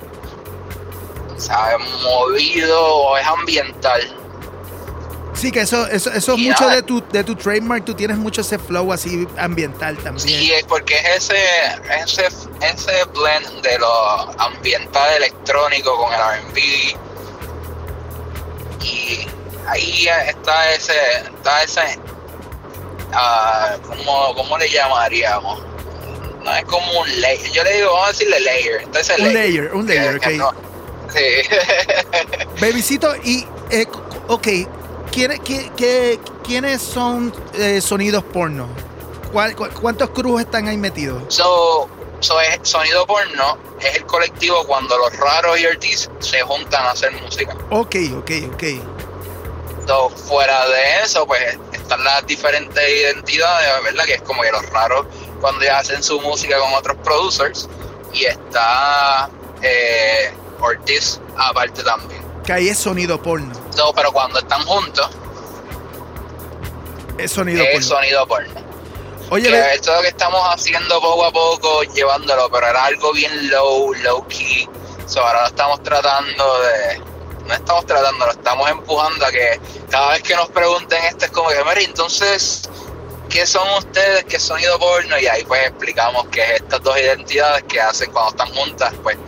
¿sabes? 1.36 1.76
movido 2.02 2.80
o 2.96 3.16
es 3.16 3.26
ambiental. 3.26 4.16
Sí, 5.34 5.50
que 5.50 5.62
eso, 5.62 5.84
eso, 5.88 6.11
eso 6.12 6.32
es 6.34 6.38
Y 6.38 6.48
mucho 6.48 6.61
nada. 6.62 6.76
de 6.76 6.82
tu, 6.82 7.02
de 7.09 7.24
tu 7.24 7.34
trademark. 7.34 7.84
Tú 7.84 7.92
tienes 7.94 8.16
mucho 8.16 8.40
ese 8.42 8.57
flow 8.57 8.92
así 8.92 9.26
ambiental 9.36 9.96
también. 9.98 10.28
Sí, 10.28 10.52
es 10.52 10.62
porque 10.64 10.94
es 10.96 11.28
ese, 11.28 11.36
ese, 12.05 12.26
ese 12.61 13.05
blend 13.12 13.61
de 13.62 13.78
lo 13.80 14.40
ambiental 14.40 15.12
electrónico 15.16 15.96
con 15.98 16.12
el 16.12 16.20
RB. 16.20 16.59
Y 18.80 19.26
ahí 19.66 20.07
está 20.28 20.72
ese, 20.72 20.94
está 21.34 21.62
ese, 21.64 21.98
ah, 23.15 23.77
¿cómo, 23.87 24.35
¿cómo 24.35 24.59
le 24.59 24.69
llamaríamos? 24.69 25.62
No 26.43 26.55
es 26.55 26.65
como 26.65 27.01
un 27.01 27.21
layer, 27.21 27.51
yo 27.53 27.65
le 27.65 27.73
digo, 27.77 27.93
vamos 27.93 28.09
a 28.09 28.12
decirle 28.12 28.41
layer. 28.41 28.87
Ese 28.95 29.15
Un 29.23 29.33
layer, 29.35 29.75
un 29.75 29.87
layer, 29.87 30.21
que 30.21 30.29
ok. 30.29 30.35
no- 30.37 30.53
sí. 31.12 31.21
Y, 33.25 33.47
eh, 33.71 33.87
ok, 34.29 34.49
¿quiénes, 35.11 35.41
qué- 35.41 35.71
qué- 35.77 36.21
¿quiénes 36.45 36.83
son 36.83 37.33
eh, 37.55 37.81
sonidos 37.81 38.23
porno? 38.25 38.69
¿Cuál- 39.33 39.55
cu- 39.57 39.69
¿Cuántos 39.81 40.11
crujos 40.11 40.43
están 40.43 40.69
ahí 40.69 40.77
metidos? 40.77 41.23
So, 41.35 41.89
so 42.21 42.41
es- 42.41 42.59
Sonido 42.62 43.07
Porno 43.07 43.59
es 43.81 43.97
el 43.97 44.05
colectivo 44.07 44.65
cuando 44.67 44.97
los 44.99 45.17
raros 45.17 45.59
y 45.59 45.67
Ortiz 45.67 46.09
se 46.21 46.41
juntan 46.43 46.85
a 46.87 46.91
hacer 46.93 47.12
música. 47.23 47.55
Ok, 47.71 47.97
ok, 48.19 48.31
ok. 48.53 48.65
So, 49.87 50.09
fuera 50.11 50.67
de 50.69 51.01
eso, 51.05 51.27
pues 51.27 51.59
están 51.85 52.03
las 52.05 52.26
diferentes 52.26 52.82
identidades, 52.89 53.85
¿verdad? 53.85 54.05
Que 54.05 54.14
es 54.14 54.22
como 54.22 54.43
que 54.43 54.51
los 54.51 54.64
raros 54.70 55.07
cuando 55.41 55.64
ya 55.64 55.78
hacen 55.78 56.03
su 56.03 56.20
música 56.20 56.59
con 56.59 56.72
otros 56.74 56.97
producers. 57.05 57.68
Y 58.12 58.24
está 58.26 59.28
eh, 59.62 60.32
Ortiz 60.61 61.20
aparte 61.37 61.82
también. 61.82 62.22
Que 62.45 62.53
ahí 62.53 62.68
es 62.68 62.78
sonido 62.78 63.20
porno. 63.22 63.53
So, 63.74 63.93
pero 63.95 64.12
cuando 64.12 64.39
están 64.39 64.62
juntos, 64.66 65.09
Es 67.18 67.32
sonido 67.32 67.62
es 67.64 67.70
porno. 67.72 67.87
sonido 67.87 68.26
porno. 68.26 68.64
Oye, 69.30 69.49
que 69.49 69.74
esto 69.74 69.91
es 69.91 69.97
lo 69.97 70.03
que 70.03 70.09
estamos 70.09 70.41
haciendo 70.53 71.01
poco 71.01 71.24
a 71.24 71.32
poco, 71.32 71.82
llevándolo, 71.95 72.51
pero 72.51 72.66
era 72.68 72.85
algo 72.85 73.12
bien 73.12 73.51
low, 73.51 73.95
low 73.95 74.26
key. 74.28 74.68
So, 75.07 75.20
ahora 75.24 75.43
lo 75.43 75.47
estamos 75.49 75.82
tratando 75.82 76.61
de. 76.62 77.14
No 77.47 77.55
estamos 77.55 77.84
tratando, 77.86 78.26
lo 78.26 78.32
estamos 78.32 78.70
empujando 78.70 79.26
a 79.26 79.30
que 79.30 79.61
cada 79.90 80.12
vez 80.12 80.22
que 80.22 80.34
nos 80.34 80.49
pregunten 80.49 81.03
esto 81.05 81.26
es 81.26 81.30
como 81.30 81.51
que, 81.51 81.62
Mary, 81.62 81.84
entonces, 81.84 82.68
¿qué 83.28 83.47
son 83.47 83.68
ustedes? 83.78 84.24
¿Qué 84.24 84.38
sonido 84.38 84.78
porno? 84.78 85.18
Y 85.18 85.26
ahí 85.26 85.45
pues 85.45 85.68
explicamos 85.68 86.26
que 86.28 86.57
estas 86.57 86.82
dos 86.82 86.99
identidades 86.99 87.64
que 87.64 87.80
hacen 87.80 88.11
cuando 88.12 88.30
están 88.30 88.49
juntas, 88.55 88.95
pues 89.03 89.18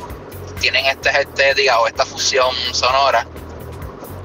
tienen 0.60 0.86
esta 0.86 1.10
estética 1.10 1.78
o 1.80 1.86
esta 1.86 2.06
fusión 2.06 2.54
sonora 2.72 3.26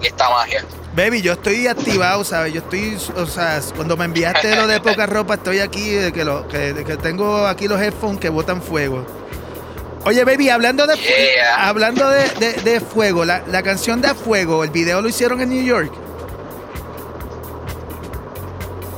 y 0.02 0.08
esta 0.08 0.30
magia. 0.30 0.64
baby, 0.96 1.22
yo 1.22 1.34
estoy 1.34 1.68
activado, 1.68 2.24
¿sabes? 2.24 2.54
Yo 2.54 2.62
estoy, 2.62 2.98
o 3.16 3.26
sea, 3.26 3.62
cuando 3.76 3.98
me 3.98 4.06
enviaste 4.06 4.56
lo 4.56 4.68
de 4.68 4.80
poca 4.82 5.06
ropa, 5.06 5.36
estoy 5.36 5.60
aquí, 5.60 6.12
que, 6.14 6.24
lo, 6.24 6.48
que, 6.48 6.74
de 6.74 6.86
que 6.86 6.98
tengo 6.98 7.46
aquí 7.46 7.68
los 7.68 7.80
headphones 7.82 8.20
que 8.20 8.30
botan 8.30 8.62
fuego. 8.62 9.06
Oye, 10.04 10.24
baby, 10.26 10.50
hablando 10.50 10.88
de, 10.88 10.96
Yeah. 10.98 11.68
hablando 11.70 12.10
de, 12.10 12.28
de- 12.32 12.54
de 12.54 12.80
fuego, 12.80 13.24
la, 13.24 13.44
la 13.48 13.62
canción 13.62 14.02
de 14.02 14.08
A 14.10 14.16
Fuego, 14.16 14.64
el 14.64 14.72
video 14.72 15.02
lo 15.02 15.08
hicieron 15.08 15.42
en 15.42 15.50
New 15.50 15.64
York. 15.64 15.92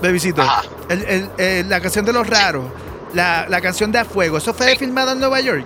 Babycito, 0.01 0.43
el- 0.89 1.03
el- 1.05 1.29
el- 1.37 1.69
la 1.69 1.81
canción 1.81 2.05
de 2.05 2.13
los 2.13 2.27
raros, 2.27 2.65
la, 3.13 3.45
la 3.49 3.61
canción 3.61 3.91
de 3.91 3.99
A 3.99 4.05
Fuego, 4.05 4.37
¿eso 4.37 4.53
fue 4.53 4.71
Sí. 4.71 4.77
filmado 4.77 5.11
en 5.11 5.19
Nueva 5.19 5.39
York? 5.41 5.65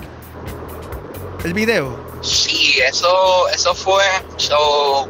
El 1.44 1.54
video. 1.54 1.98
Sí, 2.22 2.80
eso, 2.80 3.48
eso 3.50 3.76
fue, 3.76 4.04
so, 4.38 5.08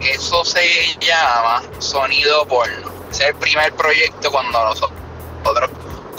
eso 0.00 0.44
se 0.46 0.60
llama 1.00 1.62
sonido 1.78 2.46
porno. 2.46 2.90
Ese 3.10 3.24
es 3.24 3.28
el 3.30 3.34
primer 3.36 3.72
proyecto 3.74 4.30
cuando 4.30 4.62
nosotros 4.64 4.90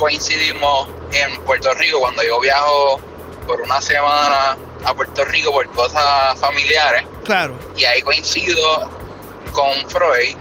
coincidimos 0.06 0.88
en 1.12 1.40
Puerto 1.42 1.72
Rico, 1.76 2.00
cuando 2.00 2.24
yo 2.24 2.40
viajo 2.40 3.00
por 3.46 3.62
una 3.62 3.80
semana 3.80 4.58
a 4.84 4.94
Puerto 4.96 5.24
Rico 5.26 5.52
por 5.52 5.70
cosas 5.74 6.40
familiares, 6.40 7.06
Claro. 7.24 7.54
y 7.78 7.86
ahí 7.86 8.02
coincido 8.02 8.90
con 9.52 9.88
Freud, 9.92 10.36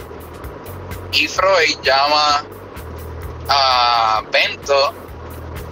y 1.12 1.28
Freud 1.28 1.78
llama 1.82 2.42
a 3.50 4.22
Bento 4.32 4.94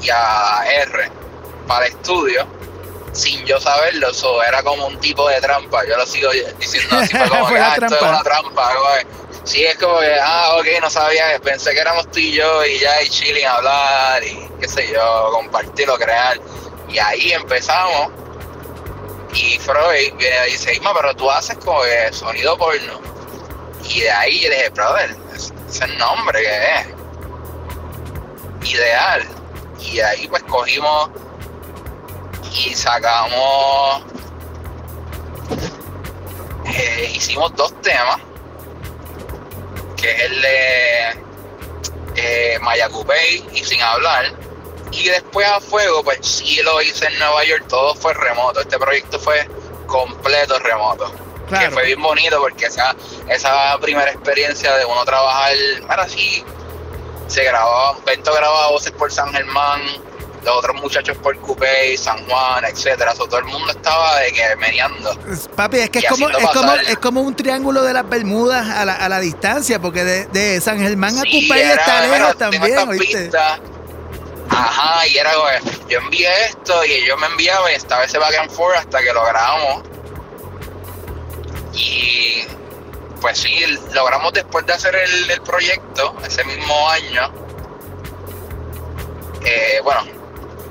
y 0.03 0.11
a 0.11 0.65
R 0.83 1.11
para 1.67 1.87
estudio 1.87 2.47
sin 3.19 3.45
yo 3.47 3.61
saberlo, 3.61 4.11
eso 4.11 4.43
era 4.43 4.63
como 4.63 4.87
un 4.87 4.99
tipo 5.01 5.29
de 5.29 5.41
trampa. 5.41 5.85
Yo 5.87 5.97
lo 5.97 6.07
sigo 6.07 6.31
diciendo 6.59 6.97
así, 6.99 7.17
fue 7.17 7.29
como 7.29 7.49
que, 7.53 7.59
ah, 7.59 7.75
esto 7.81 7.95
es 7.97 8.03
una 8.03 8.23
trampa. 8.23 8.75
como 8.75 8.87
que- 8.95 9.07
sí, 9.45 9.65
es 9.65 9.77
como 9.79 9.99
que, 10.01 10.15
ah, 10.23 10.57
ok, 10.59 10.67
no 10.81 10.89
sabía, 10.91 11.39
pensé 11.43 11.73
que 11.75 11.81
éramos 11.81 12.11
tú 12.11 12.19
y 12.21 12.33
yo 12.33 12.65
y 12.65 12.79
ya, 12.79 13.03
y 13.03 13.09
chilling, 13.09 13.47
hablar 13.47 14.23
y 14.23 14.49
qué 14.61 14.69
sé 14.69 14.89
yo, 14.93 15.31
compartirlo, 15.33 15.97
crear. 15.97 16.39
Y 16.89 16.99
ahí 16.99 17.33
empezamos. 17.33 18.13
Y 19.35 19.59
Freud 19.59 20.15
viene 20.17 20.49
y 20.49 20.53
dice, 20.53 20.73
Isma, 20.75 20.95
pero 20.95 21.15
tú 21.15 21.31
haces 21.31 21.57
como 21.65 21.83
que 21.83 22.13
sonido 22.13 22.57
porno. 22.57 23.01
Y 23.85 24.01
de 24.01 24.11
ahí 24.11 24.41
yo 24.41 24.51
dije, 24.51 24.69
brother, 24.71 25.17
ese 25.35 25.53
es 25.69 25.81
el 25.83 25.99
nombre 25.99 26.41
que 26.41 26.75
es. 26.81 28.71
Ideal. 28.71 29.27
Y 29.81 29.97
de 29.97 30.05
ahí 30.05 30.29
pues 30.29 30.43
cogimos 30.45 31.11
y 32.67 32.75
sacamos 32.75 34.03
eh, 36.67 37.13
hicimos 37.15 37.55
dos 37.57 37.73
temas 37.83 38.19
que 39.97 40.11
es 40.11 40.21
el 40.23 40.43
de 40.43 41.25
eh, 42.17 42.59
Mayacupey 42.61 43.45
y 43.55 43.65
sin 43.65 43.81
hablar 43.83 44.33
y 44.91 45.09
después 45.09 45.47
a 45.47 45.61
fuego 45.61 46.03
pues 46.03 46.19
sí 46.23 46.61
lo 46.63 46.81
hice 46.83 47.07
en 47.07 47.19
Nueva 47.19 47.45
York 47.45 47.65
todo 47.69 47.95
fue 47.95 48.15
remoto 48.15 48.61
este 48.61 48.79
proyecto 48.79 49.19
fue 49.19 49.49
completo 49.87 50.59
remoto 50.59 51.11
que 51.13 51.55
Claro. 51.55 51.73
fue 51.73 51.85
bien 51.87 52.03
bonito 52.03 52.39
porque 52.41 52.67
esa 52.67 52.95
esa 53.29 53.79
primera 53.81 54.11
experiencia 54.11 54.75
de 54.77 54.85
uno 54.85 55.03
trabajar 55.05 55.55
ahora 55.89 56.07
sí 56.09 56.45
se 57.27 57.45
grababa 57.45 57.97
Bento 58.05 58.33
grababa 58.35 58.69
voces 58.71 58.93
por 58.93 59.11
San 59.13 59.33
Germán 59.33 59.81
los 60.45 60.57
otros 60.57 60.77
muchachos 60.77 61.17
por 61.19 61.37
Cupey, 61.39 61.97
San 61.97 62.25
Juan, 62.29 62.65
etcétera. 62.65 63.15
So, 63.15 63.27
todo 63.27 63.39
el 63.39 63.45
mundo 63.47 63.71
estaba 63.73 64.21
de 64.21 64.33
que 64.33 64.57
meneando. 64.57 65.11
Es- 65.31 65.49
Papi, 65.49 65.79
es 65.79 65.91
que 65.91 65.99
es 66.01 66.07
como, 66.09 66.29
es, 66.29 66.47
como, 66.51 66.75
es 66.75 66.99
como 66.99 67.21
un 67.23 67.35
triángulo 67.35 67.83
de 67.83 67.93
las 67.93 68.09
Bermudas 68.09 68.69
a 68.69 68.85
la, 68.85 68.95
a 68.95 69.09
la 69.09 69.21
distancia, 69.21 69.79
porque 69.81 70.05
de, 70.05 70.27
de 70.27 70.61
San 70.61 70.79
Germán 70.81 71.17
a 71.19 71.23
Cupey 71.23 71.61
era, 71.61 71.75
está 71.75 72.07
lejos 72.07 72.37
también, 72.39 72.89
¿oíste? 72.89 73.19
pistas. 73.23 73.61
Ajá, 74.51 75.07
y 75.07 75.19
era 75.19 75.31
yo 75.89 75.99
envié 75.99 76.29
esto 76.47 76.83
y 76.87 76.93
ellos 76.93 77.19
me 77.21 77.27
enviaban 77.27 77.71
y 77.71 77.75
estaba 77.75 78.05
ese 78.05 78.17
back 78.19 78.35
and 78.41 78.51
forth 78.51 78.77
hasta 78.79 78.99
que 79.01 79.13
lo 79.13 79.23
grabamos. 79.25 79.83
Y 81.75 82.45
pues 83.21 83.39
sí, 83.39 83.61
logramos 83.93 84.33
después 84.33 84.65
de 84.67 84.73
hacer 84.73 84.95
el, 84.97 85.31
el 85.31 85.41
proyecto, 85.43 86.15
ese 86.27 86.45
mismo 86.45 86.89
año, 86.89 87.31
eh, 89.45 89.81
bueno, 89.83 90.03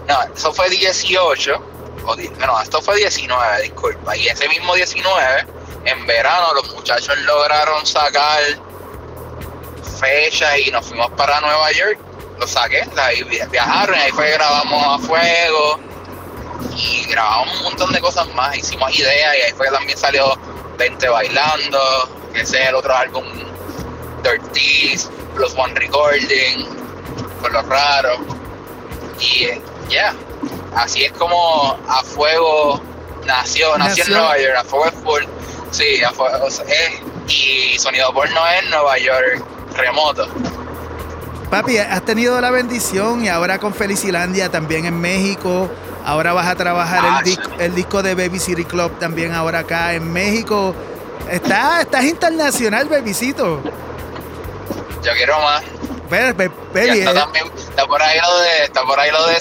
no, 0.07 0.23
eso 0.35 0.53
fue 0.53 0.69
18, 0.69 1.55
o 2.05 2.15
no, 2.15 2.61
esto 2.61 2.81
fue 2.81 2.97
19, 2.97 3.61
disculpa, 3.63 4.15
y 4.15 4.27
ese 4.27 4.47
mismo 4.49 4.75
19, 4.75 5.45
en 5.85 6.05
verano, 6.05 6.53
los 6.53 6.73
muchachos 6.73 7.17
lograron 7.19 7.85
sacar 7.85 8.41
fecha 9.99 10.57
y 10.57 10.69
nos 10.69 10.85
fuimos 10.85 11.09
para 11.11 11.39
Nueva 11.41 11.71
York. 11.71 11.97
Lo 12.39 12.47
saqué, 12.47 12.87
ahí 12.97 13.23
viajaron 13.23 13.95
y 13.97 13.99
ahí 13.99 14.11
fue 14.11 14.25
que 14.25 14.31
grabamos 14.33 15.03
a 15.03 15.07
fuego 15.07 15.79
y 16.75 17.05
grabamos 17.05 17.57
un 17.57 17.63
montón 17.63 17.91
de 17.91 17.99
cosas 17.99 18.27
más, 18.35 18.55
hicimos 18.55 18.93
ideas 18.97 19.35
y 19.37 19.41
ahí 19.41 19.53
fue 19.53 19.65
que 19.67 19.71
también 19.71 19.97
salió 19.97 20.37
20 20.77 21.09
Bailando, 21.09 21.79
que 22.33 22.41
ese 22.41 22.61
es 22.61 22.69
el 22.69 22.75
otro 22.75 22.95
álbum 22.95 23.23
Dirties, 24.23 25.09
Plus 25.35 25.53
One 25.57 25.73
Recording, 25.73 26.65
por 27.41 27.51
lo 27.51 27.61
raro. 27.63 28.17
Y 29.19 29.49
ya, 29.89 30.13
así 30.75 31.03
es 31.05 31.11
como 31.13 31.77
A 31.87 32.03
Fuego 32.03 32.81
nació, 33.25 33.77
nació, 33.77 34.03
en 34.05 34.11
Nueva 34.13 34.37
York, 34.37 34.55
A 34.59 34.63
Fuego 34.63 34.85
es 34.85 34.93
full, 34.93 35.23
sí, 35.71 36.03
A 36.03 36.11
Fuego 36.11 36.47
es, 36.47 36.61
y 37.27 37.77
Sonido 37.77 38.13
Porno 38.13 38.39
es 38.47 38.69
Nueva 38.69 38.97
York, 38.97 39.43
remoto. 39.75 40.27
Papi, 41.49 41.77
has 41.77 42.01
tenido 42.03 42.39
la 42.41 42.51
bendición 42.51 43.23
y 43.23 43.29
ahora 43.29 43.57
con 43.57 43.73
Felicilandia 43.73 44.49
también 44.49 44.85
en 44.85 44.99
México. 44.99 45.69
Ahora 46.05 46.33
vas 46.33 46.47
a 46.47 46.55
trabajar 46.55 46.99
el, 47.05 47.13
Ah, 47.13 47.21
disco, 47.23 47.49
el 47.59 47.75
disco 47.75 48.03
de 48.03 48.15
Baby 48.15 48.39
City 48.39 48.65
Club 48.65 48.97
también 48.99 49.33
ahora 49.33 49.59
acá 49.59 49.93
en 49.93 50.11
México. 50.11 50.73
Estás, 51.29 51.81
estás 51.81 52.03
internacional, 52.05 52.87
bebicito. 52.89 53.61
Yo 55.07 55.13
quiero 55.13 55.39
más. 55.39 55.63
Baby, 56.09 56.99
está, 56.99 57.13
también, 57.13 57.45
está 57.57 57.85
por 57.85 58.01
ahí 58.01 58.17
lo 58.19 58.39
de, 58.39 58.63
está 58.63 58.81
por 58.83 58.99
ahí 58.99 59.09
lo 59.11 59.25
de 59.27 59.35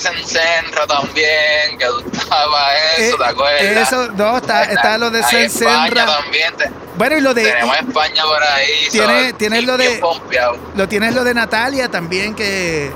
también, 0.89 1.79
que 1.79 1.87
tú 1.87 2.05
estabas 2.13 2.75
eso, 2.99 3.15
Eh, 3.15 3.19
¿te 3.19 3.25
acuerdas? 3.25 3.63
eso, 3.89 4.09
no, 4.13 4.37
está, 4.37 4.63
está 4.65 4.99
lo 4.99 5.11
de. 5.11 5.21
España 5.21 6.07
también, 6.07 6.57
te- 6.57 6.71
Bueno, 6.97 7.17
y 7.17 7.21
lo 7.21 7.35
de. 7.35 7.45
tenemos 7.51 7.77
España 7.79 8.23
por 8.25 8.43
ahí. 8.43 8.85
So, 8.93 9.37
tienes 9.37 9.61
sí, 9.61 9.67
lo 9.67 9.77
de- 9.77 9.99
pompeado. 9.99 10.57
Lo 10.77 10.89
tienes 10.89 11.15
lo 11.15 11.25
de 11.25 11.35
Natalia 11.35 11.89
también, 11.89 12.35
que. 12.35 12.93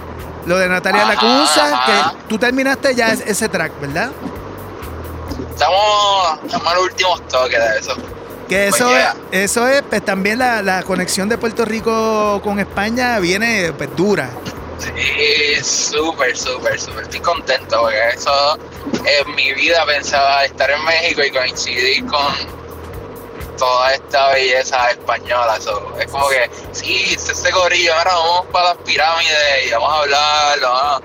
Lo 0.46 0.56
de 0.58 0.68
Natalia 0.68 1.02
Ajá, 1.02 1.14
Lacunza, 1.14 1.66
ajá. 1.74 2.10
que 2.12 2.16
tú 2.28 2.38
terminaste 2.38 2.94
ya 2.94 3.08
es- 3.12 3.20
ese 3.26 3.48
track, 3.48 3.72
¿verdad? 3.80 4.10
Estamos, 5.52 6.38
estamos 6.44 6.68
en 6.68 6.74
los 6.74 6.84
últimos 6.84 7.28
toques 7.28 7.58
de 7.58 7.78
eso. 7.78 7.96
Que 8.51 8.66
Pues 8.70 8.80
eso, 8.80 8.90
yeah. 8.90 9.14
eso 9.30 9.68
es, 9.68 9.80
pues 9.88 10.05
también 10.05 10.40
la, 10.40 10.61
la 10.61 10.82
conexión 10.82 11.28
de 11.28 11.38
Puerto 11.38 11.64
Rico 11.64 12.40
con 12.42 12.59
España 12.59 13.18
viene 13.20 13.72
pues, 13.72 13.88
dura. 13.96 14.28
Sí, 14.78 15.62
súper, 15.62 16.36
súper, 16.36 16.80
súper. 16.80 17.05
Estoy 17.05 17.20
contento 17.20 17.80
porque 17.80 17.96
eso 18.14 18.59
en 19.05 19.34
mi 19.36 19.53
vida 19.55 19.86
pensaba 19.86 20.44
estar 20.44 20.68
en 20.70 20.84
México 20.84 21.22
y 21.22 21.30
coincidir 21.30 22.05
con 22.07 22.34
toda 23.57 23.94
esta 23.94 24.30
belleza 24.32 24.90
española. 24.90 25.61
So, 25.61 25.94
es 26.01 26.07
como 26.11 26.28
que, 26.28 26.51
sí, 26.72 27.05
este 27.14 27.51
gorillo, 27.53 27.94
ahora 27.94 28.14
vamos 28.14 28.46
para 28.51 28.68
las 28.74 28.76
pirámides 28.78 29.66
y 29.66 29.70
vamos 29.70 29.90
a 29.92 29.98
hablar, 30.01 30.61
vamos 30.61 31.03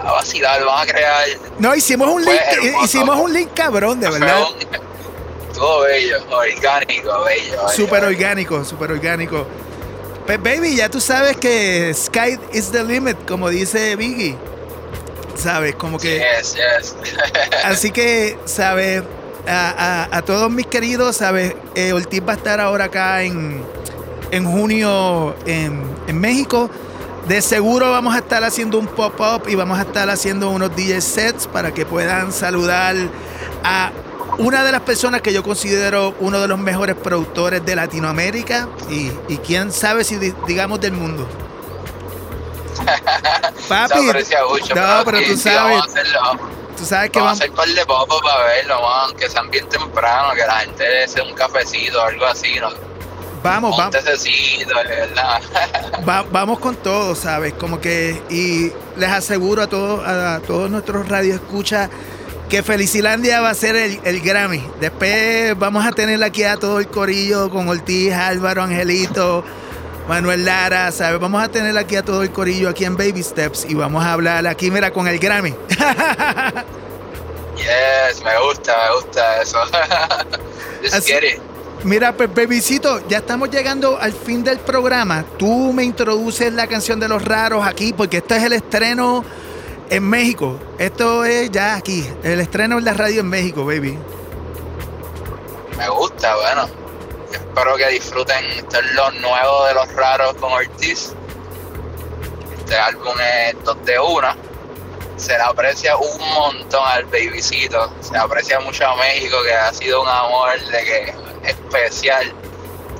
a, 0.00 0.08
a 0.08 0.12
vacilar, 0.12 0.64
vamos 0.64 0.82
a 0.82 0.86
crear. 0.86 1.24
No, 1.58 1.74
hicimos 1.74 2.08
un 2.08 2.24
Fue 2.24 2.32
link, 2.32 2.42
hermoso. 2.66 2.84
hicimos 2.86 3.16
un 3.20 3.32
link 3.32 3.50
cabrón, 3.54 4.00
de 4.00 4.08
Fue 4.08 4.18
verdad. 4.18 4.40
un- 4.42 4.91
Todo 5.54 5.82
bello, 5.82 6.16
orgánico, 6.30 7.24
bello. 7.24 7.68
Súper 7.68 8.04
orgánico, 8.04 8.64
súper 8.64 8.92
orgánico. 8.92 9.46
Pues 10.26 10.42
baby, 10.42 10.76
ya 10.76 10.88
tú 10.88 11.00
sabes 11.00 11.36
que 11.36 11.92
sky 11.94 12.38
is 12.52 12.70
the 12.70 12.82
limit, 12.84 13.16
como 13.26 13.48
dice 13.50 13.96
Biggie. 13.96 14.36
¿Sabes? 15.34 15.74
Como 15.76 15.98
que... 15.98 16.18
Yes, 16.18 16.54
yes. 16.54 16.94
Así 17.64 17.90
que, 17.90 18.38
¿sabes? 18.44 19.02
A, 19.46 20.06
a- 20.12 20.16
a 20.18 20.22
todos 20.22 20.50
mis 20.50 20.66
queridos, 20.66 21.16
¿sabes? 21.16 21.54
Eh, 21.74 21.92
Ortiz 21.92 22.22
va 22.26 22.32
a 22.34 22.36
estar 22.36 22.60
ahora 22.60 22.84
acá 22.84 23.22
en, 23.22 23.60
en 24.30 24.44
junio 24.50 25.34
en, 25.46 25.82
en 26.06 26.20
México. 26.20 26.70
De 27.26 27.40
seguro 27.42 27.90
vamos 27.90 28.14
a 28.14 28.18
estar 28.18 28.42
haciendo 28.44 28.78
un 28.78 28.86
pop-up 28.86 29.48
y 29.48 29.54
vamos 29.54 29.78
a 29.78 29.82
estar 29.82 30.08
haciendo 30.10 30.50
unos 30.50 30.74
DJ 30.76 31.00
sets 31.00 31.46
para 31.46 31.72
que 31.72 31.86
puedan 31.86 32.32
saludar 32.32 32.94
a 33.64 33.90
una 34.38 34.64
de 34.64 34.72
las 34.72 34.80
personas 34.82 35.20
que 35.22 35.32
yo 35.32 35.42
considero 35.42 36.14
uno 36.20 36.40
de 36.40 36.48
los 36.48 36.58
mejores 36.58 36.96
productores 36.96 37.64
de 37.64 37.76
Latinoamérica 37.76 38.68
y, 38.90 39.10
y 39.28 39.36
quién 39.38 39.72
sabe 39.72 40.04
si 40.04 40.16
di- 40.16 40.34
digamos 40.46 40.80
del 40.80 40.92
mundo. 40.92 41.26
Papi, 43.68 44.24
Se 44.24 44.36
mucho. 44.48 44.74
no, 44.74 45.02
pero 45.04 45.18
tú 45.22 45.36
sabes, 45.36 45.82
a 45.82 46.36
tú 46.76 46.84
sabes 46.84 47.10
que 47.10 47.18
vamos 47.20 47.38
vamos, 47.38 47.40
a 47.40 47.44
hacer 47.44 47.52
par 47.52 47.68
de 47.68 47.86
popos 47.86 48.22
para 48.22 48.44
verlo, 48.44 48.80
man, 48.80 49.08
aunque 49.08 49.28
sean 49.28 49.50
bien 49.50 49.68
temprano, 49.68 50.32
que 50.34 50.46
la 50.46 50.60
gente 50.60 50.82
dé 50.84 51.22
un 51.22 51.34
cafecito 51.34 52.00
o 52.00 52.04
algo 52.06 52.24
así, 52.26 52.58
¿no? 52.60 52.70
vamos, 53.42 53.76
vamos. 53.76 53.90
tececito, 53.90 54.68
de 54.78 54.84
verdad. 54.84 55.40
Va- 56.08 56.24
vamos 56.30 56.58
con 56.60 56.76
todo, 56.76 57.14
¿sabes? 57.14 57.52
Como 57.54 57.80
que, 57.80 58.22
y 58.30 58.72
les 58.98 59.10
aseguro 59.10 59.62
a 59.62 59.66
todos, 59.66 60.06
a, 60.06 60.40
todos 60.46 60.70
nuestros 60.70 61.08
radioescuchas 61.08 61.90
que 62.52 62.62
Felicilandia 62.62 63.40
va 63.40 63.48
a 63.48 63.54
ser 63.54 63.74
el, 63.76 63.98
el 64.04 64.20
Grammy. 64.20 64.62
Después 64.78 65.58
vamos 65.58 65.86
a 65.86 65.90
tener 65.90 66.22
aquí 66.22 66.42
a 66.42 66.58
todo 66.58 66.80
el 66.80 66.88
corillo 66.88 67.48
con 67.48 67.66
Ortiz, 67.66 68.12
Álvaro, 68.12 68.62
Angelito, 68.62 69.42
Manuel 70.06 70.44
Lara, 70.44 70.92
¿sabes? 70.92 71.18
Vamos 71.18 71.42
a 71.42 71.48
tener 71.48 71.78
aquí 71.78 71.96
a 71.96 72.02
todo 72.02 72.22
el 72.22 72.30
corillo 72.30 72.68
aquí 72.68 72.84
en 72.84 72.94
Baby 72.94 73.22
Steps 73.22 73.64
y 73.70 73.72
vamos 73.72 74.04
a 74.04 74.12
hablar 74.12 74.46
aquí, 74.46 74.70
mira, 74.70 74.92
con 74.92 75.08
el 75.08 75.18
Grammy. 75.18 75.54
yes, 77.56 78.22
me 78.22 78.38
gusta, 78.46 78.76
me 78.76 78.96
gusta 78.96 79.40
eso. 79.40 79.58
Just 80.82 80.94
Así- 80.94 81.10
get 81.10 81.24
it. 81.24 81.40
Mira, 81.84 82.14
pues, 82.14 82.32
babycito, 82.34 83.08
ya 83.08 83.16
estamos 83.18 83.48
llegando 83.50 83.98
al 83.98 84.12
fin 84.12 84.44
del 84.44 84.58
programa. 84.58 85.24
Tú 85.38 85.72
me 85.72 85.84
introduces 85.84 86.52
la 86.52 86.66
canción 86.66 87.00
de 87.00 87.08
los 87.08 87.24
raros 87.24 87.66
aquí, 87.66 87.94
porque 87.94 88.18
este 88.18 88.36
es 88.36 88.42
el 88.42 88.52
estreno 88.52 89.24
en 89.92 90.08
México. 90.08 90.58
Esto 90.78 91.22
es 91.24 91.50
ya 91.50 91.76
aquí, 91.76 92.08
el 92.22 92.40
estreno 92.40 92.78
en 92.78 92.84
la 92.86 92.94
radio 92.94 93.20
en 93.20 93.28
México, 93.28 93.64
baby. 93.64 93.98
Me 95.76 95.88
gusta, 95.90 96.34
bueno. 96.36 96.66
Espero 97.30 97.76
que 97.76 97.88
disfruten. 97.88 98.42
Esto 98.56 98.78
es 98.78 98.94
lo 98.94 99.10
nuevo 99.10 99.66
de 99.66 99.74
los 99.74 99.94
raros 99.94 100.34
con 100.36 100.50
Ortiz. 100.50 101.12
Este 102.58 102.74
álbum 102.74 103.14
es 103.20 103.62
2 103.64 103.84
de 103.84 103.98
1. 103.98 104.28
Se 105.16 105.32
le 105.32 105.42
aprecia 105.42 105.96
un 105.98 106.18
montón 106.34 106.82
al 106.86 107.04
babycito. 107.04 107.92
Se 108.00 108.12
le 108.12 108.18
aprecia 108.18 108.60
mucho 108.60 108.86
a 108.86 108.96
México, 108.96 109.36
que 109.44 109.52
ha 109.52 109.74
sido 109.74 110.00
un 110.00 110.08
amor 110.08 110.58
de 110.58 110.84
que 110.84 111.14
especial. 111.44 112.32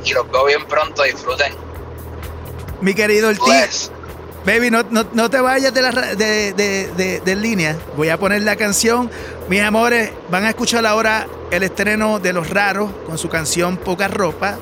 Y 0.05 0.12
los 0.12 0.30
veo 0.30 0.45
bien 0.45 0.66
pronto. 0.66 1.05
Disfruten. 1.05 1.55
Mi 2.82 2.93
querido 2.95 3.28
Ortiz, 3.28 3.45
Bless. 3.45 3.93
Baby, 4.47 4.70
no, 4.70 4.82
no- 4.90 5.07
no 5.12 5.30
te 5.30 5.40
vayas 5.40 5.72
de, 5.74 5.82
la, 5.82 5.90
de- 5.90 6.53
de- 6.55 7.20
de 7.24 7.36
línea. 7.36 7.76
Voy 7.97 8.09
a 8.09 8.18
poner 8.18 8.43
la 8.43 8.57
canción. 8.57 9.11
Mis 9.49 9.61
amores, 9.62 10.11
van 10.30 10.45
a 10.45 10.49
escuchar 10.51 10.84
ahora 10.86 11.26
el 11.51 11.62
estreno 11.62 12.18
de 12.18 12.32
Los 12.32 12.51
Raros 12.51 12.90
con 13.07 13.18
su 13.18 13.28
canción 13.28 13.76
Poca 13.76 14.09
Ropa. 14.09 14.57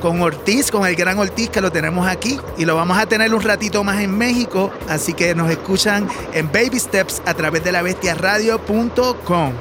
Con 0.00 0.20
Ortiz, 0.20 0.70
con 0.70 0.86
el 0.86 0.94
gran 0.94 1.18
Ortiz 1.18 1.48
que 1.48 1.60
lo 1.62 1.72
tenemos 1.72 2.06
aquí 2.06 2.38
y 2.58 2.66
lo 2.66 2.76
vamos 2.76 2.98
a 2.98 3.06
tener 3.06 3.34
un 3.34 3.40
ratito 3.40 3.82
más 3.82 4.00
en 4.02 4.16
México. 4.16 4.70
Así 4.90 5.14
que 5.14 5.34
nos 5.34 5.50
escuchan 5.50 6.06
en 6.34 6.52
Baby 6.52 6.78
Steps 6.78 7.22
a 7.24 7.32
través 7.32 7.64
de 7.64 7.72
la 7.72 7.80
bestiaradio.com. 7.82 9.52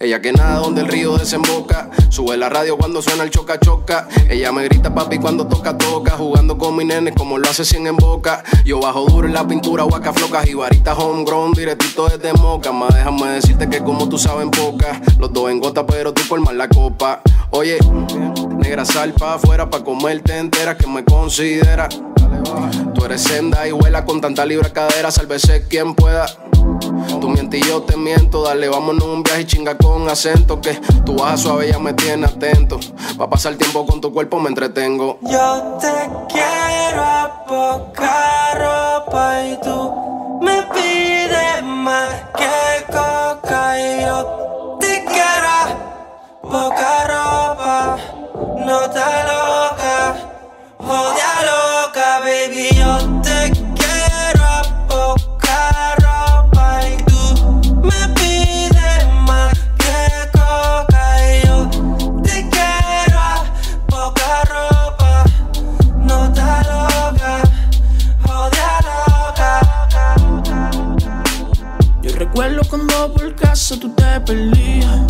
Ella 0.00 0.20
que 0.20 0.32
nada 0.32 0.60
donde 0.60 0.82
el 0.82 0.86
río 0.86 1.18
desemboca. 1.18 1.90
Sube 2.08 2.36
la 2.36 2.48
radio 2.48 2.78
cuando 2.78 3.02
suena 3.02 3.24
el 3.24 3.30
choca 3.30 3.58
choca. 3.58 4.06
Ella 4.30 4.52
me 4.52 4.62
grita 4.62 4.94
papi 4.94 5.18
cuando 5.18 5.48
toca 5.48 5.76
toca. 5.76 6.12
Jugando 6.12 6.56
con 6.56 6.76
mi 6.76 6.84
nene 6.84 7.12
como 7.12 7.36
lo 7.36 7.48
hace 7.48 7.64
sin 7.64 7.84
en 7.86 7.96
boca. 7.96 8.44
Yo 8.64 8.78
bajo 8.78 9.06
duro 9.06 9.26
en 9.26 9.34
la 9.34 9.46
pintura, 9.46 9.84
huaca 9.84 10.12
flocas 10.12 10.46
y 10.46 10.54
varita 10.54 10.94
homegrown, 10.94 11.52
directito 11.52 12.08
desde 12.08 12.32
moca. 12.34 12.70
Más 12.70 12.94
déjame 12.94 13.30
decirte 13.30 13.68
que 13.68 13.82
como 13.82 14.08
tú 14.08 14.18
sabes 14.18 14.46
poca. 14.56 15.00
Los 15.18 15.32
dos 15.32 15.50
en 15.50 15.58
gota, 15.58 15.84
pero 15.84 16.12
tú 16.12 16.22
por 16.28 16.54
la 16.54 16.68
copa. 16.68 17.20
Oye, 17.50 17.78
negra 18.56 18.84
sal 18.84 19.12
pa' 19.14 19.34
afuera 19.34 19.68
pa' 19.68 19.82
comerte 19.82 20.38
entera 20.38 20.76
que 20.76 20.86
me 20.86 21.04
considera. 21.04 21.88
Tú 22.94 23.04
eres 23.04 23.22
senda 23.22 23.66
y 23.66 23.72
vuela 23.72 24.04
con 24.04 24.20
tanta 24.20 24.46
libra 24.46 24.72
cadera, 24.72 25.10
sálvese 25.10 25.66
quien 25.66 25.96
pueda. 25.96 26.26
Tú 27.20 27.28
mientes 27.28 27.60
y 27.60 27.68
yo 27.68 27.82
te 27.82 27.96
miento. 27.96 28.42
Dale, 28.42 28.68
vámonos 28.68 29.04
un 29.04 29.22
viaje 29.22 29.42
y 29.42 29.44
chinga 29.46 29.76
con 29.76 30.08
acento. 30.08 30.60
Que 30.60 30.74
tú 31.04 31.16
vas 31.16 31.40
suave, 31.40 31.68
ya 31.70 31.78
me 31.78 31.92
tienes 31.92 32.30
atento. 32.30 32.78
Va 33.20 33.26
a 33.26 33.30
pasar 33.30 33.54
tiempo 33.56 33.86
con 33.86 34.00
tu 34.00 34.12
cuerpo, 34.12 34.38
me 34.40 34.48
entretengo. 34.48 35.18
Yo 35.22 35.78
te 35.80 36.10
quiero 36.28 37.02
a 37.02 37.44
poca 37.46 38.54
ropa 38.54 39.44
y 39.44 39.58
tú 39.62 40.40
me 40.42 40.62
pides 40.74 41.62
más 41.64 42.14
que 42.36 42.84
coca. 42.92 43.80
Y 43.80 44.02
yo 44.02 44.76
te 44.80 45.04
quiero 45.04 45.48
a 45.48 46.40
poca 46.42 47.04
ropa, 47.06 47.96
no 48.66 48.80
te 48.90 48.98
loca. 48.98 50.16
Jodia 50.78 51.32
loca, 51.44 52.20
baby, 52.20 52.68
yo 52.74 53.17
casa 73.58 73.76
tú 73.80 73.92
te 73.92 74.20
perdías. 74.20 75.06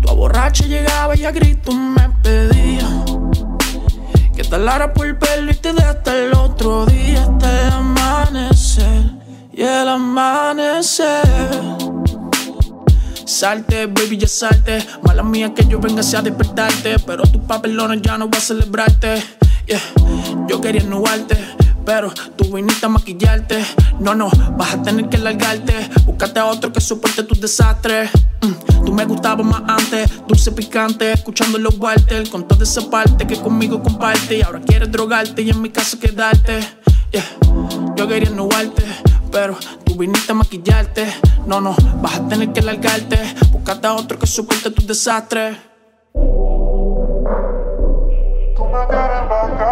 Tu 0.00 0.14
borracha 0.14 0.64
llegaba 0.64 1.14
y 1.14 1.24
a 1.24 1.30
gritos 1.30 1.74
me 1.74 2.08
pedía 2.22 2.88
que 4.34 4.42
te 4.42 4.54
alara 4.54 4.94
por 4.94 5.06
el 5.06 5.18
pelo 5.18 5.50
y 5.50 5.54
te 5.54 5.74
dé 5.74 5.82
hasta 5.82 6.16
el 6.16 6.32
otro 6.32 6.86
día, 6.86 7.22
hasta 7.22 7.66
el 7.66 7.72
amanecer 7.74 9.02
y 9.52 9.60
el 9.60 9.86
amanecer. 9.86 11.28
Salte, 13.26 13.86
baby, 13.86 14.16
ya 14.16 14.28
salte. 14.28 14.78
Mala 15.02 15.22
mía 15.22 15.52
que 15.54 15.66
yo 15.66 15.78
venga 15.78 16.00
a 16.00 16.22
despertarte. 16.22 16.98
Pero 17.00 17.22
tu 17.24 17.46
papelona 17.46 17.96
ya 17.96 18.16
no 18.16 18.30
va 18.30 18.38
a 18.38 18.40
celebrarte. 18.40 19.22
Yeah. 19.66 19.80
Yo 20.48 20.60
quería 20.60 20.82
anularte, 20.82 21.36
pero 21.90 22.12
tú 22.36 22.54
viniste 22.54 22.86
a 22.86 22.88
maquillarte. 22.88 23.64
No, 23.98 24.14
no, 24.14 24.30
vas 24.56 24.74
a 24.74 24.82
tener 24.82 25.08
que 25.08 25.18
largarte. 25.18 25.74
Búscate 26.06 26.38
a 26.38 26.46
otro 26.46 26.72
que 26.72 26.80
soporte 26.80 27.24
tus 27.24 27.40
desastres. 27.40 28.08
Mm, 28.42 28.84
tú 28.84 28.92
me 28.92 29.04
gustabas 29.06 29.44
más 29.44 29.62
antes, 29.66 30.08
dulce 30.28 30.52
picante, 30.52 31.10
escuchando 31.10 31.58
los 31.58 31.76
Walter. 31.80 32.30
Con 32.30 32.46
toda 32.46 32.62
esa 32.62 32.88
parte 32.88 33.26
que 33.26 33.34
conmigo 33.40 33.82
comparte. 33.82 34.38
Y 34.38 34.42
ahora 34.42 34.60
quieres 34.60 34.92
drogarte 34.92 35.42
y 35.42 35.50
en 35.50 35.60
mi 35.60 35.70
caso 35.70 35.98
quedarte. 35.98 36.60
Yeah. 37.10 37.24
Yo 37.96 38.06
quería 38.06 38.30
nubarte, 38.30 38.84
pero 39.32 39.58
tú 39.84 39.96
viniste 39.96 40.30
a 40.30 40.36
maquillarte. 40.36 41.12
No, 41.44 41.60
no, 41.60 41.74
vas 41.96 42.20
a 42.20 42.28
tener 42.28 42.52
que 42.52 42.62
largarte. 42.62 43.18
Búscate 43.50 43.88
a 43.88 43.94
otro 43.94 44.16
que 44.16 44.28
soporte 44.28 44.70
tus 44.70 44.86
desastres. 44.86 45.56
Tú 46.14 46.22
me 48.64 48.86
quieres 48.86 49.69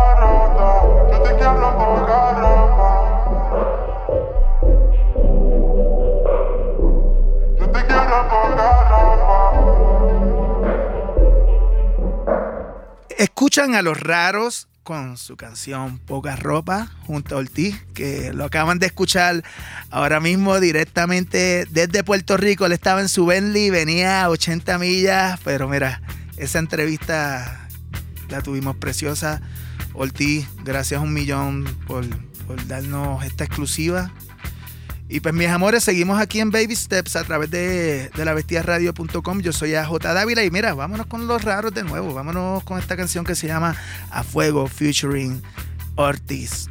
Escuchan 13.18 13.74
a 13.74 13.82
los 13.82 13.98
raros 13.98 14.68
con 14.82 15.16
su 15.16 15.36
canción 15.36 15.98
Poca 15.98 16.36
Ropa 16.36 16.90
junto 17.06 17.34
a 17.34 17.38
Ortiz, 17.40 17.76
que 17.92 18.32
lo 18.32 18.44
acaban 18.44 18.78
de 18.78 18.86
escuchar 18.86 19.44
ahora 19.90 20.18
mismo 20.20 20.60
directamente 20.60 21.66
desde 21.70 22.04
Puerto 22.04 22.36
Rico. 22.36 22.64
Él 22.64 22.72
estaba 22.72 23.00
en 23.00 23.08
su 23.08 23.26
Bentley, 23.26 23.70
venía 23.70 24.22
a 24.22 24.30
80 24.30 24.78
millas, 24.78 25.38
pero 25.44 25.68
mira, 25.68 26.00
esa 26.36 26.58
entrevista 26.58 27.68
la 28.28 28.40
tuvimos 28.40 28.76
preciosa. 28.76 29.42
Ortiz, 29.98 30.46
gracias 30.64 31.02
un 31.02 31.12
millón 31.12 31.64
por, 31.88 32.06
darnos 32.68 33.24
esta 33.24 33.44
exclusiva. 33.44 34.12
Y 35.08 35.20
pues 35.20 35.34
mis 35.34 35.48
amores, 35.48 35.82
seguimos 35.82 36.20
aquí 36.20 36.38
en 36.38 36.50
Baby 36.50 36.76
Steps 36.76 37.16
a 37.16 37.24
través 37.24 37.50
de, 37.50 38.08
de 38.10 38.24
la. 38.24 38.38
Yo 39.40 39.52
soy 39.52 39.74
AJ 39.74 39.98
Dávila 39.98 40.44
y 40.44 40.50
mira, 40.50 40.74
vámonos 40.74 41.06
con 41.06 41.26
los 41.26 41.42
raros 41.42 41.74
de 41.74 41.82
nuevo. 41.82 42.14
Vámonos 42.14 42.62
con 42.62 42.78
esta 42.78 42.96
canción 42.96 43.24
que 43.24 43.34
se 43.34 43.48
llama 43.48 43.74
A 44.10 44.22
Fuego 44.22 44.68
featuring 44.68 45.42
Ortiz. 45.96 46.68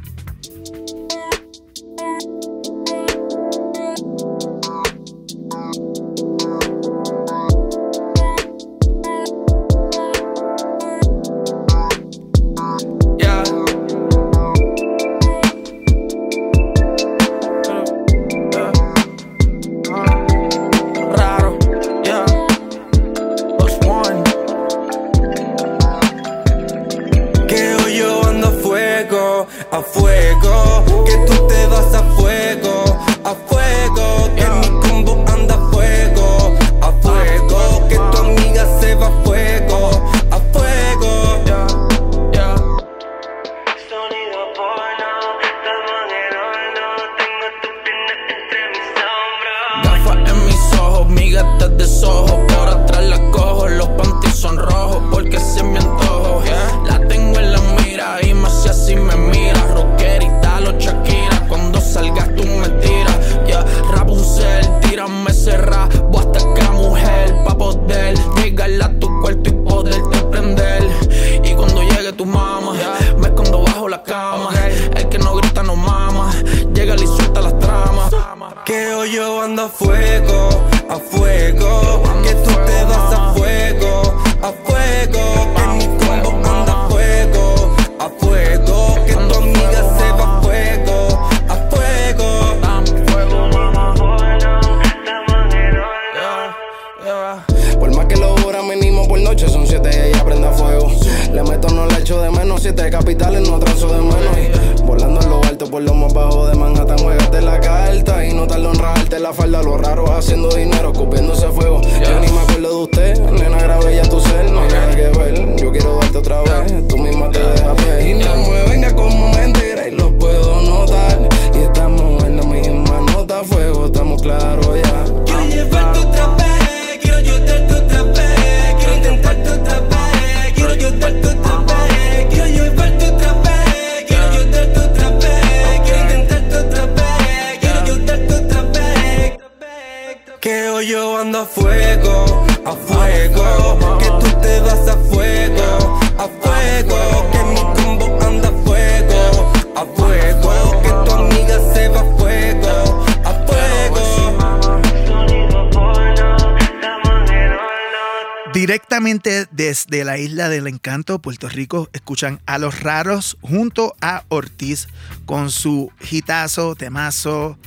Desde 159.58 160.04
la 160.04 160.18
isla 160.18 160.48
del 160.48 160.68
encanto, 160.68 161.18
Puerto 161.18 161.48
Rico, 161.48 161.90
escuchan 161.92 162.40
a 162.46 162.58
los 162.58 162.80
raros 162.80 163.36
junto 163.40 163.96
a 164.00 164.22
Ortiz 164.28 164.86
con 165.26 165.50
su 165.50 165.90
hitazo, 166.08 166.76
temazo, 166.76 167.58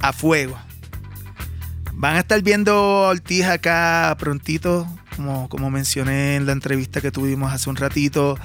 a 0.00 0.12
fuego. 0.12 0.58
Van 1.94 2.16
a 2.16 2.18
estar 2.20 2.42
viendo 2.42 2.74
a 2.74 3.08
Ortiz 3.08 3.46
acá 3.46 4.14
prontito, 4.18 4.86
como, 5.16 5.48
como 5.48 5.70
mencioné 5.70 6.36
en 6.36 6.44
la 6.44 6.52
entrevista 6.52 7.00
que 7.00 7.10
tuvimos 7.10 7.54
hace 7.54 7.70
un 7.70 7.76
ratito. 7.76 8.38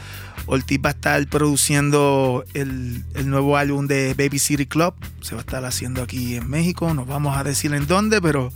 Ortiz 0.45 0.80
va 0.80 0.91
a 0.91 0.93
estar 0.93 1.27
produciendo 1.27 2.45
el, 2.53 3.03
el 3.13 3.30
nuevo 3.30 3.57
álbum 3.57 3.88
de 3.88 4.13
Baby 4.13 4.39
City 4.39 4.65
Club. 4.65 4.93
Se 5.19 5.36
va 5.36 5.41
a 5.41 5.43
estar 5.43 5.65
haciendo 5.65 6.01
aquí 6.01 6.38
en 6.38 6.49
México. 6.49 6.93
No 6.93 7.05
vamos 7.05 7.38
a 7.38 7.43
decir 7.43 7.73
en 7.73 7.88
dónde, 7.88 8.21
pero 8.21 8.53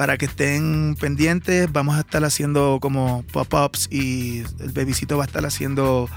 para 0.00 0.16
que 0.16 0.24
estén 0.24 0.96
pendientes, 0.98 1.70
vamos 1.70 1.94
a 1.94 2.00
estar 2.00 2.24
haciendo 2.24 2.78
como 2.80 3.22
pop-ups 3.34 3.86
y 3.90 4.38
el 4.58 4.72
Babycito 4.72 5.18
va 5.18 5.24
a 5.24 5.26
estar 5.26 5.44
haciendo 5.44 6.08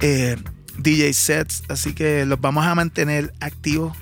eh, 0.00 0.36
DJ 0.78 1.12
sets. 1.12 1.62
Así 1.68 1.94
que 1.94 2.26
los 2.26 2.40
vamos 2.40 2.66
a 2.66 2.74
mantener 2.74 3.32
activos. 3.38 3.96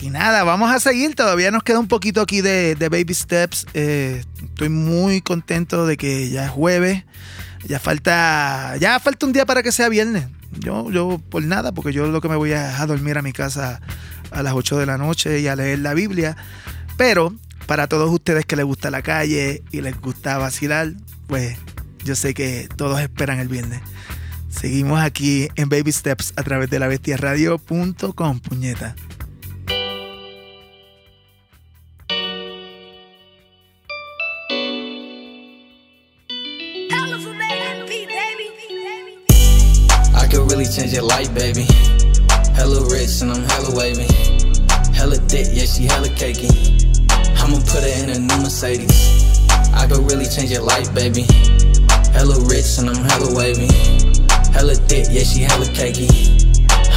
Y 0.00 0.10
nada, 0.10 0.44
vamos 0.44 0.72
a 0.72 0.78
seguir. 0.78 1.16
Todavía 1.16 1.50
nos 1.50 1.64
queda 1.64 1.80
un 1.80 1.88
poquito 1.88 2.20
aquí 2.20 2.42
de, 2.42 2.76
de 2.76 2.88
Baby 2.88 3.12
Steps. 3.12 3.66
Eh, 3.74 4.22
estoy 4.40 4.68
muy 4.68 5.20
contento 5.20 5.84
de 5.84 5.96
que 5.96 6.30
ya 6.30 6.44
es 6.44 6.50
jueves. 6.52 7.02
Ya 7.66 7.80
falta, 7.80 8.76
ya 8.76 9.00
falta 9.00 9.26
un 9.26 9.32
día 9.32 9.46
para 9.46 9.64
que 9.64 9.72
sea 9.72 9.88
viernes. 9.88 10.28
Yo, 10.60 10.92
yo 10.92 11.20
por 11.28 11.42
nada, 11.42 11.72
porque 11.72 11.92
yo 11.92 12.06
lo 12.06 12.20
que 12.20 12.28
me 12.28 12.36
voy 12.36 12.52
a, 12.52 12.80
a 12.80 12.86
dormir 12.86 13.18
a 13.18 13.22
mi 13.22 13.32
casa 13.32 13.80
a 14.30 14.44
las 14.44 14.52
8 14.52 14.78
de 14.78 14.86
la 14.86 14.96
noche 14.96 15.40
y 15.40 15.48
a 15.48 15.56
leer 15.56 15.80
la 15.80 15.92
Biblia. 15.92 16.36
Pero 16.96 17.34
para 17.66 17.86
todos 17.88 18.10
ustedes 18.10 18.44
que 18.44 18.56
les 18.56 18.64
gusta 18.64 18.90
la 18.90 19.02
calle 19.02 19.62
y 19.70 19.80
les 19.80 20.00
gusta 20.00 20.38
vacilar, 20.38 20.92
pues 21.26 21.56
yo 22.04 22.14
sé 22.14 22.34
que 22.34 22.68
todos 22.76 23.00
esperan 23.00 23.38
el 23.38 23.48
viernes. 23.48 23.80
Seguimos 24.48 25.00
aquí 25.00 25.48
en 25.56 25.68
Baby 25.68 25.92
Steps 25.92 26.32
a 26.36 26.42
través 26.42 26.70
de 26.70 26.78
la 26.78 26.86
bestiaradio.com, 26.86 28.40
puñeta. 28.40 28.94
I 40.16 40.28
could 40.28 40.50
really 40.50 40.66
change 40.66 40.92
your 40.92 41.02
life, 41.02 41.34
baby. 41.34 41.66
Hella 42.54 42.80
rich 42.90 43.22
and 43.22 43.32
I'm 43.32 43.42
hella 43.42 43.74
wavy. 43.74 44.06
Hella 44.94 45.16
thick, 45.28 45.48
yeah, 45.52 45.64
she 45.64 45.84
hella 45.84 46.08
cakey. 46.14 46.93
I'ma 47.40 47.58
put 47.58 47.82
her 47.82 47.94
in 48.02 48.10
a 48.10 48.18
new 48.18 48.38
Mercedes. 48.42 49.48
I 49.74 49.86
could 49.86 50.10
really 50.10 50.26
change 50.26 50.50
your 50.50 50.62
life, 50.62 50.92
baby. 50.94 51.26
Hella 52.12 52.40
rich 52.46 52.78
and 52.78 52.90
I'm 52.90 53.04
hella 53.04 53.34
wavy. 53.34 53.68
Hella 54.52 54.74
thick, 54.74 55.06
yeah, 55.10 55.24
she 55.24 55.40
hella 55.42 55.66
cakey. 55.66 56.33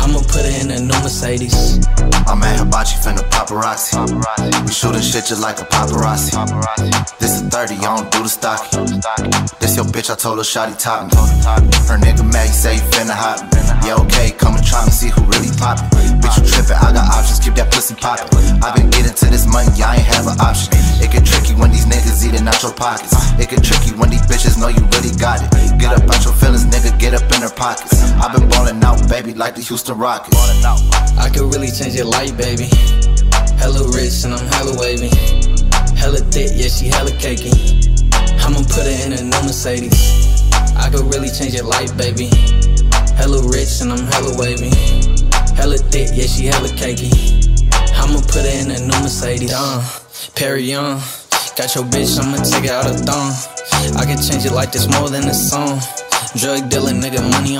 I'ma 0.08 0.24
put 0.24 0.48
her 0.48 0.56
in 0.64 0.72
a 0.72 0.80
new 0.80 1.00
Mercedes. 1.04 1.84
I'm 2.32 2.40
at 2.44 2.60
Hibachi 2.64 2.96
finna 3.04 3.28
paparazzi. 3.28 4.00
We 4.64 4.72
shooting 4.72 5.02
shit 5.02 5.26
just 5.28 5.42
like 5.42 5.60
a 5.60 5.66
paparazzi. 5.66 6.32
This 7.20 7.36
is 7.36 7.42
30, 7.52 7.76
I 7.76 7.98
don't 7.98 8.12
do 8.12 8.24
the 8.24 8.30
stocky. 8.32 8.72
This 9.60 9.76
your 9.76 9.84
bitch, 9.84 10.10
I 10.10 10.16
told 10.16 10.40
her 10.40 10.48
shotty 10.48 10.80
top 10.80 11.12
me. 11.12 11.18
Her 11.92 12.00
nigga 12.00 12.24
mad, 12.24 12.48
he 12.48 12.54
say 12.54 12.76
he 12.76 12.82
finna 12.88 13.12
hop 13.12 13.44
me. 13.52 13.60
Yeah, 13.84 14.00
okay, 14.08 14.32
come 14.32 14.56
and 14.56 14.66
try 14.66 14.86
me, 14.86 14.92
see 14.92 15.10
who 15.12 15.28
really 15.28 15.52
poppin'. 15.60 15.92
Bitch, 16.24 16.40
you 16.40 16.48
trippin', 16.48 16.80
I 16.80 16.96
got 16.96 17.12
options, 17.12 17.44
keep 17.44 17.56
that 17.60 17.68
pussy 17.72 17.96
poppin'. 17.96 18.32
I 18.64 18.72
been 18.76 18.90
getting 18.90 19.12
to 19.12 19.26
this 19.28 19.44
money, 19.44 19.68
I 19.84 20.00
ain't 20.00 20.08
have 20.08 20.28
an 20.28 20.40
option. 20.40 20.72
It 21.04 21.12
get 21.12 21.28
tricky 21.28 21.52
when 21.54 21.72
these 21.72 21.86
niggas 21.86 22.24
eating 22.24 22.48
out 22.48 22.64
your 22.64 22.74
pockets. 22.74 23.12
It 23.36 23.52
get 23.52 23.60
tricky 23.60 23.92
when 23.92 24.10
these 24.10 24.24
bitches 24.24 24.56
know 24.56 24.72
you 24.72 24.84
really 24.96 25.12
got 25.20 25.44
it. 25.44 25.52
Get 25.80 25.92
up 25.92 26.08
out 26.08 26.24
your 26.24 26.34
feelings, 26.34 26.64
nigga, 26.66 26.96
get 26.96 27.12
up 27.12 27.28
in 27.36 27.44
their 27.44 27.52
pockets. 27.52 28.12
I 28.24 28.32
been 28.32 28.48
ballin' 28.48 28.84
out, 28.84 29.04
baby, 29.08 29.34
like 29.34 29.56
the 29.56 29.62
Houston 29.62 29.97
Rockets. 29.98 30.38
I 31.18 31.28
could 31.34 31.52
really 31.52 31.72
change 31.72 31.96
your 31.96 32.06
life, 32.06 32.38
baby. 32.38 32.70
Hella 33.58 33.82
rich 33.90 34.24
and 34.26 34.36
I'm 34.36 34.46
hella 34.54 34.78
wavy. 34.78 35.10
Hella 35.98 36.22
thick, 36.30 36.54
yeah, 36.54 36.70
she 36.70 36.86
hella 36.86 37.10
cakey. 37.18 37.50
I'ma 38.46 38.62
put 38.70 38.86
her 38.86 38.98
in 39.06 39.14
a 39.14 39.24
new 39.24 39.42
Mercedes. 39.42 39.98
I 40.78 40.92
could 40.92 41.12
really 41.12 41.32
change 41.32 41.56
your 41.56 41.66
life, 41.66 41.98
baby. 41.98 42.30
Hella 43.18 43.42
rich 43.50 43.82
and 43.82 43.92
I'm 43.92 44.06
hella 44.14 44.38
wavy. 44.38 44.70
Hella 45.58 45.78
thick, 45.90 46.10
yeah, 46.14 46.28
she 46.28 46.46
hella 46.46 46.70
cakey. 46.78 47.10
I'ma 47.98 48.22
put 48.22 48.46
her 48.46 48.54
in 48.54 48.70
a 48.70 48.80
new 48.80 49.02
Mercedes. 49.02 49.50
Done, 49.50 49.84
Perry 50.36 50.62
Young. 50.62 51.02
Got 51.58 51.74
your 51.74 51.86
bitch, 51.86 52.22
I'ma 52.22 52.38
take 52.46 52.66
it 52.66 52.70
out 52.70 52.86
of 52.86 53.02
thong. 53.02 53.34
I 53.98 54.06
can 54.06 54.22
change 54.22 54.46
it 54.46 54.54
like 54.54 54.72
this 54.72 54.88
more 54.88 55.10
than 55.10 55.28
a 55.28 55.34
song. 55.34 55.82
Drug 56.36 56.70
dealer, 56.70 56.94
nigga, 56.94 57.18
money 57.32 57.57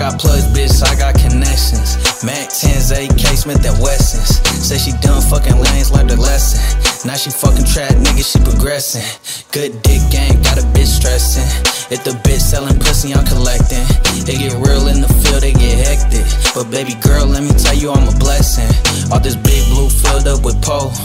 got 0.00 0.18
plugs, 0.18 0.48
bitch, 0.56 0.80
I 0.80 0.96
got 0.96 1.12
connections. 1.12 2.00
Mac 2.24 2.48
10s, 2.48 2.88
AK, 2.88 3.20
Smith 3.36 3.60
and 3.68 3.76
Wessons. 3.84 4.40
Say 4.64 4.80
she 4.80 4.96
done 5.04 5.20
fucking 5.20 5.60
lanes, 5.60 5.92
learned 5.92 6.10
a 6.10 6.16
lesson. 6.16 6.56
Now 7.04 7.20
she 7.20 7.28
fucking 7.28 7.68
trap, 7.68 7.92
nigga, 8.00 8.24
she 8.24 8.40
progressing. 8.40 9.04
Good 9.52 9.76
dick 9.84 10.00
game, 10.08 10.40
got 10.40 10.56
a 10.56 10.64
bitch 10.72 10.88
stressing. 10.88 11.44
If 11.92 12.00
the 12.08 12.16
bitch 12.24 12.40
selling 12.40 12.80
pussy, 12.80 13.12
I'm 13.12 13.28
collecting. 13.28 13.84
They 14.24 14.40
get 14.40 14.56
real 14.64 14.88
in 14.88 15.04
the 15.04 15.12
field, 15.20 15.44
they 15.44 15.52
get 15.52 15.76
hectic. 15.76 16.24
But 16.56 16.72
baby 16.72 16.96
girl, 17.04 17.28
let 17.28 17.44
me 17.44 17.52
tell 17.60 17.76
you, 17.76 17.92
I'm 17.92 18.08
a 18.08 18.16
blessing. 18.16 18.72
All 19.12 19.20
this 19.20 19.36
big 19.36 19.68
blue 19.68 19.92
filled 19.92 20.24
up 20.24 20.40
with 20.40 20.56
pole. 20.64 20.96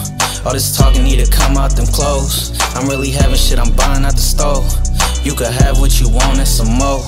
All 0.47 0.55
this 0.55 0.71
talking 0.71 1.03
need 1.03 1.19
to 1.19 1.27
come 1.27 1.59
out 1.59 1.75
them 1.75 1.87
clothes. 1.91 2.55
I'm 2.79 2.87
really 2.87 3.11
having 3.11 3.35
shit, 3.35 3.59
I'm 3.59 3.75
buying 3.75 4.07
out 4.07 4.15
the 4.15 4.23
store. 4.23 4.63
You 5.27 5.35
could 5.35 5.51
have 5.51 5.83
what 5.83 5.99
you 5.99 6.07
want 6.07 6.39
and 6.39 6.47
some 6.47 6.71
more. 6.71 7.03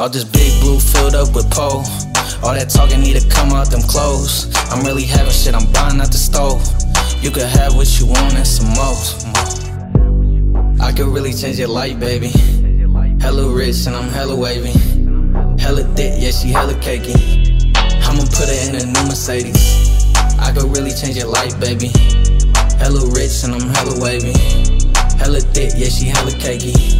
All 0.00 0.08
this 0.08 0.24
big 0.24 0.58
blue 0.62 0.80
filled 0.80 1.14
up 1.14 1.34
with 1.34 1.50
pole. 1.50 1.84
All 2.42 2.56
that 2.56 2.70
talking 2.72 3.02
need 3.02 3.20
to 3.20 3.28
come 3.28 3.52
out 3.52 3.70
them 3.70 3.82
clothes. 3.82 4.48
I'm 4.72 4.82
really 4.82 5.04
having 5.04 5.30
shit, 5.30 5.54
I'm 5.54 5.70
buying 5.72 6.00
out 6.00 6.08
the 6.08 6.16
stove. 6.16 6.64
You 7.20 7.30
can 7.30 7.46
have 7.46 7.76
what 7.76 7.84
you 8.00 8.06
want 8.06 8.32
and 8.32 8.48
some 8.48 8.72
more. 8.72 8.96
I 10.80 10.90
could 10.96 11.12
really 11.12 11.34
change 11.34 11.58
your 11.58 11.68
life, 11.68 12.00
baby. 12.00 12.32
Hella 13.20 13.52
rich 13.52 13.86
and 13.86 13.94
I'm 13.94 14.08
hella 14.08 14.34
wavy. 14.34 14.72
Hella 15.60 15.84
thick, 15.92 16.16
yeah, 16.16 16.30
she 16.30 16.48
hella 16.48 16.72
cakey. 16.80 17.76
I'ma 18.00 18.24
put 18.24 18.48
her 18.48 18.56
in 18.72 18.80
a 18.80 18.86
new 18.88 19.04
Mercedes. 19.04 20.16
I 20.40 20.50
could 20.56 20.74
really 20.74 20.96
change 20.96 21.18
your 21.18 21.28
life, 21.28 21.60
baby. 21.60 21.92
Hella 22.80 23.04
rich 23.12 23.44
and 23.44 23.52
I'm 23.52 23.68
hella 23.68 24.00
wavy. 24.00 24.32
Hella 25.20 25.44
thick, 25.52 25.76
yeah, 25.76 25.92
she 25.92 26.06
hella 26.06 26.32
cakey. 26.40 26.99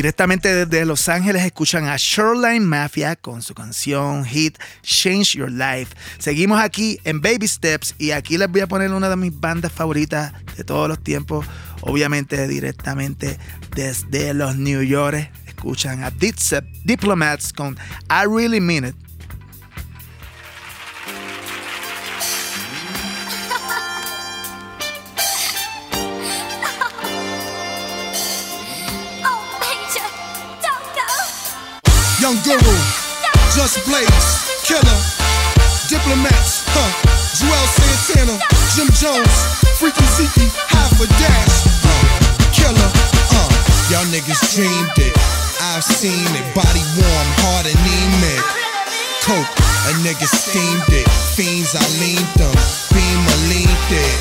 Directamente 0.00 0.64
desde 0.64 0.86
Los 0.86 1.10
Ángeles 1.10 1.44
escuchan 1.44 1.86
a 1.86 1.96
Shoreline 1.98 2.64
Mafia 2.64 3.16
con 3.16 3.42
su 3.42 3.52
canción 3.52 4.24
hit 4.24 4.56
Change 4.82 5.36
Your 5.36 5.50
Life. 5.52 5.94
Seguimos 6.18 6.58
aquí 6.58 6.98
en 7.04 7.20
Baby 7.20 7.46
Steps 7.46 7.96
y 7.98 8.12
aquí 8.12 8.38
les 8.38 8.48
voy 8.48 8.62
a 8.62 8.66
poner 8.66 8.90
una 8.92 9.10
de 9.10 9.16
mis 9.16 9.38
bandas 9.38 9.72
favoritas 9.72 10.32
de 10.56 10.64
todos 10.64 10.88
los 10.88 11.02
tiempos. 11.02 11.44
Obviamente 11.82 12.48
directamente 12.48 13.38
desde 13.76 14.32
los 14.32 14.56
New 14.56 14.82
York. 14.82 15.30
Escuchan 15.60 16.02
a 16.02 16.10
Dipset 16.10 16.64
Diplomats 16.84 17.52
con 17.52 17.76
I 18.08 18.24
Really 18.24 18.60
Mean 18.60 18.84
It. 18.86 18.94
Young 32.20 32.36
Guru, 32.42 32.76
Just 33.54 33.84
Blaze, 33.84 34.08
Killer, 34.64 34.98
Diplomats, 35.90 36.64
huh? 36.72 36.88
Joel 37.36 37.66
Santana, 37.76 38.38
Jim 38.74 38.88
Jones, 38.96 39.36
Freaky 39.78 40.04
Zeke, 40.16 40.48
half 40.68 40.98
a 41.00 41.06
dash, 41.20 41.66
uh, 41.84 41.90
Killer, 42.50 42.90
uh. 43.36 43.48
Y'all 43.90 44.06
niggas 44.08 44.40
dreamed 44.54 44.96
it, 44.96 45.12
I've 45.60 45.84
seen 45.84 46.24
it. 46.32 46.46
Body 46.56 46.84
warm, 46.96 47.28
heart 47.44 47.68
anemic. 47.68 48.42
Coke, 49.20 49.52
a 49.88 49.92
nigga 50.00 50.24
steamed 50.24 50.88
it. 50.88 51.04
Fiends, 51.36 51.76
I 51.76 51.84
leaned 52.00 52.32
them. 52.40 52.56
Beam, 52.90 53.20
I 53.28 53.36
leaned 53.52 53.92
it. 53.92 54.20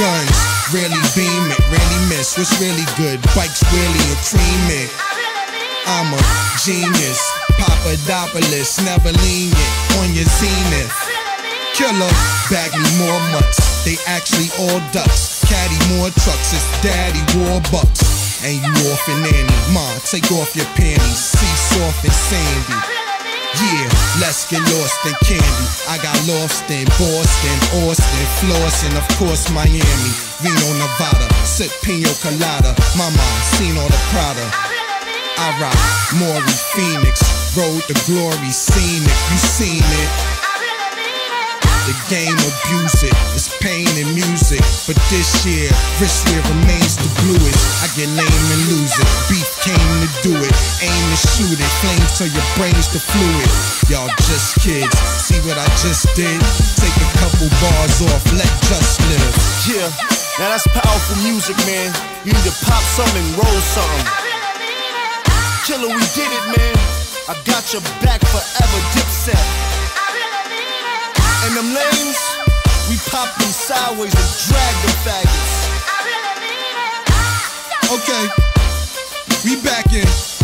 Guns, 0.00 0.32
really 0.72 0.96
beam 1.12 1.44
it, 1.52 1.60
really 1.68 2.00
miss. 2.08 2.38
What's 2.40 2.56
really 2.56 2.88
good? 2.96 3.20
Bikes, 3.36 3.60
really 3.68 4.04
a 4.08 4.16
cream 4.24 4.64
it. 4.80 4.90
I'm 5.86 6.08
a 6.14 6.20
genius, 6.64 7.20
Papadopoulos, 7.58 8.80
never 8.84 9.12
lean 9.20 9.52
lenient 9.52 10.00
on 10.00 10.08
your 10.14 10.24
zenith. 10.24 10.96
Killer, 11.74 12.12
bag 12.48 12.72
me 12.72 12.88
more 12.96 13.20
mutts, 13.32 13.84
they 13.84 13.96
actually 14.06 14.48
all 14.58 14.80
ducks. 14.92 15.44
Caddy 15.44 15.76
more 15.96 16.08
trucks, 16.24 16.52
it's 16.56 16.82
daddy 16.82 17.20
war 17.36 17.60
bucks. 17.72 18.09
And 18.42 18.56
you 18.56 18.72
off 18.88 19.04
and 19.08 19.20
Annie, 19.36 19.74
ma, 19.74 19.84
take 20.08 20.32
off 20.32 20.56
your 20.56 20.64
panties, 20.72 21.20
see 21.20 21.54
soft 21.76 22.00
and 22.04 22.12
sandy. 22.12 22.72
Yeah, 23.60 23.84
let's 24.16 24.48
get 24.48 24.64
lost 24.72 24.96
in 25.04 25.12
candy. 25.20 25.66
I 25.84 26.00
got 26.00 26.16
lost 26.24 26.64
in 26.72 26.88
Boston, 26.96 27.56
Austin, 27.84 28.26
Flossin, 28.40 28.96
of 28.96 29.04
course 29.20 29.52
Miami, 29.52 30.12
Reno, 30.40 30.72
Nevada, 30.80 31.28
sip 31.44 31.68
pina 31.82 32.08
colada. 32.24 32.72
Mama, 32.96 33.20
seen 33.60 33.76
all 33.76 33.88
the 33.92 34.00
Prada. 34.08 34.48
I 35.36 35.52
rock 35.60 35.76
Maury 36.16 36.56
Phoenix, 36.72 37.20
road 37.56 37.82
to 37.92 37.94
glory, 38.08 38.50
seen 38.52 39.02
it, 39.04 39.18
you 39.32 39.36
seen 39.36 39.84
it. 39.84 40.29
The 41.88 41.96
game 42.12 42.36
abuse 42.36 43.00
it. 43.02 43.16
It's 43.32 43.48
pain 43.64 43.88
and 43.96 44.12
music. 44.12 44.60
But 44.84 45.00
this 45.08 45.44
year, 45.48 45.72
wrist 45.96 46.28
wear 46.28 46.44
remains 46.52 47.00
the 47.00 47.08
bluest. 47.24 47.60
I 47.80 47.88
get 47.96 48.08
lame 48.12 48.46
and 48.52 48.62
lose 48.68 48.92
it. 48.92 49.08
Beef 49.32 49.48
came 49.64 49.90
to 50.04 50.10
do 50.20 50.32
it. 50.36 50.54
Aim 50.84 51.04
to 51.08 51.18
shoot 51.18 51.56
it. 51.56 51.72
Flames 51.80 52.20
till 52.20 52.30
your 52.30 52.46
brain's 52.60 52.92
the 52.92 53.00
fluid. 53.00 53.50
Y'all 53.88 54.12
just 54.28 54.60
kids. 54.60 54.92
See 55.24 55.40
what 55.48 55.56
I 55.56 55.66
just 55.80 56.04
did? 56.12 56.38
Take 56.76 56.96
a 57.00 57.08
couple 57.18 57.48
bars 57.64 57.98
off. 58.12 58.22
Let 58.36 58.50
just 58.68 59.00
live. 59.08 59.34
Yeah, 59.64 59.88
now 60.38 60.52
that's 60.52 60.68
powerful 60.68 61.16
music, 61.24 61.56
man. 61.64 61.92
You 62.24 62.32
need 62.36 62.46
to 62.46 62.54
pop 62.68 62.84
something, 62.92 63.24
roll 63.40 63.60
something. 63.72 64.06
Killer, 65.64 65.88
we 65.88 66.04
did 66.12 66.28
it, 66.28 66.44
man. 66.52 66.76
I 67.28 67.34
got 67.48 67.72
your 67.72 67.82
back 68.04 68.20
forever, 68.28 68.80
dipset. 68.92 69.79
And 71.42 71.56
them 71.56 71.74
lanes, 71.74 72.20
we 72.88 72.96
pop 73.10 73.34
them 73.38 73.48
sideways 73.48 74.14
and 74.14 74.30
drag 74.48 74.74
the 74.84 74.92
faggots. 75.04 75.70
Okay, 77.90 78.24
we 79.44 79.60
back 79.62 79.92
in. 79.92 80.39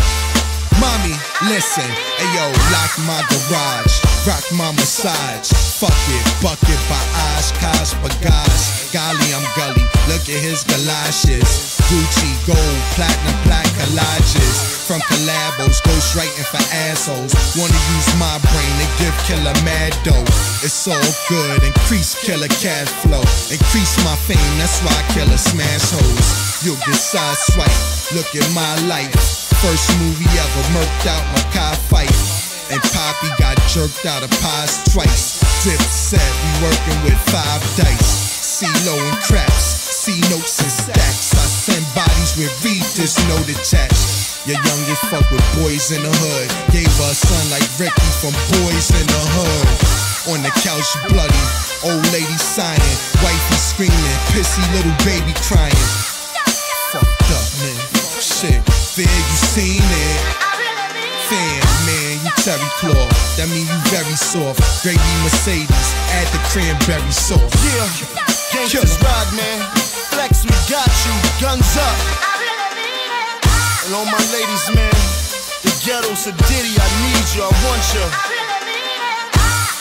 Mommy, 0.87 1.15
listen. 1.51 1.89
Ayo, 2.23 2.47
lock 2.71 2.93
my 3.03 3.19
garage. 3.27 3.95
Rock 4.23 4.45
my 4.55 4.71
massage. 4.79 5.51
Fuck 5.51 5.91
it, 6.15 6.23
bucket 6.39 6.79
by 6.87 7.03
Oshkosh 7.35 7.91
Bagash. 7.99 8.87
Golly, 8.95 9.29
I'm 9.35 9.43
gully. 9.59 9.83
Look 10.07 10.23
at 10.31 10.39
his 10.39 10.63
galoshes. 10.63 11.75
Gucci, 11.91 12.31
gold, 12.47 12.79
platinum, 12.95 13.35
black 13.43 13.67
collages. 13.75 14.87
From 14.87 15.03
collabos, 15.11 15.83
ghostwriting 15.83 16.47
for 16.47 16.63
assholes. 16.87 17.35
Wanna 17.59 17.81
use 17.99 18.09
my 18.15 18.39
brain 18.47 18.73
to 18.79 18.87
give 19.03 19.15
killer 19.27 19.57
mad 19.67 19.91
dough. 20.07 20.31
It's 20.63 20.87
all 20.87 21.11
good. 21.27 21.63
Increase 21.67 22.15
killer 22.23 22.47
cash 22.63 22.87
flow. 23.03 23.27
Increase 23.51 23.95
my 24.07 24.15
fame. 24.23 24.53
That's 24.55 24.79
why 24.87 24.95
killer 25.11 25.35
smash 25.35 25.91
hoes. 25.91 26.63
You'll 26.63 26.79
get 26.87 26.95
side 26.95 27.35
swipe. 27.51 27.75
Look 28.15 28.31
at 28.39 28.47
my 28.55 28.71
life. 28.87 29.36
First 29.61 29.89
movie 29.97 30.29
ever, 30.37 30.63
murked 30.77 31.05
out 31.09 31.25
my 31.33 31.41
car 31.49 31.73
fight. 31.89 32.13
And 32.69 32.81
Poppy 32.93 33.31
got 33.41 33.57
jerked 33.71 34.05
out 34.05 34.21
of 34.21 34.29
pies 34.43 34.83
twice. 34.93 35.41
Dip 35.65 35.81
said 35.81 36.21
we 36.21 36.69
working 36.69 36.99
with 37.03 37.17
five 37.33 37.61
dice. 37.73 38.27
C-Lo 38.59 38.93
and 38.93 39.17
craps, 39.25 39.65
C 40.03 40.21
notes 40.29 40.61
and 40.61 40.71
stacks. 40.71 41.33
I 41.33 41.45
send 41.45 41.85
bodies 41.95 42.37
with 42.37 42.53
read 42.61 42.85
this 42.93 43.17
note 43.29 43.49
attached. 43.49 44.45
Your 44.45 44.61
youngest 44.61 45.03
fuck 45.09 45.25
with 45.31 45.43
boys 45.59 45.91
in 45.91 46.03
the 46.05 46.13
hood. 46.13 46.47
Gave 46.71 46.87
her 46.87 47.09
a 47.09 47.17
son 47.17 47.45
like 47.49 47.67
Ricky 47.81 48.09
from 48.21 48.31
Boys 48.61 48.93
in 48.93 49.05
the 49.09 49.23
Hood. 49.35 49.67
On 50.31 50.39
the 50.43 50.53
couch, 50.63 50.87
bloody. 51.09 51.45
Old 51.83 52.05
lady 52.13 52.37
signing. 52.37 52.97
Wifey 53.25 53.59
screaming. 53.59 54.19
Pissy 54.31 54.63
little 54.71 54.95
baby 55.03 55.33
crying. 55.49 55.75
Fucked 56.93 57.31
up, 57.33 57.47
man. 57.59 57.79
Shit. 58.21 58.76
Fear 58.97 59.05
you 59.05 59.37
seen 59.53 59.77
it. 59.77 60.21
Fan, 61.29 61.61
man, 61.85 62.17
you 62.17 62.33
terry 62.41 62.65
claw. 62.81 63.05
That 63.37 63.45
mean 63.45 63.69
you 63.69 63.79
very 63.93 64.17
soft. 64.17 64.57
Gravy 64.81 64.97
Mercedes, 65.21 65.69
add 66.17 66.25
the 66.33 66.41
cranberry 66.49 67.13
sauce. 67.13 67.45
Yeah, 67.61 67.85
gangsters 68.49 68.97
ride, 68.97 69.29
man. 69.37 69.61
Flex, 70.09 70.49
we 70.49 70.57
got 70.65 70.89
you. 70.89 71.13
Guns 71.37 71.77
up. 71.77 71.97
And 73.85 73.93
all 73.93 74.09
my 74.09 74.17
ladies, 74.33 74.65
man. 74.73 74.97
The 75.61 75.69
ghetto's 75.85 76.25
a 76.25 76.33
ditty. 76.33 76.73
I 76.81 76.89
need 77.05 77.25
you. 77.37 77.45
I 77.45 77.53
want 77.69 77.85
you. 77.93 78.05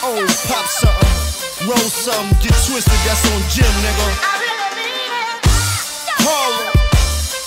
Oh, 0.04 0.28
pop 0.44 0.68
something. 0.68 1.64
Roll 1.64 1.88
something. 1.88 2.36
Get 2.44 2.52
twisted. 2.68 3.00
That's 3.08 3.24
on 3.32 3.40
Jim, 3.48 3.72
nigga. 3.80 4.08
Harlem. 6.20 6.65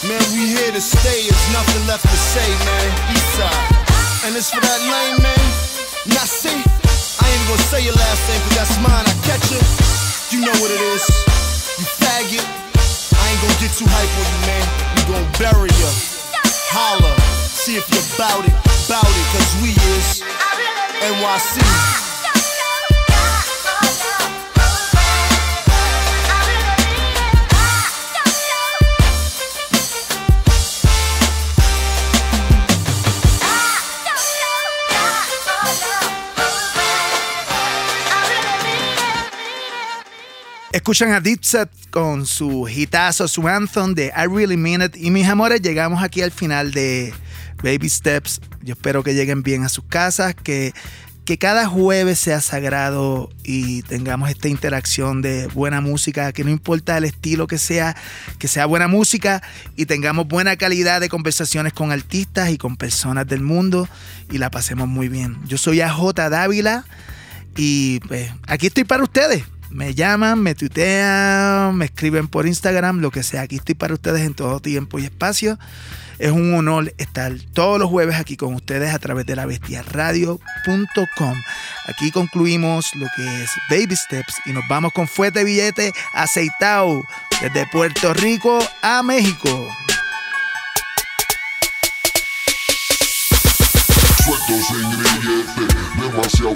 Man, 0.09 0.25
we 0.33 0.49
here 0.49 0.73
to 0.73 0.81
stay. 0.81 1.29
There's 1.29 1.49
nothing 1.53 1.85
left 1.85 2.01
to 2.01 2.17
say, 2.33 2.49
man. 2.65 2.89
Eastside. 3.13 4.25
And 4.25 4.33
it's 4.33 4.49
for 4.49 4.57
that 4.57 4.81
lane, 4.81 5.21
man. 5.21 5.45
Now 6.17 6.25
see, 6.25 6.49
I 6.49 7.25
ain't 7.29 7.45
gonna 7.45 7.69
say 7.69 7.85
your 7.85 7.93
last 7.93 8.17
name, 8.25 8.41
cause 8.41 8.57
that's 8.57 8.75
mine. 8.81 9.05
I 9.05 9.13
catch 9.29 9.53
it. 9.53 9.61
You 10.33 10.41
know 10.41 10.55
what 10.65 10.73
it 10.73 10.81
is. 10.97 11.05
You 11.77 11.85
faggot. 12.01 12.41
I 12.41 13.23
ain't 13.29 13.37
gonna 13.37 13.61
get 13.61 13.69
too 13.77 13.85
hype 13.85 14.09
on 14.17 14.25
you, 14.33 14.41
man. 14.49 14.65
We 14.97 15.01
gon' 15.13 15.29
bury 15.37 15.69
you. 15.77 15.91
Holla. 16.73 17.13
See 17.53 17.77
if 17.77 17.85
you're 17.93 18.09
bout 18.17 18.41
it. 18.49 18.55
Bout 18.89 19.05
it, 19.05 19.27
cause 19.29 19.51
we 19.61 19.77
is 19.93 20.25
NYC. 21.05 22.08
Escuchan 40.71 41.11
a 41.13 41.19
Dipset 41.19 41.67
con 41.89 42.27
su 42.27 42.69
hitazo, 42.69 43.27
su 43.27 43.47
anthem 43.47 43.95
de 43.95 44.13
I 44.15 44.27
Really 44.31 44.55
Mean 44.55 44.83
It. 44.83 44.95
Y 44.97 45.09
mis 45.09 45.27
amores, 45.27 45.63
llegamos 45.63 46.03
aquí 46.03 46.21
al 46.21 46.29
final 46.29 46.71
de 46.71 47.11
Baby 47.63 47.89
Steps. 47.89 48.39
Yo 48.61 48.73
espero 48.73 49.01
que 49.01 49.15
lleguen 49.15 49.41
bien 49.41 49.63
a 49.63 49.69
sus 49.69 49.83
casas, 49.85 50.35
que, 50.35 50.73
que 51.25 51.39
cada 51.39 51.65
jueves 51.65 52.19
sea 52.19 52.39
sagrado 52.39 53.31
y 53.43 53.81
tengamos 53.81 54.29
esta 54.29 54.47
interacción 54.47 55.23
de 55.23 55.47
buena 55.47 55.81
música, 55.81 56.31
que 56.33 56.43
no 56.43 56.51
importa 56.51 56.99
el 56.99 57.05
estilo 57.05 57.47
que 57.47 57.57
sea, 57.57 57.95
que 58.37 58.47
sea 58.47 58.67
buena 58.67 58.87
música 58.87 59.41
y 59.75 59.87
tengamos 59.87 60.27
buena 60.27 60.55
calidad 60.55 61.01
de 61.01 61.09
conversaciones 61.09 61.73
con 61.73 61.91
artistas 61.91 62.51
y 62.51 62.59
con 62.59 62.77
personas 62.77 63.25
del 63.25 63.41
mundo 63.41 63.89
y 64.29 64.37
la 64.37 64.51
pasemos 64.51 64.87
muy 64.87 65.09
bien. 65.09 65.39
Yo 65.47 65.57
soy 65.57 65.81
AJ 65.81 66.13
Dávila 66.29 66.85
y 67.57 68.01
pues 68.01 68.31
aquí 68.45 68.67
estoy 68.67 68.83
para 68.83 69.01
ustedes. 69.01 69.43
Me 69.69 69.93
llaman, 69.93 70.41
me 70.41 70.55
tuitean, 70.55 71.75
me 71.75 71.85
escriben 71.85 72.27
por 72.27 72.47
Instagram, 72.47 72.99
lo 72.99 73.11
que 73.11 73.21
sea. 73.23 73.41
Aquí 73.41 73.57
estoy 73.57 73.75
para 73.75 73.93
ustedes 73.93 74.21
en 74.21 74.33
todo 74.33 74.59
tiempo 74.59 74.97
y 74.97 75.05
espacio. 75.05 75.59
Es 76.17 76.31
un 76.31 76.53
honor 76.53 76.93
estar 76.97 77.31
todos 77.53 77.79
los 77.79 77.87
jueves 77.87 78.15
aquí 78.17 78.35
con 78.35 78.53
ustedes 78.53 78.93
a 78.93 78.99
través 78.99 79.25
de 79.25 79.35
la 79.35 79.45
bestiaradio.com. 79.45 81.41
Aquí 81.87 82.11
concluimos 82.11 82.93
lo 82.95 83.07
que 83.15 83.43
es 83.43 83.51
Baby 83.69 83.95
Steps 83.95 84.35
y 84.45 84.51
nos 84.51 84.63
vamos 84.67 84.91
con 84.91 85.07
fuerte 85.07 85.43
billete 85.43 85.93
aceitado 86.13 87.03
desde 87.41 87.65
Puerto 87.67 88.13
Rico 88.13 88.59
a 88.81 89.01
México. 89.03 89.69
Demasiado 96.01 96.53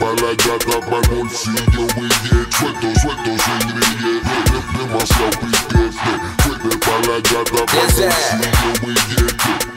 Fuerte 0.00 0.16
pa' 0.16 0.26
la 0.26 0.34
gata, 0.34 0.80
pa' 0.80 0.96
el 0.96 1.08
bolsillo 1.08 1.86
billete 1.94 2.56
Suelto, 2.56 3.00
suelto 3.00 3.30
sin 3.44 3.68
grillete, 3.68 4.36
de- 4.50 4.78
demasiado 4.78 5.30
piquete 5.40 5.90
la 7.06 7.16
gata, 7.20 7.60
el 7.78 7.92
bolsillo 7.94 8.70
billete 8.82 9.69